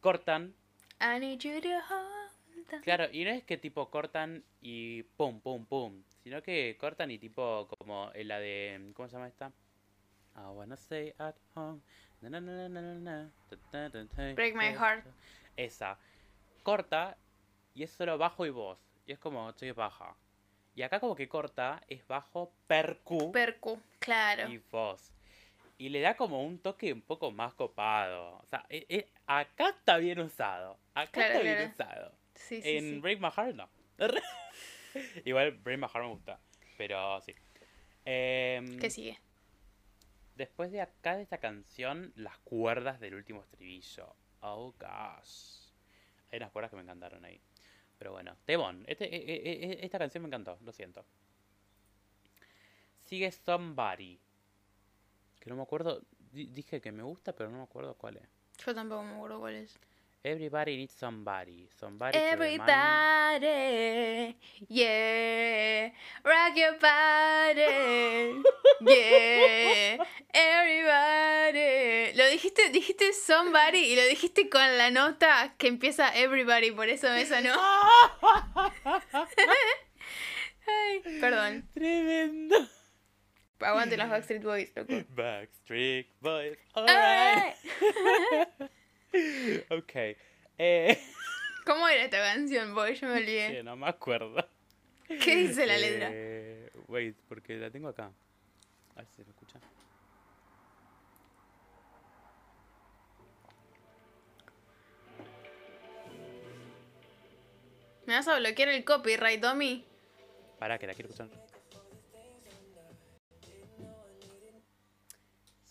Cortan, 0.00 0.54
I 1.00 1.18
need 1.20 1.38
you 1.40 1.60
to 1.60 1.68
hold 1.68 2.21
claro, 2.80 3.08
y 3.12 3.24
no 3.24 3.30
es 3.30 3.44
que 3.44 3.58
tipo 3.58 3.90
cortan 3.90 4.44
y 4.60 5.02
pum, 5.02 5.40
pum, 5.40 5.66
pum. 5.66 6.02
Sino 6.22 6.42
que 6.42 6.76
cortan 6.78 7.10
y 7.10 7.18
tipo 7.18 7.68
como 7.78 8.10
en 8.14 8.28
la 8.28 8.38
de. 8.38 8.92
¿Cómo 8.94 9.08
se 9.08 9.14
llama 9.16 9.28
esta? 9.28 9.52
I 10.34 10.40
wanna 10.54 10.76
stay 10.76 11.12
at 11.18 11.34
home. 11.54 11.80
na, 12.20 12.40
na, 12.40 12.68
na, 12.68 13.30
Break 14.34 14.54
my 14.54 14.72
heart. 14.72 15.04
Esa. 15.56 15.98
Corta 16.62 17.16
y 17.74 17.82
es 17.82 17.90
solo 17.90 18.16
bajo 18.18 18.46
y 18.46 18.50
voz. 18.50 18.78
Y 19.06 19.12
es 19.12 19.18
como, 19.18 19.50
estoy 19.50 19.72
baja. 19.72 20.16
Y 20.74 20.82
acá 20.82 21.00
como 21.00 21.14
que 21.14 21.28
corta, 21.28 21.82
es 21.88 22.06
bajo, 22.06 22.52
percu 22.66 23.30
Percu, 23.32 23.78
claro. 23.98 24.48
y 24.48 24.58
voz. 24.70 25.12
Y 25.76 25.88
le 25.88 26.00
da 26.00 26.16
como 26.16 26.44
un 26.44 26.58
toque 26.60 26.92
un 26.92 27.02
poco 27.02 27.30
más 27.30 27.52
copado. 27.54 28.38
O 28.38 28.46
sea, 28.46 28.64
e- 28.68 28.86
e- 28.88 29.08
acá 29.26 29.70
está 29.70 29.98
bien 29.98 30.20
usado. 30.20 30.78
Acá 30.94 31.10
Claro, 31.12 31.34
está 31.34 31.42
bien 31.42 31.70
usado. 31.70 32.12
Sí, 32.48 32.60
sí, 32.62 32.76
en 32.76 32.84
sí. 32.94 32.98
Break 33.00 33.20
My 33.20 33.30
Heart 33.30 33.54
no. 33.56 33.68
Igual 35.24 35.52
Break 35.52 35.78
My 35.78 35.86
Heart 35.88 36.04
me 36.04 36.10
gusta. 36.12 36.40
Pero 36.76 37.20
sí. 37.20 37.34
Em, 38.04 38.78
¿Qué 38.78 38.90
sigue? 38.90 39.18
después 40.34 40.72
de 40.72 40.80
acá 40.80 41.16
de 41.16 41.22
esta 41.22 41.38
canción, 41.38 42.12
las 42.16 42.36
cuerdas 42.38 42.98
del 43.00 43.14
último 43.14 43.42
estribillo. 43.42 44.14
Oh 44.40 44.74
gosh. 44.78 45.68
Hay 46.30 46.38
unas 46.38 46.50
cuerdas 46.50 46.70
que 46.70 46.76
me 46.76 46.82
encantaron 46.82 47.24
ahí. 47.24 47.40
Pero 47.98 48.12
bueno, 48.12 48.36
Tebon. 48.44 48.84
Este, 48.88 49.04
e- 49.04 49.18
e- 49.18 49.72
e- 49.72 49.84
esta 49.84 49.98
canción 49.98 50.22
me 50.22 50.28
encantó, 50.28 50.58
lo 50.62 50.72
siento. 50.72 51.04
Sigue 53.00 53.30
Somebody. 53.30 54.18
Que 55.38 55.50
no 55.50 55.56
me 55.56 55.62
acuerdo. 55.62 56.02
di- 56.32 56.46
dije 56.46 56.80
que 56.80 56.90
me 56.92 57.02
gusta, 57.02 57.34
pero 57.36 57.50
no 57.50 57.58
me 57.58 57.64
acuerdo 57.64 57.94
cuál 57.94 58.16
es. 58.16 58.28
Yo 58.64 58.74
tampoco 58.74 59.02
me 59.04 59.14
acuerdo 59.14 59.38
cuál 59.40 59.54
es. 59.56 59.78
Everybody 60.24 60.76
needs 60.76 60.94
somebody. 60.94 61.68
Somebody 61.80 62.16
Everybody, 62.16 62.68
yeah, 64.68 65.90
rock 66.24 66.56
your 66.56 66.78
body, 66.78 68.40
yeah, 68.82 69.98
everybody. 70.32 72.12
Lo 72.14 72.30
dijiste, 72.30 72.70
dijiste 72.70 73.12
somebody 73.14 73.78
y 73.78 73.96
lo 73.96 74.02
dijiste 74.04 74.48
con 74.48 74.78
la 74.78 74.92
nota 74.92 75.56
que 75.58 75.66
empieza 75.66 76.14
everybody, 76.14 76.70
por 76.70 76.88
eso 76.88 77.08
me 77.08 77.26
sonó. 77.26 77.54
Ay, 80.68 81.02
perdón. 81.20 81.68
Tremendo. 81.74 82.68
Aguante 83.58 83.96
los 83.96 84.08
Backstreet 84.08 84.42
Boys, 84.44 84.72
loco. 84.76 85.04
Backstreet 85.16 86.06
Boys. 86.20 86.58
Alright. 86.76 87.56
Alright. 87.82 88.70
ok. 89.70 89.92
Eh, 90.58 90.98
¿Cómo 91.66 91.88
era 91.88 92.04
esta 92.04 92.18
canción, 92.18 92.74
boy? 92.74 92.94
Yo 92.94 93.08
me 93.08 93.18
olvidé. 93.18 93.52
que 93.52 93.62
no 93.62 93.76
me 93.76 93.88
acuerdo. 93.88 94.46
¿Qué 95.06 95.36
dice 95.36 95.66
la 95.66 95.76
letra? 95.76 96.08
Eh, 96.12 96.70
wait, 96.88 97.16
porque 97.28 97.56
la 97.56 97.70
tengo 97.70 97.88
acá. 97.88 98.10
A 98.94 98.98
ver 98.98 99.06
si 99.06 99.16
se 99.16 99.24
lo 99.24 99.30
escucha. 99.30 99.58
¿Me 108.06 108.14
vas 108.14 108.26
a 108.28 108.38
bloquear 108.38 108.68
el 108.68 108.84
copyright, 108.84 109.40
Tommy? 109.40 109.84
Pará, 110.58 110.78
que 110.78 110.86
la 110.86 110.94
quiero 110.94 111.10
escuchar. 111.10 111.41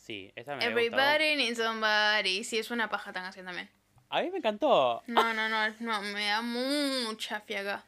Sí, 0.02 0.32
esa 0.36 0.56
me. 0.56 0.66
Everybody 0.66 1.36
needs 1.36 1.58
somebody. 1.60 2.44
Sí, 2.44 2.58
es 2.58 2.72
una 2.72 2.90
paja 2.90 3.12
esta 3.12 3.22
canción 3.22 3.46
también. 3.46 3.70
A 4.10 4.22
mí 4.24 4.32
me 4.32 4.40
encantó. 4.40 5.04
No, 5.06 5.32
no, 5.34 5.48
no, 5.48 5.70
no, 5.80 6.02
me 6.02 6.26
da 6.26 6.42
mucha 6.42 7.40
fiaca. 7.42 7.86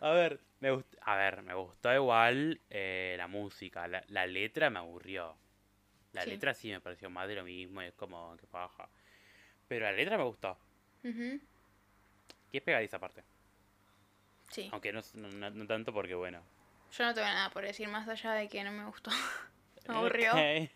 A 0.00 0.10
ver, 0.10 0.40
me 0.60 0.72
gust- 0.72 0.96
a 1.02 1.14
ver, 1.16 1.42
me 1.42 1.52
gustó 1.52 1.94
igual 1.94 2.58
eh, 2.70 3.14
la 3.18 3.26
música. 3.28 3.86
La, 3.86 4.02
la 4.08 4.26
letra 4.26 4.70
me 4.70 4.78
aburrió. 4.78 5.36
La 6.12 6.22
Sí. 6.22 6.30
letra 6.30 6.54
sí 6.54 6.70
me 6.70 6.80
pareció 6.80 7.10
más 7.10 7.28
de 7.28 7.34
lo 7.34 7.44
mismo, 7.44 7.82
es 7.82 7.92
como 7.92 8.34
que 8.38 8.46
baja. 8.50 8.88
Pero 9.68 9.84
la 9.84 9.92
letra 9.92 10.16
me 10.16 10.24
gustó. 10.24 10.56
Que 11.02 12.58
es 12.58 12.62
pegadiza 12.62 12.96
aparte. 12.96 13.22
Sí. 14.50 14.68
Aunque 14.72 14.90
no, 14.92 15.00
no, 15.14 15.28
no- 15.28 15.50
no 15.50 15.66
tanto 15.66 15.92
porque 15.92 16.14
bueno. 16.14 16.42
Yo 16.96 17.04
no 17.04 17.12
tengo 17.12 17.26
nada 17.28 17.50
por 17.50 17.62
decir 17.64 17.88
más 17.88 18.08
allá 18.08 18.32
de 18.32 18.48
que 18.48 18.64
no 18.64 18.72
me 18.72 18.84
gustó. 18.86 19.10
Me 19.86 19.94
aburrió. 19.96 20.32
Ok. 20.32 20.70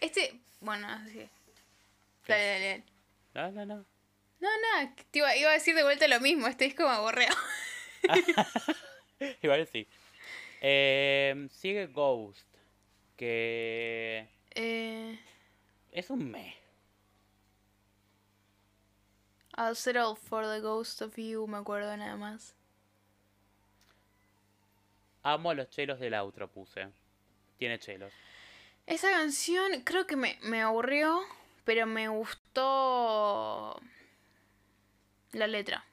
Este, 0.00 0.40
bueno, 0.60 0.88
así. 0.88 1.28
Dale, 2.26 2.44
dale, 2.46 2.82
dale. 3.34 3.52
No, 3.52 3.52
no, 3.52 3.66
no. 3.76 3.84
No, 4.40 4.48
nada, 4.74 4.94
te 5.10 5.18
iba, 5.18 5.34
iba 5.36 5.50
a 5.50 5.54
decir 5.54 5.74
de 5.74 5.82
vuelta 5.82 6.06
lo 6.08 6.20
mismo, 6.20 6.46
este 6.46 6.64
disco 6.64 6.82
me 6.84 6.90
aburrió. 6.90 7.28
Igual 9.42 9.66
sí. 9.66 9.86
Eh, 10.60 11.48
sigue 11.50 11.86
Ghost. 11.86 12.46
Que 13.16 14.28
Eh, 14.54 15.18
es 15.92 16.10
un 16.10 16.30
me. 16.30 16.54
I'll 19.56 19.74
settle 19.74 20.14
for 20.16 20.44
the 20.46 20.60
ghost 20.60 21.00
of 21.00 21.16
you, 21.16 21.46
me 21.46 21.56
acuerdo 21.56 21.96
nada 21.96 22.16
más. 22.16 22.54
Amo 25.22 25.54
los 25.54 25.70
chelos 25.70 25.98
del 25.98 26.12
outro, 26.14 26.46
puse. 26.48 26.88
Tiene 27.58 27.78
chelos. 27.78 28.12
Esa 28.86 29.10
canción 29.10 29.82
creo 29.82 30.06
que 30.06 30.14
me, 30.14 30.38
me 30.42 30.62
aburrió, 30.62 31.20
pero 31.64 31.86
me 31.86 32.08
gustó 32.08 33.80
la 35.32 35.48
letra. 35.48 35.84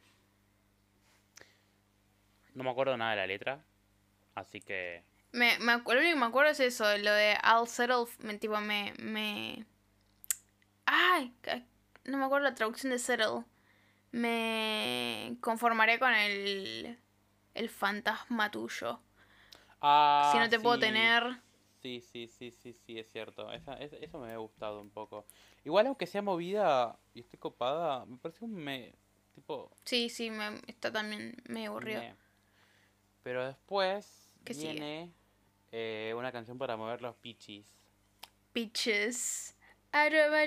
No 2.54 2.64
me 2.64 2.70
acuerdo 2.70 2.96
nada 2.96 3.12
de 3.12 3.18
la 3.18 3.28
letra. 3.28 3.64
Así 4.36 4.62
que. 4.62 5.04
Me, 5.32 5.58
me, 5.58 5.78
lo 5.78 5.78
único 5.78 6.14
que 6.14 6.16
me 6.16 6.26
acuerdo 6.28 6.52
es 6.52 6.60
eso, 6.60 6.86
lo 7.00 7.12
de 7.12 7.36
I'll 7.44 7.68
settle, 7.68 8.06
me, 8.20 8.38
tipo, 8.38 8.60
me, 8.62 8.94
me... 9.00 9.66
Ay, 10.86 11.34
no 12.06 12.20
me 12.20 12.26
acuerdo 12.26 12.48
la 12.48 12.54
traducción 12.56 12.92
de 12.92 13.00
settle. 13.00 13.44
Me 14.12 15.36
conformaré 15.42 15.98
con 15.98 16.14
el, 16.14 17.00
el 17.56 17.70
fantasma 17.70 18.52
tuyo. 18.52 19.00
Ah, 19.82 20.30
si 20.32 20.38
no 20.38 20.48
te 20.48 20.60
puedo 20.60 20.78
tener... 20.78 21.42
Sí, 21.84 22.00
sí, 22.02 22.28
sí, 22.30 22.50
sí, 22.52 22.74
sí, 22.74 22.98
es 22.98 23.12
cierto. 23.12 23.52
Esa- 23.52 23.74
es- 23.76 23.92
eso 23.94 24.18
me 24.18 24.32
ha 24.32 24.38
gustado 24.38 24.80
un 24.80 24.90
poco. 24.90 25.26
Igual, 25.66 25.86
aunque 25.88 26.08
sea 26.08 26.22
movida 26.22 26.98
y 27.14 27.20
esté 27.20 27.38
copada, 27.38 28.06
me 28.06 28.18
parece 28.18 28.46
un 28.46 28.54
me. 28.56 28.96
Tipo. 29.36 29.70
Sí, 29.84 30.10
sí, 30.10 30.32
me, 30.32 30.62
está 30.68 30.92
también 30.94 31.36
me 31.46 31.68
aburrido. 31.68 32.00
me. 32.02 32.16
Pero 33.24 33.46
después 33.46 34.30
¿Qué 34.46 34.54
sigue? 34.54 34.72
viene 34.74 35.12
eh, 35.74 36.14
una 36.16 36.32
canción 36.32 36.58
para 36.58 36.78
mover 36.78 37.02
los 37.02 37.16
pichis. 37.18 37.66
Bitches. 38.54 39.58
Arroba, 39.92 40.46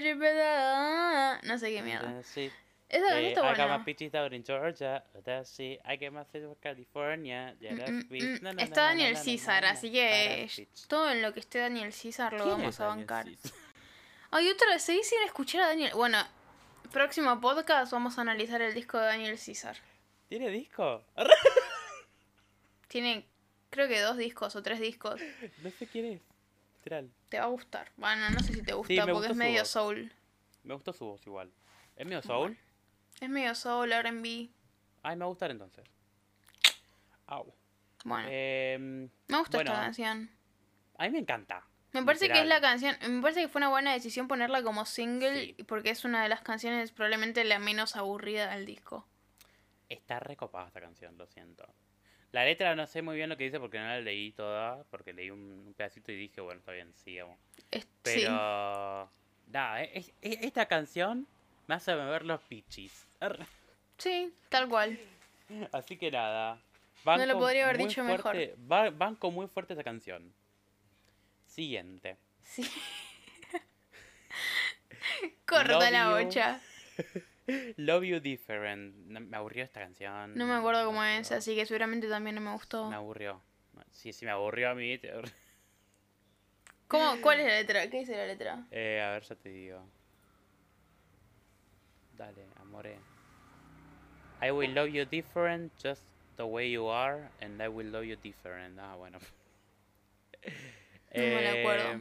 No 1.42 1.58
sé 1.58 1.70
qué 1.70 1.82
mierda. 1.82 2.20
It. 2.36 2.52
Esa 2.88 3.00
canción 3.08 3.24
Eh, 3.24 3.28
está 3.32 3.40
I 3.40 3.42
got 3.50 3.58
my 3.58 3.64
buena. 3.66 3.84
peaches 3.84 4.12
in 4.32 4.44
Georgia. 4.44 5.04
That's 5.24 5.58
it. 5.58 5.80
I 5.84 5.96
get 5.98 6.12
my 6.12 6.24
fish 6.24 6.42
from 6.42 6.54
California. 6.60 7.54
Yeah, 7.60 7.72
Mm, 7.72 7.78
that's 7.78 7.90
mm, 7.90 8.40
mm. 8.42 8.60
Está 8.60 8.82
Daniel 8.82 9.16
César, 9.16 9.64
así 9.64 9.90
que 9.90 10.48
todo 10.88 11.10
en 11.10 11.20
lo 11.22 11.32
que 11.32 11.40
esté 11.40 11.58
Daniel 11.58 11.92
César 11.92 12.32
lo 12.32 12.44
¿Quién 12.44 12.58
vamos 12.58 12.80
a 12.80 12.86
bancar. 12.86 13.26
César? 13.26 13.52
Ay, 14.30 14.48
otra 14.50 14.68
vez, 14.70 14.82
seguí 14.82 15.02
sin 15.02 15.22
escuchar 15.24 15.62
a 15.62 15.66
Daniel. 15.68 15.92
Bueno, 15.94 16.18
próximo 16.92 17.40
podcast 17.40 17.90
vamos 17.92 18.18
a 18.18 18.20
analizar 18.20 18.60
el 18.62 18.72
disco 18.74 18.98
de 18.98 19.06
Daniel 19.06 19.38
César. 19.38 19.76
¿Tiene 20.28 20.48
disco? 20.50 21.04
Tiene, 22.88 23.26
creo 23.70 23.88
que 23.88 24.00
dos 24.00 24.16
discos 24.16 24.54
o 24.56 24.62
tres 24.62 24.80
discos. 24.80 25.20
No 25.62 25.70
sé 25.70 25.86
quién 25.86 26.04
es. 26.06 26.20
Literal. 26.78 27.10
Te 27.28 27.38
va 27.38 27.44
a 27.46 27.48
gustar. 27.48 27.90
Bueno, 27.96 28.30
no 28.30 28.38
sé 28.40 28.54
si 28.54 28.62
te 28.62 28.72
gusta 28.74 29.06
porque 29.06 29.28
es 29.32 29.36
medio 29.36 29.60
voz. 29.62 29.68
soul. 29.68 30.12
Me 30.62 30.74
gustó 30.74 30.92
su 30.92 31.04
voz 31.04 31.26
igual. 31.26 31.50
¿Es 31.96 32.06
medio 32.06 32.22
soul? 32.22 32.56
Es 33.20 33.28
medio 33.28 33.54
soul, 33.54 33.92
R&B. 33.92 34.48
Ay, 35.02 35.16
me 35.16 35.20
va 35.20 35.24
a 35.26 35.28
gustar 35.28 35.50
entonces. 35.50 35.84
Au. 37.26 37.52
Bueno, 38.04 38.28
Em, 38.30 39.08
me 39.28 39.38
gusta 39.38 39.58
bueno, 39.58 39.72
esta 39.72 39.82
canción. 39.84 40.30
a 40.98 41.04
mí 41.04 41.10
me 41.10 41.18
encanta. 41.18 41.64
Me 41.92 42.02
parece 42.02 42.28
que 42.28 42.40
es 42.40 42.46
la 42.46 42.60
canción, 42.60 42.94
me 43.08 43.22
parece 43.22 43.40
que 43.40 43.48
fue 43.48 43.58
una 43.60 43.68
buena 43.70 43.92
decisión 43.92 44.28
ponerla 44.28 44.62
como 44.62 44.84
single 44.84 45.46
Sí. 45.56 45.62
porque 45.66 45.90
es 45.90 46.04
una 46.04 46.22
de 46.22 46.28
las 46.28 46.42
canciones 46.42 46.92
probablemente 46.92 47.42
la 47.44 47.58
menos 47.58 47.96
aburrida 47.96 48.50
del 48.54 48.66
disco. 48.66 49.06
Está 49.88 50.20
recopada 50.20 50.66
esta 50.66 50.80
canción, 50.80 51.16
lo 51.16 51.26
siento. 51.26 51.66
La 52.32 52.44
letra 52.44 52.74
no 52.76 52.86
sé 52.86 53.00
muy 53.02 53.16
bien 53.16 53.30
lo 53.30 53.36
que 53.38 53.44
dice 53.44 53.58
porque 53.58 53.78
no 53.78 53.86
la 53.86 54.00
leí 54.00 54.32
toda, 54.32 54.84
porque 54.90 55.14
leí 55.14 55.30
un, 55.30 55.72
pedacito 55.76 56.12
y 56.12 56.16
dije, 56.16 56.40
bueno, 56.42 56.58
está 56.60 56.72
bien, 56.72 56.92
sigamos. 56.94 57.38
Es- 57.70 57.88
Pero... 58.02 58.30
Nada, 59.48 59.82
eh, 59.82 59.90
es- 59.94 60.12
es- 60.20 60.38
esta 60.42 60.66
canción 60.66 61.26
me 61.66 61.76
hace 61.76 61.94
mover 61.96 62.24
los 62.26 62.42
pichis. 62.42 63.05
Sí, 63.98 64.34
tal 64.48 64.68
cual. 64.68 64.98
Así 65.72 65.96
que 65.96 66.10
nada. 66.10 66.60
No 67.04 67.26
lo 67.26 67.38
podría 67.38 67.64
haber 67.64 67.78
dicho 67.78 68.02
mejor. 68.02 68.22
fuerte- 68.34 68.54
ba- 68.58 68.90
banco 68.90 69.30
muy 69.30 69.46
fuerte 69.46 69.74
esta 69.74 69.84
canción. 69.84 70.32
Siguiente. 71.46 72.16
Sí. 72.42 72.62
Corta 75.46 75.90
la 75.90 76.10
bocha. 76.10 76.60
Love 77.76 78.04
You 78.04 78.20
Different. 78.20 78.94
Me 79.06 79.36
aburrió 79.36 79.62
esta 79.64 79.80
canción. 79.80 80.34
No 80.36 80.46
me 80.46 80.54
acuerdo 80.54 80.84
cómo 80.86 81.00
me 81.00 81.18
es, 81.18 81.30
así 81.32 81.54
que 81.54 81.64
seguramente 81.64 82.08
también 82.08 82.34
no 82.34 82.40
me 82.42 82.52
gustó. 82.52 82.90
Me 82.90 82.96
aburrió. 82.96 83.40
Sí, 83.92 84.12
sí, 84.12 84.24
me 84.24 84.32
aburrió 84.32 84.70
a 84.70 84.74
mí. 84.74 84.98
te- 84.98 85.12
¿Cómo, 86.88 87.16
¿Cuál 87.22 87.40
es 87.40 87.46
la 87.46 87.52
letra? 87.54 87.88
¿Qué 87.88 88.00
dice 88.00 88.16
la 88.16 88.26
letra? 88.26 88.66
Eh, 88.72 89.00
a 89.00 89.10
ver, 89.12 89.22
ya 89.22 89.34
te 89.36 89.48
digo. 89.48 89.86
Dale, 92.16 92.46
I 94.42 94.50
will 94.50 94.70
love 94.74 94.90
you 94.90 95.04
different, 95.04 95.72
just 95.78 96.02
the 96.36 96.46
way 96.46 96.68
you 96.68 96.86
are, 96.86 97.30
and 97.40 97.62
I 97.62 97.68
will 97.68 97.86
love 97.86 98.04
you 98.04 98.16
different. 98.16 98.78
Ah, 98.78 98.96
bueno. 98.96 99.18
No 101.14 101.22
me 101.22 101.40
la 101.42 101.52
acuerdo. 101.52 102.00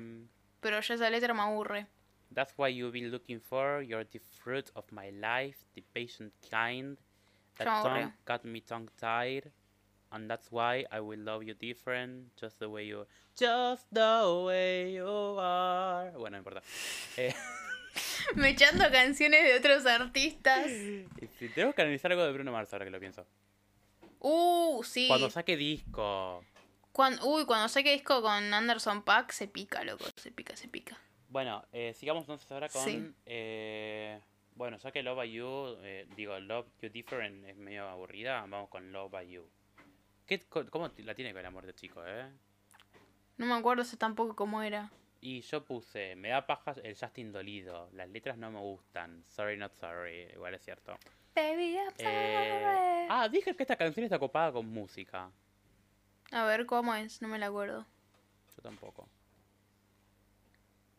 Pero 0.60 0.82
ya 0.82 0.94
esa 0.96 1.10
letra 1.10 1.34
me 1.34 1.42
aburre. 1.42 1.88
That's 2.34 2.54
why 2.58 2.68
you've 2.68 2.92
been 2.92 3.12
looking 3.12 3.40
for. 3.40 3.82
You're 3.82 4.04
the 4.04 4.20
fruit 4.20 4.70
of 4.76 4.84
my 4.92 5.12
life, 5.12 5.64
the 5.74 5.84
patient 5.94 6.34
kind. 6.52 6.98
That 7.58 7.68
Ya 7.68 7.82
song 7.82 8.12
got 8.26 8.44
me 8.44 8.60
tongue 8.60 8.90
tied. 9.00 9.52
And 10.12 10.30
that's 10.30 10.52
why 10.52 10.86
I 10.92 11.00
will 11.00 11.20
love 11.20 11.44
you 11.44 11.54
different, 11.54 12.36
just 12.36 12.60
the 12.60 12.70
way 12.70 12.86
you 12.86 13.02
are 13.02 13.08
Just 13.36 13.86
the 13.92 14.44
way 14.46 14.92
you 14.94 15.08
are. 15.40 16.12
Bueno, 16.12 16.32
no 16.32 16.38
importa. 16.38 16.62
Eh, 17.18 17.34
Me 18.36 18.50
echando 18.50 18.90
canciones 18.92 19.44
de 19.44 19.58
otros 19.58 19.86
artistas. 19.86 20.68
si 21.40 21.50
tengo 21.50 21.74
que 21.74 21.82
analizar 21.82 22.12
algo 22.12 22.24
de 22.26 22.32
Bruno 22.34 22.52
Mars 22.52 22.72
ahora 22.74 22.86
que 22.86 22.92
lo 22.92 23.00
pienso. 23.00 23.26
Uh, 24.20 24.84
sí. 24.84 25.08
Cuando 25.08 25.30
saque 25.30 25.56
disco. 25.58 26.44
Cuan- 26.92 27.20
uy, 27.24 27.46
cuando 27.46 27.68
saque 27.68 27.92
disco 27.92 28.22
con 28.22 28.54
Anderson 28.54 29.04
Pack 29.04 29.32
se 29.32 29.48
pica, 29.48 29.84
loco. 29.84 30.06
Se 30.16 30.32
pica, 30.32 30.56
se 30.56 30.68
pica. 30.68 30.98
Bueno, 31.30 31.66
eh, 31.74 31.94
sigamos 31.94 32.22
entonces 32.24 32.50
ahora 32.52 32.70
con. 32.70 32.84
Sí. 32.84 33.12
eh, 33.26 34.20
bueno, 34.56 34.78
ya 34.78 34.92
que 34.92 35.04
Love 35.04 35.18
by 35.18 35.32
You, 35.32 35.78
eh, 35.82 36.08
digo, 36.16 36.40
Love 36.40 36.68
You 36.82 36.90
Different 36.90 37.46
es 37.46 37.58
medio 37.58 37.90
aburrida, 37.90 38.40
vamos 38.42 38.70
con 38.70 38.92
Love 38.94 39.12
by 39.12 39.30
You. 39.30 39.50
¿Qué, 40.26 40.40
¿Cómo 40.40 40.90
la 40.98 41.14
tiene 41.14 41.32
con 41.34 41.42
el 41.42 41.46
amor 41.46 41.66
de 41.66 41.76
chico, 41.76 42.02
eh? 42.06 42.32
No 43.38 43.46
me 43.46 43.54
acuerdo 43.54 43.82
ese 43.84 43.98
tampoco 43.98 44.36
cómo 44.36 44.62
era. 44.64 44.92
Y 45.28 45.42
yo 45.42 45.66
puse, 45.66 46.16
me 46.16 46.30
da 46.30 46.46
paja 46.46 46.76
el 46.84 46.96
Justin 46.96 47.32
dolido, 47.32 47.90
las 47.94 48.08
letras 48.10 48.38
no 48.38 48.52
me 48.52 48.60
gustan, 48.60 49.24
sorry 49.28 49.58
not 49.58 49.74
sorry, 49.74 50.28
igual 50.32 50.54
es 50.54 50.62
cierto. 50.62 50.96
Baby, 51.34 51.78
I'm 51.78 51.94
Eh, 51.98 53.08
ah, 53.10 53.28
dije 53.28 53.56
que 53.56 53.64
esta 53.64 53.76
canción 53.76 54.04
está 54.04 54.20
copada 54.20 54.52
con 54.52 54.68
música, 54.70 55.32
A 56.32 56.46
ver, 56.46 56.68
¿cómo 56.68 56.94
es? 56.94 57.24
No 57.24 57.28
me 57.28 57.40
la 57.40 57.48
acuerdo. 57.48 57.88
yo 58.56 58.62
tampoco. 58.62 59.10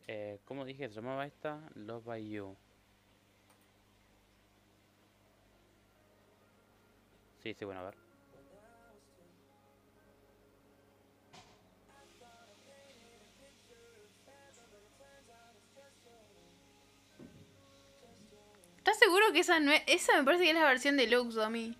Eh, 0.07 0.39
¿Cómo 0.43 0.65
dije? 0.65 0.89
¿Se 0.89 0.95
llamaba 0.95 1.25
esta? 1.25 1.61
Love 1.75 2.03
by 2.03 2.29
You. 2.29 2.57
Sí, 7.41 7.53
sí, 7.53 7.63
bueno, 7.63 7.79
a 7.79 7.83
ver. 7.83 8.06
¿Estás 18.87 18.99
seguro 18.99 19.33
que 19.33 19.39
esa 19.39 19.59
no 19.59 19.73
es? 19.73 19.83
Esa 19.85 20.17
me 20.17 20.23
parece 20.23 20.45
que 20.45 20.51
es 20.51 20.55
la 20.55 20.63
versión 20.63 20.95
deluxe 20.95 21.37
a 21.39 21.49
mí. 21.49 21.75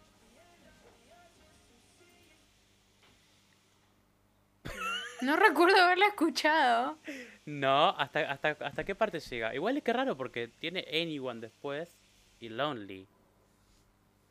No 5.21 5.37
recuerdo 5.37 5.81
haberla 5.81 6.07
escuchado. 6.07 6.97
No, 7.45 7.91
¿hasta, 7.91 8.29
hasta, 8.29 8.57
¿hasta 8.59 8.83
qué 8.83 8.93
parte 8.93 9.21
llega? 9.21 9.55
Igual 9.55 9.77
es 9.77 9.83
que 9.85 9.93
raro 9.93 10.17
porque 10.17 10.49
tiene 10.49 10.85
Anyone 10.91 11.39
después 11.39 11.97
y 12.41 12.49
Lonely. 12.49 13.07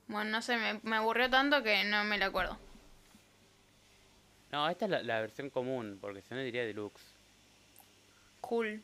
Bueno, 0.08 0.32
no 0.32 0.42
sé, 0.42 0.58
me, 0.58 0.78
me 0.82 0.96
aburrió 0.96 1.30
tanto 1.30 1.62
que 1.62 1.82
no 1.84 2.04
me 2.04 2.18
la 2.18 2.26
acuerdo. 2.26 2.58
No, 4.52 4.68
esta 4.68 4.84
es 4.84 4.90
la, 4.90 5.02
la 5.02 5.20
versión 5.22 5.48
común, 5.48 5.96
porque 5.98 6.20
si 6.20 6.34
no 6.34 6.40
diría 6.40 6.66
deluxe. 6.66 7.02
Cool. 8.42 8.82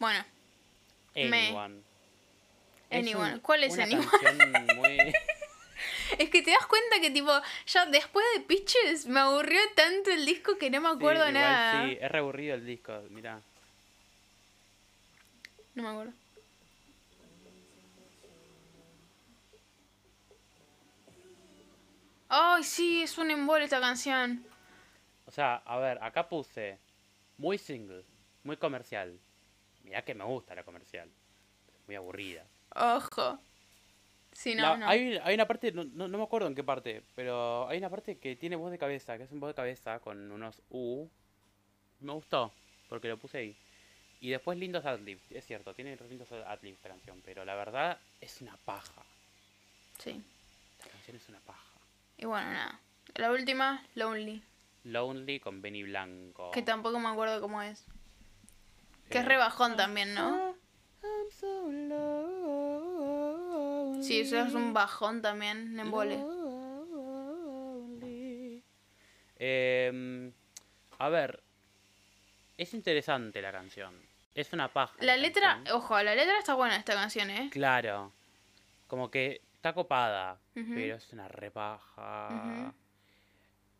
Bueno, 0.00 0.24
Me- 1.16 1.48
Anyone. 1.48 1.80
Es 2.90 2.98
Anyone. 3.00 3.40
¿Cuál 3.40 3.64
es 3.64 3.74
una 3.74 3.84
Anyone? 3.84 4.06
canción 4.06 4.76
muy... 4.76 4.98
es 6.18 6.30
que 6.30 6.42
te 6.42 6.50
das 6.52 6.66
cuenta 6.66 7.00
que 7.00 7.10
tipo, 7.10 7.30
ya 7.66 7.86
después 7.86 8.24
de 8.34 8.40
Pitches 8.42 9.06
me 9.06 9.20
aburrió 9.20 9.60
tanto 9.74 10.10
el 10.10 10.24
disco 10.24 10.56
que 10.58 10.70
no 10.70 10.80
me 10.80 10.88
acuerdo 10.90 11.24
Sí, 11.24 11.30
igual 11.30 11.34
nada. 11.34 11.86
Sí, 11.88 11.98
es 12.00 12.10
re 12.10 12.18
aburrido 12.18 12.54
el 12.54 12.64
disco, 12.66 13.02
mirá. 13.10 13.40
No 15.74 15.82
me 15.82 15.88
acuerdo. 15.88 16.12
Ay, 22.28 22.64
sí, 22.64 23.02
es 23.02 23.18
un 23.18 23.30
embole 23.30 23.64
esta 23.64 23.80
canción. 23.80 24.44
O 25.26 25.30
sea, 25.30 25.56
a 25.64 25.78
ver, 25.78 25.98
acá 26.02 26.28
puse 26.28 26.78
muy 27.38 27.58
single, 27.58 28.02
muy 28.42 28.56
comercial. 28.56 29.18
Mirá 29.86 30.02
que 30.02 30.14
me 30.14 30.24
gusta 30.24 30.54
la 30.54 30.64
comercial. 30.64 31.08
Muy 31.86 31.96
aburrida. 31.96 32.44
Ojo. 32.74 33.38
Sí, 34.32 34.54
no, 34.54 34.62
La- 34.62 34.76
no. 34.76 34.88
Hay, 34.88 35.16
hay 35.22 35.34
una 35.34 35.46
parte, 35.46 35.72
no, 35.72 35.84
no, 35.84 36.08
no 36.08 36.18
me 36.18 36.24
acuerdo 36.24 36.48
en 36.48 36.54
qué 36.54 36.62
parte, 36.62 37.02
pero 37.14 37.66
hay 37.68 37.78
una 37.78 37.88
parte 37.88 38.18
que 38.18 38.36
tiene 38.36 38.56
voz 38.56 38.70
de 38.70 38.78
cabeza, 38.78 39.16
que 39.16 39.22
es 39.24 39.32
un 39.32 39.40
voz 39.40 39.48
de 39.48 39.54
cabeza 39.54 40.00
con 40.00 40.30
unos 40.30 40.60
U. 40.68 41.08
Me 42.00 42.12
gustó, 42.12 42.52
porque 42.90 43.08
lo 43.08 43.16
puse 43.16 43.38
ahí. 43.38 43.56
Y 44.20 44.30
después 44.30 44.58
lindos 44.58 44.84
adlibs, 44.84 45.22
es 45.30 45.46
cierto, 45.46 45.72
tiene 45.74 45.96
lindos 46.08 46.30
adlibs 46.32 46.76
esta 46.76 46.88
canción, 46.90 47.22
pero 47.24 47.44
la 47.44 47.54
verdad 47.54 47.98
es 48.20 48.40
una 48.42 48.56
paja. 48.64 49.02
Sí. 49.98 50.20
Esta 50.78 50.90
canción 50.90 51.16
es 51.16 51.28
una 51.28 51.40
paja. 51.40 51.62
Y 52.18 52.26
bueno, 52.26 52.50
nada. 52.52 52.80
La 53.14 53.30
última, 53.30 53.86
Lonely. 53.94 54.42
Lonely 54.84 55.40
con 55.40 55.62
Benny 55.62 55.84
Blanco. 55.84 56.50
Que 56.50 56.62
tampoco 56.62 56.98
me 56.98 57.08
acuerdo 57.08 57.40
cómo 57.40 57.62
es. 57.62 57.84
Que 59.10 59.18
es 59.18 59.24
Eh, 59.24 59.28
re 59.28 59.36
bajón 59.36 59.76
también, 59.76 60.14
¿no? 60.14 60.54
Lonely. 63.06 64.02
Sí, 64.02 64.20
eso 64.20 64.40
es 64.40 64.54
un 64.54 64.72
bajón 64.72 65.22
también. 65.22 65.76
Lonely. 65.76 66.16
Em, 69.38 70.32
a 70.98 71.08
ver, 71.08 71.42
es 72.56 72.72
interesante 72.74 73.42
la 73.42 73.52
canción. 73.52 73.94
Es 74.34 74.52
una 74.52 74.68
paja. 74.72 74.94
La 75.00 75.16
letra, 75.16 75.54
canción. 75.54 75.76
ojo, 75.76 76.02
la 76.02 76.14
letra 76.14 76.38
está 76.38 76.54
buena 76.54 76.76
esta 76.76 76.94
canción, 76.94 77.30
¿eh? 77.30 77.48
Claro. 77.52 78.12
Como 78.86 79.10
que 79.10 79.40
está 79.54 79.72
copada, 79.72 80.38
pero 80.54 80.96
es 80.96 81.12
una 81.12 81.28
repaja. 81.28 82.72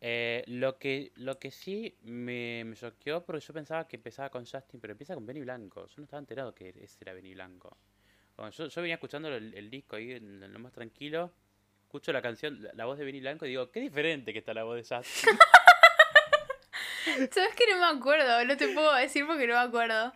Eh, 0.09 0.43
lo 0.47 0.77
que 0.77 1.11
lo 1.15 1.37
que 1.37 1.51
sí 1.51 1.97
me, 2.03 2.63
me 2.63 2.77
choqueó 2.77 3.25
porque 3.25 3.45
yo 3.45 3.53
pensaba 3.53 3.85
que 3.89 3.97
empezaba 3.97 4.29
con 4.29 4.45
Justin, 4.45 4.79
pero 4.79 4.91
empieza 4.93 5.13
con 5.15 5.25
Benny 5.25 5.41
Blanco. 5.41 5.85
Yo 5.87 5.95
no 5.97 6.03
estaba 6.03 6.19
enterado 6.19 6.55
que 6.55 6.69
ese 6.69 6.97
era 7.01 7.13
Benny 7.13 7.33
Blanco. 7.33 7.75
Bueno, 8.37 8.51
yo, 8.51 8.67
yo 8.67 8.81
venía 8.81 8.95
escuchando 8.95 9.27
el, 9.27 9.53
el 9.53 9.69
disco 9.69 9.97
ahí 9.97 10.13
en 10.13 10.53
lo 10.53 10.59
más 10.59 10.71
tranquilo. 10.71 11.33
Escucho 11.83 12.13
la 12.13 12.21
canción, 12.21 12.63
la, 12.63 12.71
la 12.73 12.85
voz 12.85 12.97
de 12.97 13.03
Benny 13.03 13.19
Blanco 13.19 13.45
y 13.45 13.49
digo, 13.49 13.69
qué 13.69 13.81
diferente 13.81 14.31
que 14.31 14.39
está 14.39 14.53
la 14.53 14.63
voz 14.63 14.75
de 14.77 14.95
Justin. 14.95 15.37
¿Sabes 17.31 17.55
que 17.55 17.65
no 17.69 17.79
me 17.79 17.97
acuerdo? 17.97 18.45
No 18.45 18.57
te 18.57 18.67
puedo 18.69 18.93
decir 18.95 19.25
porque 19.25 19.47
no 19.47 19.53
me 19.55 19.59
acuerdo. 19.59 20.13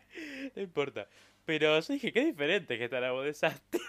no 0.56 0.62
importa. 0.62 1.08
Pero 1.46 1.80
yo 1.80 1.94
dije, 1.94 2.14
qué 2.14 2.26
diferente 2.26 2.78
que 2.78 2.86
está 2.86 3.00
la 3.00 3.12
voz 3.12 3.26
de 3.26 3.32
Justin. 3.32 3.82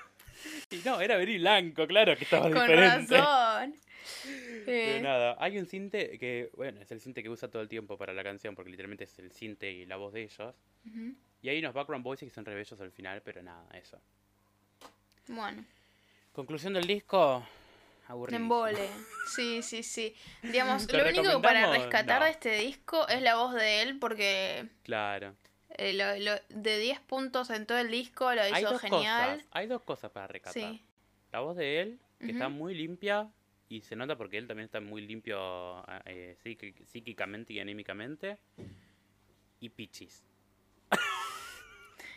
y 0.71 0.77
no, 0.85 1.01
era 1.01 1.17
Benny 1.17 1.39
Blanco, 1.39 1.87
claro 1.87 2.17
que 2.17 2.25
estaba 2.25 2.51
Con 2.51 2.55
diferente. 2.55 3.17
razón. 3.17 3.52
Pero 4.65 5.03
nada, 5.03 5.37
hay 5.39 5.59
un 5.59 5.67
cinte 5.67 6.19
que, 6.19 6.51
bueno, 6.57 6.81
es 6.81 6.91
el 6.93 7.01
cinte 7.01 7.23
que 7.23 7.29
usa 7.29 7.51
todo 7.51 7.63
el 7.63 7.69
tiempo 7.69 7.97
para 7.99 8.13
la 8.13 8.23
canción, 8.23 8.55
porque 8.55 8.71
literalmente 8.71 9.05
es 9.05 9.19
el 9.19 9.33
cinte 9.33 9.71
y 9.71 9.87
la 9.87 9.97
voz 9.97 10.13
de 10.13 10.23
ellos. 10.23 10.55
ujú. 10.87 11.15
Y 11.43 11.49
hay 11.49 11.59
unos 11.59 11.75
background 11.75 12.05
voices 12.05 12.29
que 12.29 12.35
son 12.35 12.45
re 12.45 12.55
bellos 12.55 12.81
al 12.81 12.93
final, 12.93 13.21
pero 13.23 13.43
nada, 13.43 13.67
eso. 13.77 13.99
Bueno, 15.29 15.65
Conclusión 16.33 16.73
del 16.73 16.87
disco, 16.87 17.45
aburrido. 18.09 18.37
embole. 18.37 18.89
Sí, 19.35 19.63
sí, 19.63 19.83
sí. 19.83 20.15
Digamos, 20.43 20.87
¿Lo 20.93 21.05
único 21.09 21.43
para 21.43 21.71
rescatar 21.71 22.21
No. 22.21 22.25
de 22.27 22.31
este 22.31 22.57
disco 22.57 23.07
es 23.09 23.21
la 23.23 23.37
voz 23.37 23.55
de 23.55 23.83
él 23.83 23.99
porque 23.99 24.67
Claro. 24.83 25.35
eh, 25.79 25.93
lo- 25.95 26.17
lo- 26.19 26.41
de 26.49 26.79
10 26.79 27.01
puntos 27.01 27.51
en 27.51 27.67
todo 27.67 27.79
el 27.79 27.91
disco 27.91 28.33
lo 28.35 28.43
Hay 28.43 28.63
hizo 28.63 28.73
dos 28.73 28.81
genial. 28.81 29.31
cosas, 29.39 29.49
hay 29.53 29.67
dos 29.67 29.83
cosas 29.83 30.11
para 30.11 30.27
rescatar. 30.29 30.53
Sí. 30.73 30.83
La 31.33 31.41
voz 31.41 31.57
de 31.57 31.81
él, 31.81 31.99
que 32.19 32.31
está 32.31 32.47
Ujú. 32.49 32.57
muy 32.57 32.75
limpia, 32.75 33.31
y 33.77 33.81
se 33.83 33.97
nota 33.97 34.17
porque 34.17 34.39
él 34.39 34.47
también 34.47 34.67
está 34.67 34.81
muy 34.81 35.03
limpio 35.07 35.83
eh, 36.05 36.37
psíqui- 36.45 36.85
psíquicamente 36.87 37.53
y 37.55 37.61
anímicamente. 37.61 38.39
Y 39.61 39.69
Pichis, 39.69 40.23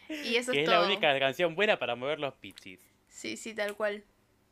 Y 0.10 0.36
eso 0.36 0.52
que 0.52 0.60
es 0.64 0.68
es 0.68 0.70
la 0.70 0.82
única 0.84 1.18
canción 1.20 1.56
buena 1.56 1.78
para 1.80 1.96
mover 1.96 2.20
los 2.20 2.34
Pichis. 2.36 2.80
Sí, 3.08 3.38
sí, 3.38 3.54
tal 3.54 3.76
cual. 3.76 4.04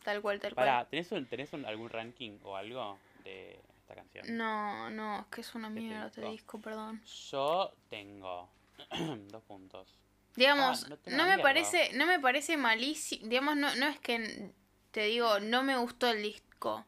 Tal 0.04 0.22
cual, 0.22 0.40
tal 0.40 0.54
cual. 0.54 0.88
¿tenés, 0.90 1.12
un, 1.12 1.26
¿tenés 1.26 1.54
un- 1.54 1.66
algún 1.66 1.90
ranking 1.90 2.38
o 2.44 2.56
algo 2.56 3.00
de 3.24 3.60
esta 3.80 3.96
canción? 3.96 4.38
No, 4.38 4.90
no, 4.90 5.22
es 5.22 5.26
que 5.28 5.42
es 5.42 5.56
una 5.56 5.70
mierda 5.70 6.08
este 6.08 6.22
disco. 6.30 6.60
perdón. 6.60 7.02
Yo 7.32 7.74
tengo 7.90 8.50
dos 9.32 9.44
puntos. 9.44 9.98
Digamos, 10.36 10.86
Ah, 10.86 10.98
no 11.08 11.24
me 11.24 11.24
mierda. 11.26 11.42
parece, 11.44 11.92
no 11.94 12.06
me 12.08 12.20
parece 12.20 12.58
malísimo. 12.58 13.28
Digamos, 13.28 13.56
no, 13.56 13.74
no 13.76 13.88
es 13.88 14.00
que 14.00 14.52
te 14.92 15.04
digo, 15.06 15.40
no 15.40 15.64
me 15.64 15.78
gustó 15.78 16.10
el 16.10 16.22
disco. 16.24 16.86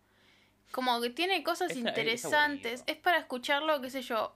Como 0.71 0.99
que 1.01 1.09
tiene 1.09 1.43
cosas 1.43 1.71
Es- 1.71 1.77
es 1.77 1.83
interesantes. 1.83 2.83
Es, 2.87 2.97
para 2.97 3.17
escucharlo, 3.17 3.81
qué 3.81 3.89
sé 3.89 4.01
yo. 4.01 4.35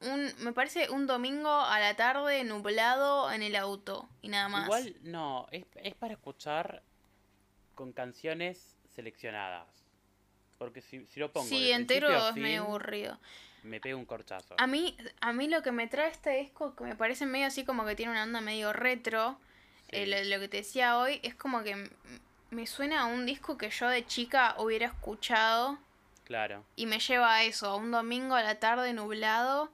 Un, 0.00 0.30
me 0.40 0.52
parece 0.52 0.90
un 0.90 1.06
domingo 1.06 1.50
a 1.50 1.80
la 1.80 1.94
tarde 1.96 2.44
nublado 2.44 3.30
en 3.32 3.42
el 3.42 3.56
auto 3.56 4.08
y 4.22 4.28
nada 4.28 4.48
más. 4.48 4.64
Igual 4.64 4.94
no, 5.02 5.46
es, 5.50 5.64
es 5.76 5.94
para 5.94 6.12
escuchar 6.14 6.82
con 7.74 7.92
canciones 7.92 8.76
seleccionadas. 8.94 9.66
Porque 10.58 10.80
si, 10.80 11.04
si 11.06 11.20
lo 11.20 11.30
pongo 11.32 11.48
sí, 11.48 11.70
entero 11.72 12.10
es 12.28 12.34
medio 12.36 12.62
aburrido. 12.62 13.18
me 13.62 13.80
pega 13.80 13.96
un 13.96 14.06
corchazo. 14.06 14.54
A 14.58 14.66
mí, 14.66 14.96
a 15.20 15.32
mí 15.32 15.48
lo 15.48 15.62
que 15.62 15.72
me 15.72 15.86
trae 15.86 16.10
este 16.10 16.30
disco, 16.38 16.74
que 16.76 16.84
me 16.84 16.96
parece 16.96 17.26
medio 17.26 17.46
así 17.46 17.64
como 17.64 17.84
que 17.84 17.94
tiene 17.94 18.12
una 18.12 18.22
onda 18.22 18.40
medio 18.40 18.72
retro, 18.72 19.38
Sí. 19.90 19.96
eh, 19.96 20.06
lo, 20.06 20.34
lo 20.36 20.40
que 20.40 20.48
te 20.48 20.56
decía 20.58 20.98
hoy, 20.98 21.20
es 21.22 21.34
como 21.34 21.62
que 21.62 21.90
me 22.50 22.66
suena 22.66 23.02
a 23.02 23.06
un 23.06 23.26
disco 23.26 23.56
que 23.58 23.70
yo 23.70 23.88
de 23.88 24.06
chica 24.06 24.54
hubiera 24.58 24.86
escuchado 24.86 25.78
Claro, 26.24 26.64
y 26.74 26.86
me 26.86 26.98
lleva 26.98 27.34
a 27.36 27.44
eso, 27.44 27.68
a 27.68 27.76
un 27.76 27.90
domingo 27.90 28.34
a 28.34 28.42
la 28.42 28.58
tarde 28.58 28.92
nublado, 28.92 29.70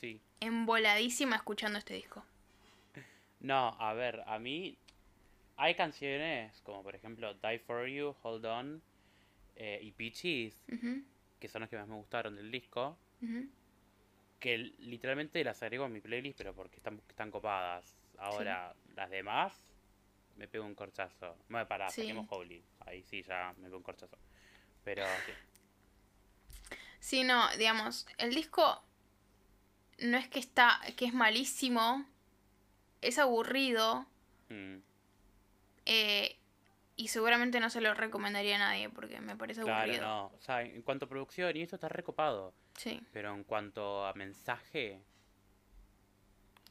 sí. 0.00 0.20
emboladísima 0.40 1.36
escuchando 1.36 1.78
este 1.78 1.94
disco. 1.94 2.24
No, 3.40 3.76
a 3.78 3.94
ver, 3.94 4.22
a 4.26 4.38
mí 4.38 4.76
hay 5.56 5.74
canciones 5.74 6.60
como 6.62 6.82
por 6.82 6.94
ejemplo 6.94 7.34
Die 7.34 7.58
For 7.60 7.86
You, 7.86 8.14
Hold 8.22 8.44
On 8.46 8.82
eh, 9.56 9.78
y 9.82 9.92
Peaches, 9.92 10.64
Ujú, 10.72 11.02
que 11.40 11.48
son 11.48 11.60
las 11.62 11.70
que 11.70 11.76
más 11.76 11.88
me 11.88 11.94
gustaron 11.96 12.36
del 12.36 12.50
disco, 12.50 12.96
que 14.38 14.58
literalmente 14.58 15.42
las 15.42 15.62
agrego 15.62 15.84
a 15.84 15.88
mi 15.88 16.00
playlist, 16.00 16.38
pero 16.38 16.54
porque 16.54 16.76
están, 16.76 17.00
están 17.08 17.30
copadas. 17.30 17.96
Ahora, 18.18 18.74
las 18.94 19.10
demás, 19.10 19.52
me 20.38 20.48
pego 20.48 20.64
un 20.64 20.74
corchazo. 20.74 21.36
Bueno, 21.48 21.68
para, 21.68 21.90
Sí. 21.90 22.00
saquemos 22.02 22.26
Holy. 22.30 22.64
Ahí 22.86 23.02
sí 23.02 23.22
ya 23.22 23.52
me 23.58 23.64
pego 23.64 23.76
un 23.76 23.82
corchazo. 23.82 24.16
Pero 24.84 25.04
sí. 25.26 25.32
Sí, 27.00 27.24
no, 27.24 27.48
digamos, 27.58 28.06
el 28.18 28.34
disco 28.34 28.82
no 30.00 30.16
es 30.16 30.28
que 30.28 30.38
está, 30.38 30.80
que 30.96 31.04
es 31.06 31.12
malísimo, 31.14 32.04
es 33.02 33.18
aburrido, 33.18 34.06
Mm, 34.50 34.78
eh, 35.84 36.38
y 36.96 37.08
seguramente 37.08 37.60
no 37.60 37.68
se 37.68 37.82
lo 37.82 37.92
recomendaría 37.92 38.56
a 38.56 38.58
nadie 38.58 38.88
porque 38.88 39.20
me 39.20 39.36
parece 39.36 39.60
claro, 39.62 39.82
aburrido. 39.82 40.06
no. 40.06 40.26
O 40.34 40.40
sea, 40.40 40.62
en 40.62 40.80
cuanto 40.82 41.04
a 41.04 41.08
producción 41.08 41.54
y 41.54 41.60
esto 41.62 41.76
está 41.76 41.88
recopado. 41.90 42.54
Sí. 42.78 42.98
Pero 43.12 43.34
en 43.34 43.44
cuanto 43.44 44.06
a 44.06 44.14
mensaje, 44.14 45.02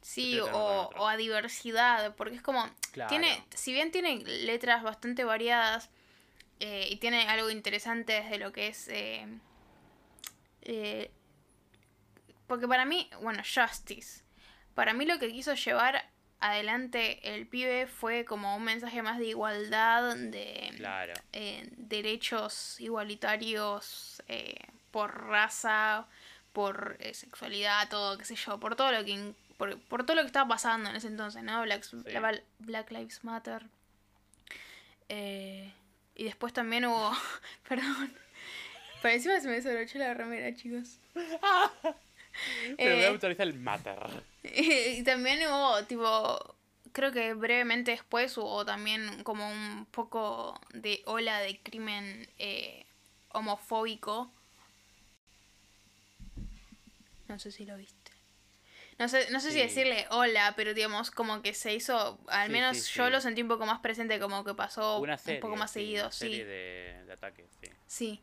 Sí, 0.00 0.38
o, 0.40 0.90
o 0.96 1.06
a 1.08 1.16
diversidad, 1.16 2.14
porque 2.16 2.36
es 2.36 2.42
como, 2.42 2.68
claro. 2.92 3.08
tiene, 3.08 3.44
si 3.54 3.72
bien 3.72 3.90
tiene 3.90 4.18
letras 4.24 4.82
bastante 4.82 5.24
variadas 5.24 5.90
eh, 6.60 6.86
y 6.90 6.96
tiene 6.96 7.28
algo 7.28 7.50
interesante 7.50 8.14
desde 8.14 8.38
lo 8.38 8.52
que 8.52 8.68
es, 8.68 8.88
eh, 8.88 9.26
eh, 10.62 11.10
porque 12.46 12.66
para 12.66 12.84
mí, 12.84 13.08
bueno, 13.22 13.42
Justice, 13.42 14.22
para 14.74 14.94
mí 14.94 15.04
lo 15.04 15.18
que 15.18 15.30
quiso 15.30 15.54
llevar 15.54 16.08
adelante 16.40 17.34
el 17.34 17.46
pibe 17.46 17.86
fue 17.86 18.24
como 18.24 18.56
un 18.56 18.62
mensaje 18.64 19.02
más 19.02 19.18
de 19.18 19.26
igualdad, 19.26 20.16
de 20.16 20.72
Claro. 20.76 21.14
eh, 21.32 21.68
derechos 21.76 22.80
igualitarios 22.80 24.22
eh, 24.28 24.54
por 24.90 25.26
raza, 25.26 26.06
por 26.58 26.96
eh, 26.98 27.14
sexualidad, 27.14 27.88
todo, 27.88 28.18
qué 28.18 28.24
sé 28.24 28.34
yo, 28.34 28.58
por 28.58 28.74
todo 28.74 28.90
lo 28.90 29.04
que 29.04 29.32
por, 29.56 29.78
por 29.82 30.04
todo 30.04 30.16
lo 30.16 30.22
que 30.22 30.26
estaba 30.26 30.48
pasando 30.48 30.90
en 30.90 30.96
ese 30.96 31.06
entonces, 31.06 31.44
¿no? 31.44 31.62
Black, 31.62 31.84
la 32.06 32.18
Val- 32.18 32.42
Black 32.58 32.90
Lives 32.90 33.22
Matter. 33.22 33.62
Eh, 35.08 35.72
y 36.16 36.24
después 36.24 36.52
también 36.52 36.84
hubo, 36.86 37.12
perdón, 37.68 38.12
por 39.00 39.10
encima 39.12 39.38
se 39.38 39.46
me 39.46 39.54
desabrochó 39.54 39.98
la 39.98 40.14
remera, 40.14 40.52
chicos. 40.56 40.98
Pero 42.76 42.96
me 42.96 43.02
Eh, 43.04 43.06
autoriza 43.06 43.44
el 43.44 43.54
matter. 43.54 43.96
y 44.42 45.04
también 45.04 45.38
hubo, 45.48 45.84
tipo, 45.84 46.56
creo 46.90 47.12
que 47.12 47.34
brevemente 47.34 47.92
después 47.92 48.36
hubo 48.36 48.64
también 48.64 49.22
como 49.22 49.48
un 49.48 49.86
poco 49.92 50.60
de 50.74 51.02
ola 51.06 51.38
de 51.38 51.60
crimen 51.62 52.28
eh, 52.38 52.84
homofóbico. 53.28 54.32
No 57.28 57.38
sé 57.38 57.52
si 57.52 57.64
lo 57.66 57.76
viste. 57.76 58.12
No 58.98 59.08
sé, 59.08 59.30
no 59.30 59.38
sé 59.38 59.52
si 59.52 59.58
decirle 59.60 60.06
hola, 60.10 60.54
pero 60.56 60.74
digamos 60.74 61.12
como 61.12 61.40
que 61.40 61.54
se 61.54 61.72
hizo, 61.72 62.18
al 62.28 62.46
Sí, 62.48 62.52
menos 62.52 62.76
sí, 62.78 62.98
yo 62.98 63.10
lo 63.10 63.20
sentí 63.20 63.42
un 63.42 63.48
poco 63.48 63.64
más 63.64 63.78
presente, 63.80 64.18
como 64.18 64.42
que 64.44 64.54
pasó 64.54 64.98
Una 64.98 65.16
serie. 65.16 65.36
un 65.38 65.42
poco 65.42 65.56
más 65.56 65.70
seguido, 65.70 66.06
una 66.06 66.12
serie 66.12 66.44
de, 66.44 67.04
de 67.04 67.12
ataques, 67.12 67.46
sí. 67.60 67.70
Sí. 67.86 68.22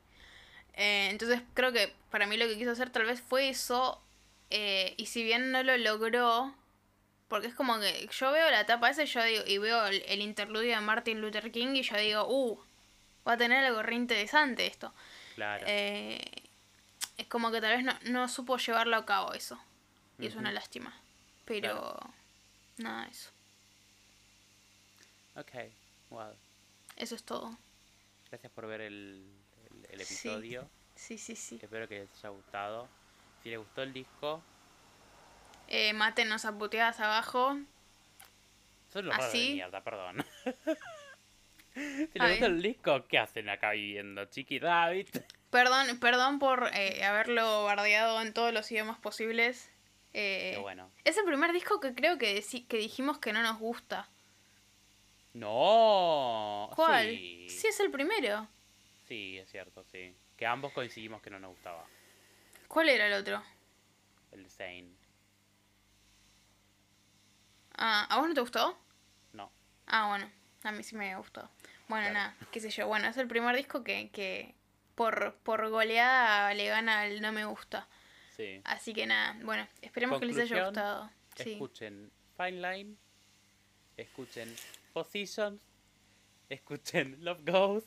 Eh, 0.73 1.07
entonces 1.11 1.41
creo 1.53 1.71
que 1.71 1.93
para 2.11 2.27
mí 2.27 2.35
lo 2.35 2.45
que 2.47 2.57
quiso 2.57 2.71
hacer 2.71 2.89
tal 2.89 3.05
vez 3.05 3.21
fue 3.21 3.47
eso. 3.49 4.01
eh, 4.49 4.93
y 4.97 5.05
si 5.05 5.23
bien 5.23 5.51
no 5.51 5.63
lo 5.63 5.77
logró, 5.77 6.53
porque 7.29 7.47
es 7.47 7.55
como 7.55 7.79
que 7.79 8.09
yo 8.11 8.31
veo 8.33 8.51
la 8.51 8.65
tapa 8.65 8.89
esa 8.89 9.03
y 9.03 9.07
yo 9.07 9.23
digo, 9.23 9.43
y 9.47 9.57
veo 9.59 9.85
el, 9.87 10.03
el 10.07 10.21
interludio 10.21 10.75
de 10.75 10.81
Martin 10.81 11.21
Luther 11.21 11.51
King 11.51 11.75
y 11.75 11.83
yo 11.83 11.97
digo, 11.97 12.27
uh, 12.27 12.59
va 13.27 13.33
a 13.33 13.37
tener 13.37 13.63
algo 13.65 13.81
re 13.81 13.95
interesante 13.95 14.67
esto. 14.67 14.93
Claro. 15.35 15.63
Eh, 15.67 16.19
es 17.17 17.27
como 17.27 17.51
que 17.51 17.61
tal 17.61 17.75
vez 17.77 17.83
no, 17.83 17.93
no 18.11 18.27
supo 18.27 18.57
llevarlo 18.57 18.95
a 18.97 19.05
cabo 19.05 19.33
eso. 19.33 19.59
Y 20.19 20.27
es 20.27 20.35
una 20.35 20.51
lástima. 20.51 20.93
Pero 21.45 21.99
nada, 22.77 23.05
eso. 23.07 23.29
Ok, 25.35 25.51
well. 26.09 26.33
Eso 26.95 27.15
es 27.15 27.23
todo. 27.23 27.57
Gracias 28.29 28.51
por 28.53 28.67
ver 28.67 28.81
el, 28.81 29.25
el- 29.91 30.01
episodio. 30.01 30.69
Sí, 30.95 31.17
sí, 31.17 31.35
sí. 31.35 31.59
Espero 31.61 31.87
que 31.87 31.99
les 31.99 32.09
haya 32.19 32.29
gustado. 32.29 32.87
Si 33.43 33.49
les 33.49 33.59
gustó 33.59 33.83
el 33.83 33.91
disco, 33.93 34.41
Eh, 35.67 35.93
mátenos 35.93 36.45
a 36.45 36.57
puteadas 36.57 36.99
abajo. 37.01 37.57
son 38.93 39.05
los 39.05 39.15
raros 39.15 39.33
de 39.33 39.39
¿Así? 39.39 39.53
mierda, 39.55 39.81
perdón. 39.83 40.25
si 41.73 41.79
les 41.81 42.07
gustó 42.13 42.25
bien. 42.27 42.43
el 42.45 42.61
disco, 42.61 43.05
¿qué 43.07 43.19
hacen 43.19 43.49
acá 43.49 43.71
viviendo? 43.71 44.23
Chiqui 44.25 44.59
David. 44.59 45.09
Perdón, 45.55 45.99
perdón 45.99 46.37
por 46.39 46.69
eh, 46.73 47.01
haberlo 47.05 47.63
bardeado 47.63 48.21
en 48.21 48.33
todos 48.33 48.51
los 48.53 48.69
idiomas 48.73 48.99
posibles. 48.99 49.69
Eh, 50.13 50.51
Qué 50.55 50.59
bueno. 50.59 50.91
Es 51.05 51.15
el 51.17 51.23
primer 51.23 51.53
disco 51.53 51.79
que 51.79 51.95
creo 51.95 52.17
que, 52.17 52.43
que 52.67 52.77
dijimos 52.77 53.19
que 53.19 53.31
no 53.31 53.41
nos 53.41 53.57
gusta. 53.57 54.09
No. 55.33 56.69
¿Cuál? 56.75 57.07
Sí. 57.07 57.47
Sí, 57.49 57.67
es 57.67 57.79
el 57.79 57.89
primero. 57.89 58.49
Sí, 59.07 59.37
es 59.37 59.49
cierto, 59.49 59.85
sí. 59.85 60.13
Que 60.35 60.45
ambos 60.45 60.73
coincidimos 60.73 61.21
que 61.21 61.29
no 61.29 61.39
nos 61.39 61.51
gustaba. 61.51 61.85
¿Cuál 62.67 62.89
era 62.89 63.07
el 63.07 63.13
otro? 63.13 63.41
El 64.33 64.49
Zane. 64.49 64.89
Ah, 67.77 68.07
¿A 68.09 68.17
vos 68.19 68.27
no 68.27 68.33
te 68.33 68.41
gustó? 68.41 68.77
No. 69.31 69.49
Ah, 69.87 70.07
bueno, 70.09 70.29
a 70.63 70.71
mí 70.73 70.83
sí 70.83 70.97
me 70.97 71.15
gustó. 71.15 71.49
Bueno, 71.87 72.09
Claro. 72.09 72.13
nada, 72.13 72.35
qué 72.51 72.59
sé 72.59 72.69
yo. 72.71 72.87
Bueno, 72.87 73.07
es 73.07 73.15
el 73.15 73.27
primer 73.29 73.55
disco 73.55 73.83
que, 73.85 74.09
que 74.11 74.53
por, 74.95 75.35
por 75.43 75.69
goleada 75.69 76.53
le 76.53 76.67
gana 76.67 77.01
al 77.01 77.21
no 77.21 77.31
me 77.31 77.45
gusta. 77.45 77.87
Sí. 78.35 78.61
Así 78.63 78.93
que 78.93 79.05
nada, 79.05 79.37
bueno, 79.43 79.67
esperemos 79.81 80.19
que 80.19 80.25
les 80.25 80.37
haya 80.37 80.65
gustado. 80.65 81.09
Sí. 81.35 81.53
Escuchen 81.53 82.11
Fine 82.37 82.51
Line. 82.51 82.95
Escuchen 83.97 84.53
Positions. 84.93 85.61
Escuchen 86.49 87.23
Love 87.23 87.41
Goes. 87.45 87.83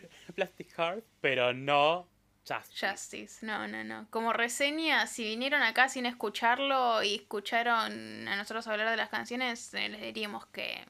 Plastic 0.34 0.72
Heart. 0.76 1.04
Pero 1.20 1.52
no 1.54 2.08
Justice. 2.46 2.86
Justice, 2.86 3.46
no, 3.46 3.68
no, 3.68 3.84
no. 3.84 4.06
Como 4.10 4.32
reseña, 4.32 5.06
si 5.06 5.24
vinieron 5.24 5.62
acá 5.62 5.88
sin 5.88 6.06
escucharlo 6.06 7.02
y 7.02 7.16
escucharon 7.16 8.26
a 8.26 8.36
nosotros 8.36 8.66
hablar 8.66 8.90
de 8.90 8.96
las 8.96 9.08
canciones, 9.08 9.72
eh, 9.74 9.88
les 9.88 10.00
diríamos 10.00 10.46
que 10.46 10.84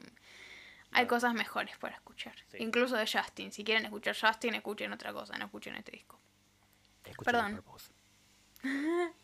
hay 0.92 1.06
cosas 1.06 1.34
mejores 1.34 1.76
para 1.78 1.94
escuchar. 1.94 2.34
Sí. 2.50 2.58
Incluso 2.60 2.96
de 2.96 3.06
Justin. 3.06 3.52
Si 3.52 3.64
quieren 3.64 3.84
escuchar 3.84 4.16
Justin, 4.18 4.54
escuchen 4.54 4.92
otra 4.92 5.12
cosa, 5.12 5.36
no 5.38 5.46
escuchen 5.46 5.74
este 5.76 5.92
disco. 5.92 6.18
Escuchen 7.04 7.32
Perdón. 7.32 7.64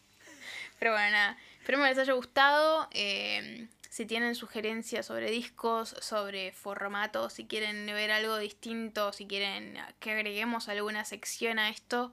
Pero 0.79 0.93
bueno, 0.93 1.11
nada. 1.11 1.37
Espero 1.61 1.79
que 1.79 1.89
les 1.89 1.99
haya 1.99 2.13
gustado. 2.13 2.89
eh, 2.93 3.69
si 3.97 4.05
tienen 4.05 4.35
sugerencias 4.35 5.07
sobre 5.07 5.31
discos, 5.31 5.97
sobre 6.01 6.53
formatos, 6.53 7.33
si 7.33 7.47
quieren 7.47 7.87
ver 7.87 8.11
algo 8.11 8.37
distinto, 8.37 9.11
si 9.15 9.27
quieren 9.27 9.79
que 10.01 10.11
agreguemos 10.11 10.69
alguna 10.69 11.07
sección 11.07 11.59
a 11.59 11.71
esto, 11.71 12.13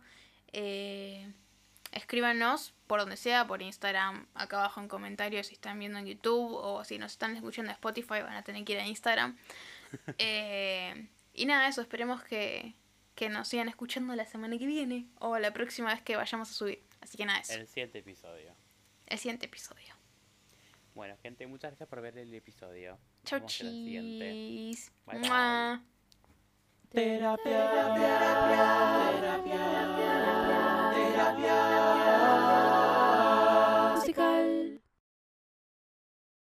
eh, 0.53 1.29
escríbanos 1.93 2.73
por 2.87 2.99
donde 2.99 3.17
sea, 3.17 3.47
por 3.47 3.61
Instagram, 3.61 4.27
acá 4.33 4.59
abajo 4.59 4.81
en 4.81 4.87
comentarios 4.87 5.47
si 5.47 5.53
están 5.53 5.79
viendo 5.79 5.99
en 5.99 6.05
YouTube 6.05 6.53
o 6.53 6.83
si 6.83 6.97
nos 6.97 7.13
están 7.13 7.35
escuchando 7.35 7.71
en 7.71 7.75
Spotify 7.75 8.21
van 8.21 8.33
a 8.33 8.43
tener 8.43 8.63
que 8.65 8.73
ir 8.73 8.79
a 8.79 8.87
Instagram. 8.87 9.37
Eh, 10.17 11.07
y 11.35 11.45
nada, 11.45 11.67
eso, 11.67 11.79
esperemos 11.79 12.23
que, 12.23 12.73
que 13.13 13.29
nos 13.29 13.47
sigan 13.47 13.69
escuchando 13.69 14.15
la 14.15 14.25
semana 14.25 14.57
que 14.57 14.65
viene 14.65 15.07
o 15.19 15.37
la 15.37 15.53
próxima 15.53 15.93
vez 15.93 16.01
que 16.01 16.15
vayamos 16.15 16.49
a 16.49 16.53
subir. 16.53 16.81
Así 16.99 17.15
que 17.15 17.25
nada, 17.25 17.39
eso 17.39 17.53
El 17.53 17.67
siguiente 17.67 17.99
episodio. 17.99 18.55
el 19.05 19.19
siguiente 19.19 19.45
episodio. 19.45 19.93
Bueno, 20.95 21.15
gente, 21.21 21.45
muchas 21.45 21.71
gracias 21.71 21.89
por 21.89 22.01
ver 22.01 22.17
el 22.17 22.33
episodio. 22.33 22.97
Chau, 23.23 23.39
chis. 23.45 24.91
Bye, 25.05 25.19
bye. 25.19 25.29
Mua. 25.29 25.83
Terapia, 26.91 27.69
terapia, 27.95 28.19
terapia, 29.19 30.72
terapia. 30.93 32.82